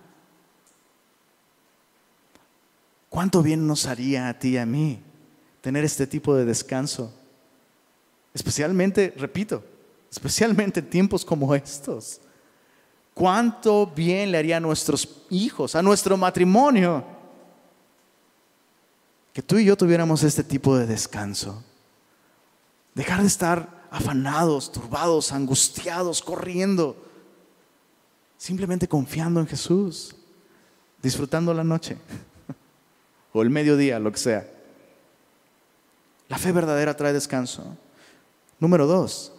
¿Cuánto 3.11 3.43
bien 3.43 3.67
nos 3.67 3.85
haría 3.85 4.31
a 4.31 4.39
ti 4.39 4.53
y 4.53 4.57
a 4.57 4.65
mí 4.65 4.99
tener 5.61 5.85
este 5.85 6.07
tipo 6.07 6.35
de 6.35 6.47
descanso? 6.47 7.13
Especialmente, 8.33 9.13
repito, 9.19 9.63
especialmente 10.11 10.81
en 10.81 10.89
tiempos 10.89 11.23
como 11.23 11.55
estos. 11.55 12.23
¿Cuánto 13.19 13.85
bien 13.85 14.31
le 14.31 14.39
haría 14.39 14.59
a 14.59 14.61
nuestros 14.61 15.09
hijos, 15.31 15.75
a 15.75 15.83
nuestro 15.83 16.17
matrimonio, 16.17 17.05
que 19.33 19.43
tú 19.43 19.59
y 19.59 19.65
yo 19.65 19.77
tuviéramos 19.77 20.23
este 20.23 20.45
tipo 20.45 20.77
de 20.77 20.87
descanso? 20.87 21.65
Dejar 22.95 23.23
de 23.23 23.27
estar 23.27 23.89
afanados, 23.91 24.71
turbados, 24.71 25.33
angustiados, 25.33 26.23
corriendo, 26.23 26.97
simplemente 28.37 28.87
confiando 28.87 29.41
en 29.41 29.49
Jesús, 29.49 30.15
disfrutando 31.03 31.53
la 31.53 31.65
noche 31.65 31.97
o 33.33 33.43
el 33.43 33.51
mediodía, 33.51 33.99
lo 33.99 34.13
que 34.13 34.19
sea. 34.19 34.49
La 36.29 36.39
fe 36.39 36.53
verdadera 36.53 36.97
trae 36.97 37.13
descanso. 37.13 37.77
Número 38.61 38.87
dos, 38.87 39.33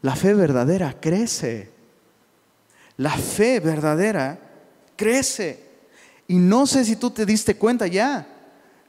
la 0.00 0.16
fe 0.16 0.32
verdadera 0.32 0.98
crece. 0.98 1.78
La 3.00 3.16
fe 3.16 3.60
verdadera 3.60 4.38
crece. 4.94 5.58
Y 6.28 6.34
no 6.34 6.66
sé 6.66 6.84
si 6.84 6.96
tú 6.96 7.10
te 7.10 7.24
diste 7.24 7.56
cuenta 7.56 7.86
ya, 7.86 8.36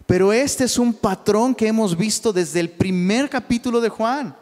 Pero 0.05 0.34
este 0.34 0.66
es 0.66 0.78
un 0.78 0.93
patrón 0.93 1.55
que 1.55 1.68
hemos 1.68 1.95
visto 1.95 2.34
desde 2.34 2.59
el 2.59 2.72
primer 2.72 3.30
capítulo 3.30 3.80
de 3.80 3.88
Juan. 3.88 4.36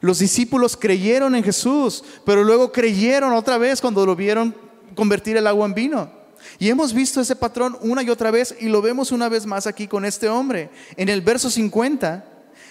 Los 0.00 0.18
discípulos 0.18 0.76
creyeron 0.76 1.34
en 1.34 1.42
Jesús, 1.42 2.04
pero 2.26 2.44
luego 2.44 2.70
creyeron 2.70 3.32
otra 3.32 3.56
vez 3.56 3.80
cuando 3.80 4.04
lo 4.04 4.14
vieron 4.14 4.54
convertir 4.94 5.38
el 5.38 5.46
agua 5.46 5.64
en 5.64 5.72
vino. 5.72 6.10
Y 6.58 6.68
hemos 6.68 6.92
visto 6.92 7.22
ese 7.22 7.36
patrón 7.36 7.78
una 7.80 8.02
y 8.02 8.10
otra 8.10 8.30
vez 8.30 8.54
y 8.60 8.66
lo 8.66 8.82
vemos 8.82 9.10
una 9.12 9.30
vez 9.30 9.46
más 9.46 9.66
aquí 9.66 9.86
con 9.86 10.04
este 10.04 10.28
hombre. 10.28 10.68
En 10.98 11.08
el 11.08 11.22
verso 11.22 11.48
50, 11.48 12.22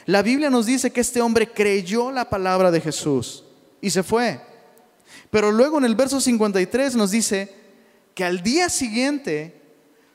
la 0.05 0.21
Biblia 0.21 0.51
nos 0.51 0.67
dice 0.67 0.91
que 0.91 1.01
este 1.01 1.21
hombre 1.21 1.51
creyó 1.51 2.11
la 2.11 2.29
palabra 2.29 2.69
de 2.69 2.81
Jesús 2.81 3.43
y 3.81 3.89
se 3.89 4.03
fue. 4.03 4.39
Pero 5.35 5.51
luego 5.51 5.79
en 5.79 5.83
el 5.83 5.95
verso 5.95 6.21
53 6.21 6.95
nos 6.95 7.11
dice 7.11 7.53
que 8.13 8.23
al 8.23 8.41
día 8.41 8.69
siguiente, 8.69 9.61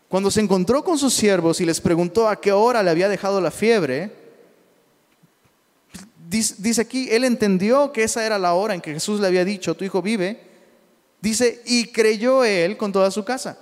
cuando 0.08 0.30
se 0.30 0.40
encontró 0.40 0.82
con 0.82 0.96
sus 0.96 1.12
siervos 1.12 1.60
y 1.60 1.66
les 1.66 1.78
preguntó 1.78 2.26
a 2.26 2.40
qué 2.40 2.52
hora 2.52 2.82
le 2.82 2.88
había 2.88 3.06
dejado 3.06 3.38
la 3.42 3.50
fiebre, 3.50 4.14
dice 6.26 6.80
aquí, 6.80 7.10
él 7.10 7.24
entendió 7.24 7.92
que 7.92 8.02
esa 8.02 8.24
era 8.24 8.38
la 8.38 8.54
hora 8.54 8.72
en 8.72 8.80
que 8.80 8.94
Jesús 8.94 9.20
le 9.20 9.26
había 9.26 9.44
dicho, 9.44 9.76
tu 9.76 9.84
hijo 9.84 10.00
vive. 10.00 10.40
Dice, 11.20 11.60
y 11.66 11.88
creyó 11.92 12.42
él 12.42 12.78
con 12.78 12.90
toda 12.90 13.10
su 13.10 13.22
casa. 13.22 13.58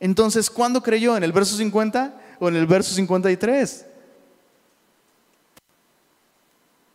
Entonces, 0.00 0.48
¿cuándo 0.48 0.82
creyó? 0.82 1.14
¿En 1.14 1.24
el 1.24 1.32
verso 1.32 1.58
50 1.58 2.22
o 2.40 2.48
en 2.48 2.56
el 2.56 2.66
verso 2.66 2.94
53? 2.94 3.84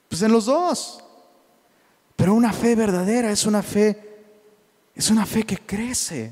Pues 0.10 0.22
en 0.24 0.32
los 0.32 0.46
dos. 0.46 1.04
Pero 2.22 2.36
una 2.36 2.54
fe 2.54 2.76
verdadera 2.76 3.32
es 3.32 3.48
una 3.48 3.64
fe, 3.64 4.00
es 4.94 5.10
una 5.10 5.26
fe 5.26 5.44
que 5.44 5.58
crece. 5.58 6.32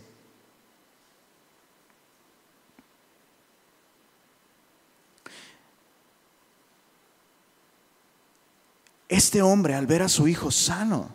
Este 9.07 9.41
hombre 9.41 9.73
al 9.73 9.87
ver 9.87 10.03
a 10.03 10.09
su 10.09 10.27
hijo 10.27 10.51
sano, 10.51 11.09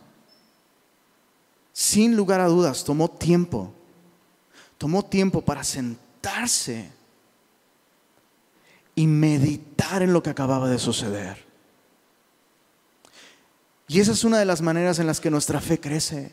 sin 1.72 2.16
lugar 2.16 2.40
a 2.40 2.48
dudas, 2.48 2.82
tomó 2.82 3.08
tiempo, 3.08 3.72
tomó 4.76 5.04
tiempo 5.04 5.40
para 5.40 5.62
sentarse 5.62 6.90
y 8.96 9.06
meditar 9.06 10.02
en 10.02 10.12
lo 10.12 10.20
que 10.20 10.30
acababa 10.30 10.68
de 10.68 10.80
suceder. 10.80 11.53
Y 13.88 14.00
esa 14.00 14.12
es 14.12 14.24
una 14.24 14.38
de 14.38 14.44
las 14.44 14.62
maneras 14.62 14.98
en 14.98 15.06
las 15.06 15.20
que 15.20 15.30
nuestra 15.30 15.60
fe 15.60 15.78
crece. 15.78 16.32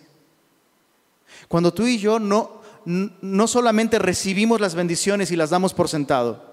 Cuando 1.47 1.73
tú 1.73 1.85
y 1.85 1.97
yo 1.97 2.19
no, 2.19 2.61
no 2.85 3.47
solamente 3.47 3.99
recibimos 3.99 4.61
las 4.61 4.75
bendiciones 4.75 5.31
y 5.31 5.35
las 5.35 5.49
damos 5.49 5.73
por 5.73 5.89
sentado. 5.89 6.49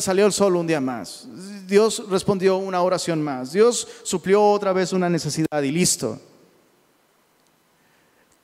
Salió 0.00 0.26
el 0.26 0.32
sol 0.32 0.56
un 0.56 0.66
día 0.66 0.80
más. 0.80 1.28
Dios 1.66 2.02
respondió 2.08 2.56
una 2.56 2.82
oración 2.82 3.22
más. 3.22 3.52
Dios 3.52 3.86
suplió 4.02 4.42
otra 4.42 4.72
vez 4.72 4.92
una 4.92 5.08
necesidad 5.08 5.62
y 5.62 5.70
listo. 5.70 6.18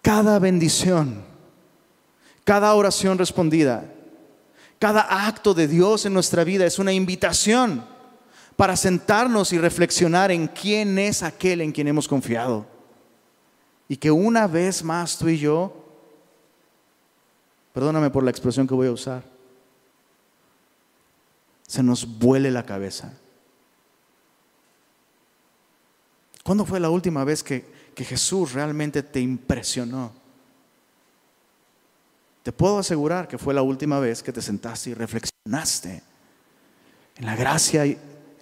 Cada 0.02 0.38
bendición, 0.38 1.22
cada 2.44 2.74
oración 2.74 3.18
respondida, 3.18 3.84
cada 4.78 5.26
acto 5.26 5.54
de 5.54 5.68
Dios 5.68 6.06
en 6.06 6.12
nuestra 6.12 6.44
vida 6.44 6.66
es 6.66 6.78
una 6.78 6.92
invitación 6.92 7.84
para 8.57 8.76
sentarnos 8.76 9.53
y 9.53 9.59
reflexionar 9.59 10.30
en 10.30 10.46
quién 10.48 10.98
es 10.98 11.22
aquel 11.22 11.61
en 11.61 11.72
quien 11.72 11.88
hemos 11.88 12.09
confiado. 12.09 12.66
Y 13.88 13.96
que 13.96 14.11
una 14.11 14.46
vez 14.46 14.82
más 14.82 15.18
tú 15.18 15.28
y 15.28 15.38
yo, 15.38 15.74
perdóname 17.72 18.11
por 18.11 18.22
la 18.22 18.30
expresión 18.30 18.66
que 18.66 18.74
voy 18.74 18.88
a 18.88 18.92
usar, 18.92 19.22
se 21.66 21.82
nos 21.82 22.07
vuele 22.18 22.50
la 22.50 22.64
cabeza. 22.64 23.14
¿Cuándo 26.42 26.66
fue 26.66 26.80
la 26.80 26.90
última 26.90 27.24
vez 27.24 27.42
que, 27.42 27.64
que 27.94 28.05
Jesús 28.05 28.53
realmente 28.53 29.03
te 29.03 29.20
impresionó? 29.20 30.12
Te 32.42 32.53
puedo 32.53 32.78
asegurar 32.78 33.28
que 33.28 33.38
fue 33.38 33.55
la 33.55 33.62
última 33.62 34.00
vez 34.00 34.22
que 34.22 34.32
te 34.32 34.42
sentaste 34.42 34.90
y 34.90 34.94
reflexionaste 34.94 36.03
en 37.16 37.26
la 37.26 37.36
gracia 37.36 37.86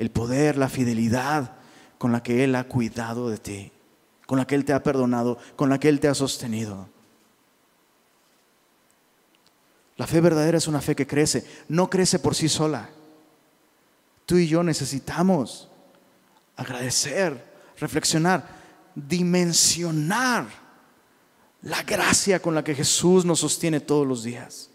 el 0.01 0.11
poder, 0.11 0.57
la 0.57 0.71
fidelidad 0.71 1.53
con 1.99 2.11
la 2.11 2.23
que 2.23 2.43
Él 2.43 2.55
ha 2.55 2.65
cuidado 2.65 3.29
de 3.29 3.37
ti, 3.37 3.71
con 4.25 4.39
la 4.39 4.47
que 4.47 4.55
Él 4.55 4.65
te 4.65 4.73
ha 4.73 4.83
perdonado, 4.83 5.37
con 5.57 5.69
la 5.69 5.79
que 5.79 5.91
Él 5.91 6.01
te 6.01 6.09
ha 6.09 6.15
sostenido. 6.15 6.89
La 9.99 10.07
fe 10.07 10.23
verdadera 10.23 10.57
es 10.57 10.67
una 10.67 10.81
fe 10.81 10.97
que 10.97 11.07
crece, 11.07 11.47
no 11.69 11.91
crece 11.91 12.19
por 12.19 12.35
sí 12.35 12.49
sola. 12.49 12.89
Tú 14.25 14.39
y 14.39 14.49
yo 14.49 14.63
necesitamos 14.63 15.69
agradecer, 16.57 17.45
reflexionar, 17.79 18.49
dimensionar 18.95 20.47
la 21.61 21.83
gracia 21.83 22.41
con 22.41 22.55
la 22.55 22.65
que 22.65 22.75
Jesús 22.75 23.27
nos 23.27 23.41
sostiene 23.41 23.81
todos 23.81 24.07
los 24.07 24.23
días. 24.23 24.71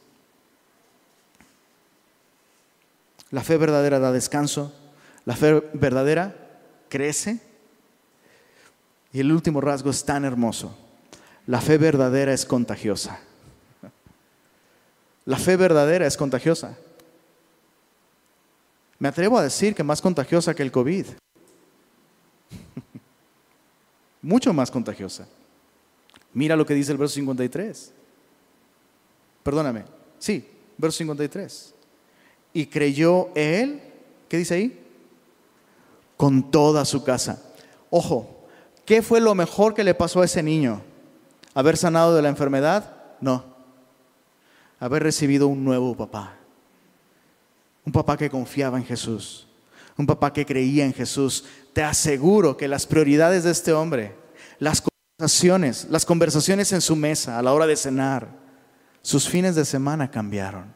La 3.32 3.42
fe 3.42 3.58
verdadera 3.58 3.98
da 3.98 4.12
descanso, 4.12 4.72
la 5.26 5.36
fe 5.36 5.62
verdadera 5.74 6.36
crece. 6.90 7.40
Y 9.12 9.20
el 9.20 9.32
último 9.32 9.62
rasgo 9.62 9.90
es 9.90 10.06
tan 10.06 10.26
hermoso. 10.26 10.78
La 11.48 11.62
fe 11.62 11.78
verdadera 11.78 12.34
es 12.34 12.46
contagiosa. 12.46 13.20
La 15.26 15.38
fe 15.38 15.56
verdadera 15.56 16.06
es 16.06 16.18
contagiosa. 16.18 16.78
Me 19.00 19.08
atrevo 19.08 19.38
a 19.38 19.44
decir 19.44 19.74
que 19.74 19.84
más 19.84 20.02
contagiosa 20.02 20.54
que 20.54 20.64
el 20.64 20.72
COVID. 20.72 21.06
Mucho 24.22 24.54
más 24.54 24.70
contagiosa. 24.70 25.28
Mira 26.34 26.56
lo 26.56 26.66
que 26.66 26.74
dice 26.74 26.92
el 26.92 26.98
verso 26.98 27.16
53. 27.16 27.94
Perdóname. 29.44 29.86
Sí, 30.20 30.48
verso 30.78 30.98
53. 31.00 31.74
Y 32.54 32.68
creyó 32.68 33.30
él, 33.36 33.82
¿qué 34.30 34.38
dice 34.38 34.56
ahí? 34.56 34.85
Con 36.18 36.52
toda 36.52 36.86
su 36.86 37.04
casa. 37.04 37.42
Ojo, 37.90 38.48
¿qué 38.86 39.02
fue 39.02 39.20
lo 39.20 39.36
mejor 39.36 39.74
que 39.74 39.84
le 39.84 39.94
pasó 39.94 40.22
a 40.22 40.26
ese 40.26 40.44
niño? 40.44 40.82
¿Haber 41.54 41.78
sanado 41.78 42.16
de 42.16 42.22
la 42.22 42.30
enfermedad? 42.30 42.94
No. 43.22 43.44
Haber 44.80 45.04
recibido 45.04 45.48
un 45.48 45.64
nuevo 45.64 45.96
papá. 45.96 46.34
Un 47.86 47.94
papá 47.94 48.18
que 48.18 48.30
confiaba 48.30 48.78
en 48.78 48.86
Jesús. 48.86 49.48
Un 49.98 50.06
papá 50.06 50.34
que 50.34 50.46
creía 50.46 50.86
en 50.86 50.94
Jesús. 50.94 51.46
Te 51.74 51.84
aseguro 51.84 52.58
que 52.58 52.68
las 52.68 52.86
prioridades 52.86 53.44
de 53.44 53.52
este 53.52 53.72
hombre, 53.72 54.16
las 54.60 54.82
conversaciones, 54.82 55.88
las 55.90 56.06
conversaciones 56.06 56.74
en 56.74 56.82
su 56.82 56.96
mesa 56.96 57.40
a 57.40 57.42
la 57.42 57.54
hora 57.54 57.68
de 57.68 57.78
cenar, 57.78 58.28
sus 59.02 59.30
fines 59.30 59.56
de 59.56 59.64
semana 59.64 60.12
cambiaron. 60.12 60.74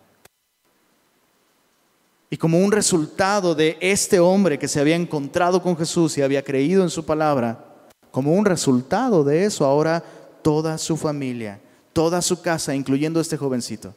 Y 2.30 2.38
como 2.38 2.59
un 2.59 2.71
resultado 2.71 3.55
de 3.55 3.77
este 3.82 4.19
hombre 4.19 4.59
que 4.59 4.67
se 4.67 4.80
había 4.80 4.95
encontrado 4.95 5.61
con 5.61 5.75
Jesús 5.75 6.17
y 6.17 6.21
había 6.21 6.43
creído 6.43 6.84
en 6.84 6.89
su 6.89 7.03
palabra, 7.03 7.65
como 8.11 8.34
un 8.34 8.45
resultado 8.45 9.23
de 9.23 9.45
eso, 9.45 9.65
ahora 9.65 10.03
toda 10.43 10.77
su 10.77 10.95
familia, 10.95 11.59
toda 11.91 12.21
su 12.21 12.41
casa, 12.41 12.75
incluyendo 12.75 13.19
este 13.19 13.38
jovencito, 13.38 13.95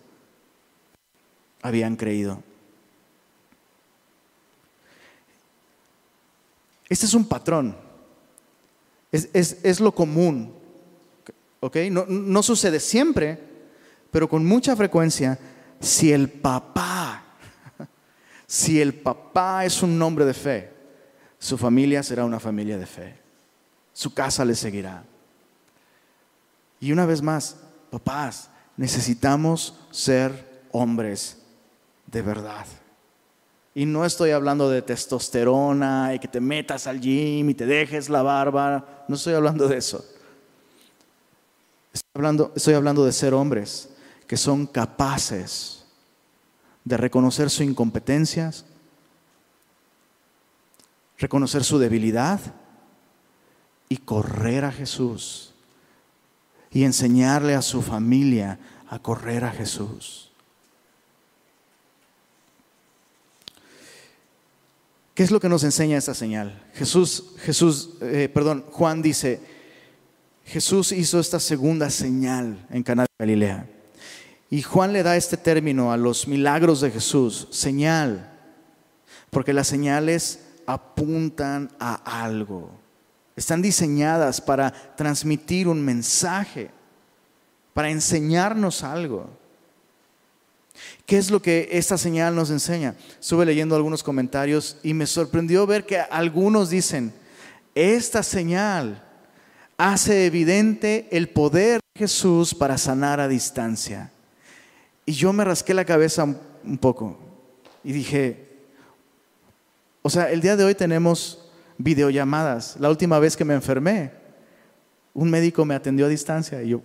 habían 1.60 1.94
creído. 1.94 2.42
Este 6.88 7.06
es 7.06 7.14
un 7.14 7.26
patrón, 7.26 7.76
es, 9.10 9.80
lo 9.80 9.94
común, 9.94 10.52
¿ok? 11.60 11.76
No, 11.90 12.06
no 12.06 12.42
sucede 12.42 12.80
siempre, 12.80 13.38
pero 14.10 14.28
con 14.28 14.44
mucha 14.44 14.74
frecuencia, 14.74 15.38
si 15.80 16.12
el 16.12 16.28
papá 16.28 17.21
si 18.52 18.82
el 18.82 18.92
papá 18.92 19.64
es 19.64 19.82
un 19.82 20.00
hombre 20.02 20.26
de 20.26 20.34
fe, 20.34 20.70
su 21.38 21.56
familia 21.56 22.02
será 22.02 22.26
una 22.26 22.38
familia 22.38 22.76
de 22.76 22.84
fe. 22.84 23.18
Su 23.94 24.12
casa 24.12 24.44
le 24.44 24.54
seguirá. 24.54 25.04
Y 26.78 26.92
una 26.92 27.06
vez 27.06 27.22
más, 27.22 27.56
papás, 27.88 28.50
necesitamos 28.76 29.80
ser 29.90 30.66
hombres 30.70 31.38
de 32.06 32.20
verdad. 32.20 32.66
Y 33.74 33.86
no 33.86 34.04
estoy 34.04 34.32
hablando 34.32 34.68
de 34.68 34.82
testosterona 34.82 36.12
y 36.14 36.18
que 36.18 36.28
te 36.28 36.38
metas 36.38 36.86
al 36.86 37.00
gym 37.00 37.48
y 37.48 37.54
te 37.54 37.64
dejes 37.64 38.10
la 38.10 38.20
barba. 38.20 39.06
No 39.08 39.16
estoy 39.16 39.32
hablando 39.32 39.66
de 39.66 39.78
eso. 39.78 40.04
Estoy 41.90 42.10
hablando, 42.16 42.52
estoy 42.54 42.74
hablando 42.74 43.02
de 43.06 43.12
ser 43.12 43.32
hombres 43.32 43.88
que 44.26 44.36
son 44.36 44.66
capaces 44.66 45.81
de 46.84 46.96
reconocer 46.96 47.50
su 47.50 47.62
incompetencia, 47.62 48.52
reconocer 51.18 51.64
su 51.64 51.78
debilidad 51.78 52.40
y 53.88 53.98
correr 53.98 54.64
a 54.64 54.72
Jesús 54.72 55.54
y 56.70 56.84
enseñarle 56.84 57.54
a 57.54 57.62
su 57.62 57.82
familia 57.82 58.58
a 58.88 58.98
correr 58.98 59.44
a 59.44 59.50
Jesús. 59.50 60.30
¿Qué 65.14 65.22
es 65.22 65.30
lo 65.30 65.40
que 65.40 65.48
nos 65.48 65.62
enseña 65.62 65.98
esta 65.98 66.14
señal? 66.14 66.62
Jesús, 66.72 67.34
Jesús, 67.40 67.90
eh, 68.00 68.30
perdón, 68.32 68.64
Juan 68.70 69.02
dice, 69.02 69.40
Jesús 70.46 70.90
hizo 70.92 71.20
esta 71.20 71.38
segunda 71.38 71.90
señal 71.90 72.66
en 72.70 72.82
Caná 72.82 73.02
de 73.02 73.08
Galilea. 73.18 73.71
Y 74.52 74.60
Juan 74.60 74.92
le 74.92 75.02
da 75.02 75.16
este 75.16 75.38
término 75.38 75.92
a 75.92 75.96
los 75.96 76.28
milagros 76.28 76.82
de 76.82 76.90
Jesús, 76.90 77.48
señal, 77.50 78.30
porque 79.30 79.54
las 79.54 79.66
señales 79.66 80.40
apuntan 80.66 81.70
a 81.80 82.22
algo. 82.22 82.70
Están 83.34 83.62
diseñadas 83.62 84.42
para 84.42 84.70
transmitir 84.70 85.68
un 85.68 85.82
mensaje, 85.82 86.70
para 87.72 87.88
enseñarnos 87.88 88.84
algo. 88.84 89.30
¿Qué 91.06 91.16
es 91.16 91.30
lo 91.30 91.40
que 91.40 91.70
esta 91.72 91.96
señal 91.96 92.34
nos 92.34 92.50
enseña? 92.50 92.94
Estuve 93.18 93.46
leyendo 93.46 93.74
algunos 93.74 94.02
comentarios 94.02 94.76
y 94.82 94.92
me 94.92 95.06
sorprendió 95.06 95.66
ver 95.66 95.86
que 95.86 95.98
algunos 95.98 96.68
dicen, 96.68 97.14
esta 97.74 98.22
señal 98.22 99.02
hace 99.78 100.26
evidente 100.26 101.08
el 101.10 101.30
poder 101.30 101.80
de 101.94 102.00
Jesús 102.00 102.54
para 102.54 102.76
sanar 102.76 103.18
a 103.18 103.28
distancia. 103.28 104.11
Y 105.04 105.12
yo 105.12 105.32
me 105.32 105.44
rasqué 105.44 105.74
la 105.74 105.84
cabeza 105.84 106.24
un 106.24 106.78
poco 106.78 107.18
y 107.82 107.92
dije, 107.92 108.48
o 110.02 110.10
sea, 110.10 110.30
el 110.30 110.40
día 110.40 110.56
de 110.56 110.64
hoy 110.64 110.74
tenemos 110.74 111.44
videollamadas. 111.78 112.76
La 112.78 112.88
última 112.88 113.18
vez 113.18 113.36
que 113.36 113.44
me 113.44 113.54
enfermé, 113.54 114.12
un 115.14 115.30
médico 115.30 115.64
me 115.64 115.74
atendió 115.74 116.06
a 116.06 116.08
distancia 116.08 116.62
y, 116.62 116.70
yo, 116.70 116.82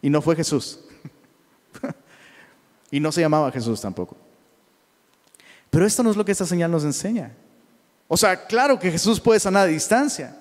y 0.00 0.10
no 0.10 0.22
fue 0.22 0.36
Jesús. 0.36 0.80
y 2.90 3.00
no 3.00 3.10
se 3.10 3.20
llamaba 3.20 3.50
Jesús 3.50 3.80
tampoco. 3.80 4.16
Pero 5.70 5.86
esto 5.86 6.02
no 6.02 6.10
es 6.10 6.16
lo 6.16 6.24
que 6.24 6.32
esta 6.32 6.46
señal 6.46 6.70
nos 6.70 6.84
enseña. 6.84 7.32
O 8.06 8.16
sea, 8.16 8.46
claro 8.46 8.78
que 8.78 8.90
Jesús 8.90 9.18
puede 9.18 9.40
sanar 9.40 9.62
a 9.66 9.70
distancia, 9.70 10.36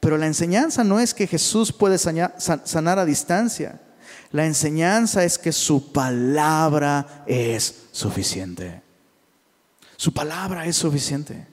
pero 0.00 0.16
la 0.16 0.26
enseñanza 0.26 0.82
no 0.82 0.98
es 0.98 1.12
que 1.12 1.26
Jesús 1.26 1.70
puede 1.70 1.98
sanar 1.98 2.98
a 2.98 3.04
distancia. 3.04 3.80
La 4.34 4.46
enseñanza 4.46 5.22
es 5.22 5.38
que 5.38 5.52
su 5.52 5.92
palabra 5.92 7.22
es 7.24 7.86
suficiente. 7.92 8.82
Su 9.96 10.12
palabra 10.12 10.66
es 10.66 10.74
suficiente. 10.74 11.46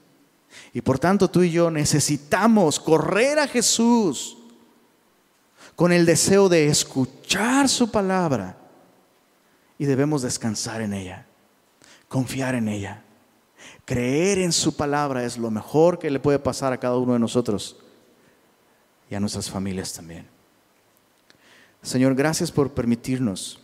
Y 0.73 0.81
por 0.81 0.97
tanto 0.97 1.29
tú 1.29 1.43
y 1.43 1.51
yo 1.51 1.69
necesitamos 1.69 2.79
correr 2.79 3.37
a 3.37 3.47
Jesús 3.47 4.35
con 5.75 5.91
el 5.91 6.07
deseo 6.07 6.49
de 6.49 6.69
escuchar 6.69 7.69
su 7.69 7.91
palabra 7.91 8.57
y 9.77 9.85
debemos 9.85 10.23
descansar 10.23 10.81
en 10.81 10.93
ella, 10.93 11.27
confiar 12.07 12.55
en 12.55 12.67
ella. 12.67 13.03
Creer 13.85 14.39
en 14.39 14.51
su 14.51 14.75
palabra 14.75 15.23
es 15.23 15.37
lo 15.37 15.51
mejor 15.51 15.99
que 15.99 16.09
le 16.09 16.19
puede 16.19 16.39
pasar 16.39 16.73
a 16.73 16.79
cada 16.79 16.97
uno 16.97 17.13
de 17.13 17.19
nosotros 17.19 17.77
y 19.07 19.13
a 19.13 19.19
nuestras 19.19 19.51
familias 19.51 19.93
también. 19.93 20.30
Señor, 21.81 22.13
gracias 22.15 22.51
por 22.51 22.71
permitirnos 22.71 23.59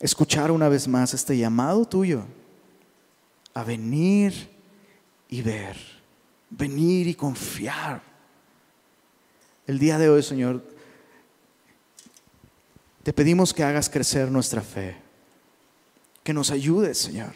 escuchar 0.00 0.50
una 0.50 0.68
vez 0.68 0.86
más 0.86 1.14
este 1.14 1.36
llamado 1.36 1.86
tuyo 1.86 2.26
a 3.54 3.64
venir 3.64 4.50
y 5.28 5.40
ver, 5.40 5.76
venir 6.50 7.06
y 7.08 7.14
confiar. 7.14 8.02
El 9.66 9.78
día 9.78 9.96
de 9.96 10.10
hoy, 10.10 10.22
Señor, 10.22 10.62
te 13.02 13.14
pedimos 13.14 13.54
que 13.54 13.64
hagas 13.64 13.88
crecer 13.88 14.30
nuestra 14.30 14.60
fe, 14.60 14.96
que 16.22 16.34
nos 16.34 16.50
ayudes, 16.50 16.98
Señor. 16.98 17.32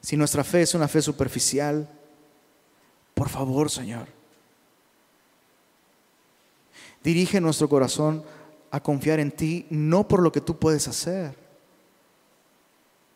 Si 0.00 0.16
nuestra 0.16 0.44
fe 0.44 0.62
es 0.62 0.74
una 0.74 0.88
fe 0.88 1.02
superficial, 1.02 1.90
por 3.12 3.28
favor, 3.28 3.70
Señor, 3.70 4.15
Dirige 7.06 7.40
nuestro 7.40 7.68
corazón 7.68 8.24
a 8.72 8.82
confiar 8.82 9.20
en 9.20 9.30
ti, 9.30 9.64
no 9.70 10.08
por 10.08 10.20
lo 10.20 10.32
que 10.32 10.40
tú 10.40 10.58
puedes 10.58 10.88
hacer, 10.88 11.36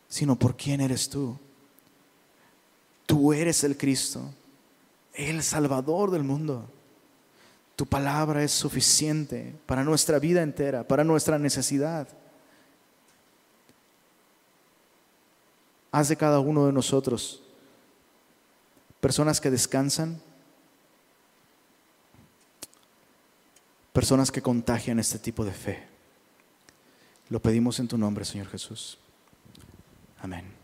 sino 0.09 0.37
por 0.37 0.57
quién 0.57 0.81
eres 0.81 1.09
tú. 1.09 1.37
Tú 3.05 3.33
eres 3.33 3.65
el 3.65 3.77
Cristo, 3.77 4.21
el 5.13 5.43
Salvador 5.43 6.13
del 6.13 6.23
mundo. 6.23 6.71
Tu 7.75 7.85
palabra 7.85 8.45
es 8.45 8.53
suficiente 8.53 9.57
para 9.67 9.83
nuestra 9.83 10.21
vida 10.21 10.41
entera, 10.41 10.87
para 10.87 11.03
nuestra 11.03 11.37
necesidad. 11.37 12.07
Haz 15.91 16.11
de 16.11 16.17
cada 16.17 16.39
uno 16.39 16.67
de 16.67 16.73
nosotros 16.73 17.43
personas 19.01 19.41
que 19.41 19.51
descansan 19.51 20.23
personas 24.01 24.33
que 24.33 24.41
contagian 24.41 24.99
este 24.99 25.19
tipo 25.19 25.45
de 25.45 25.53
fe. 25.53 25.87
Lo 27.29 27.39
pedimos 27.39 27.79
en 27.81 27.87
tu 27.87 27.99
nombre, 27.99 28.25
Señor 28.25 28.47
Jesús. 28.49 28.99
Amén. 30.23 30.60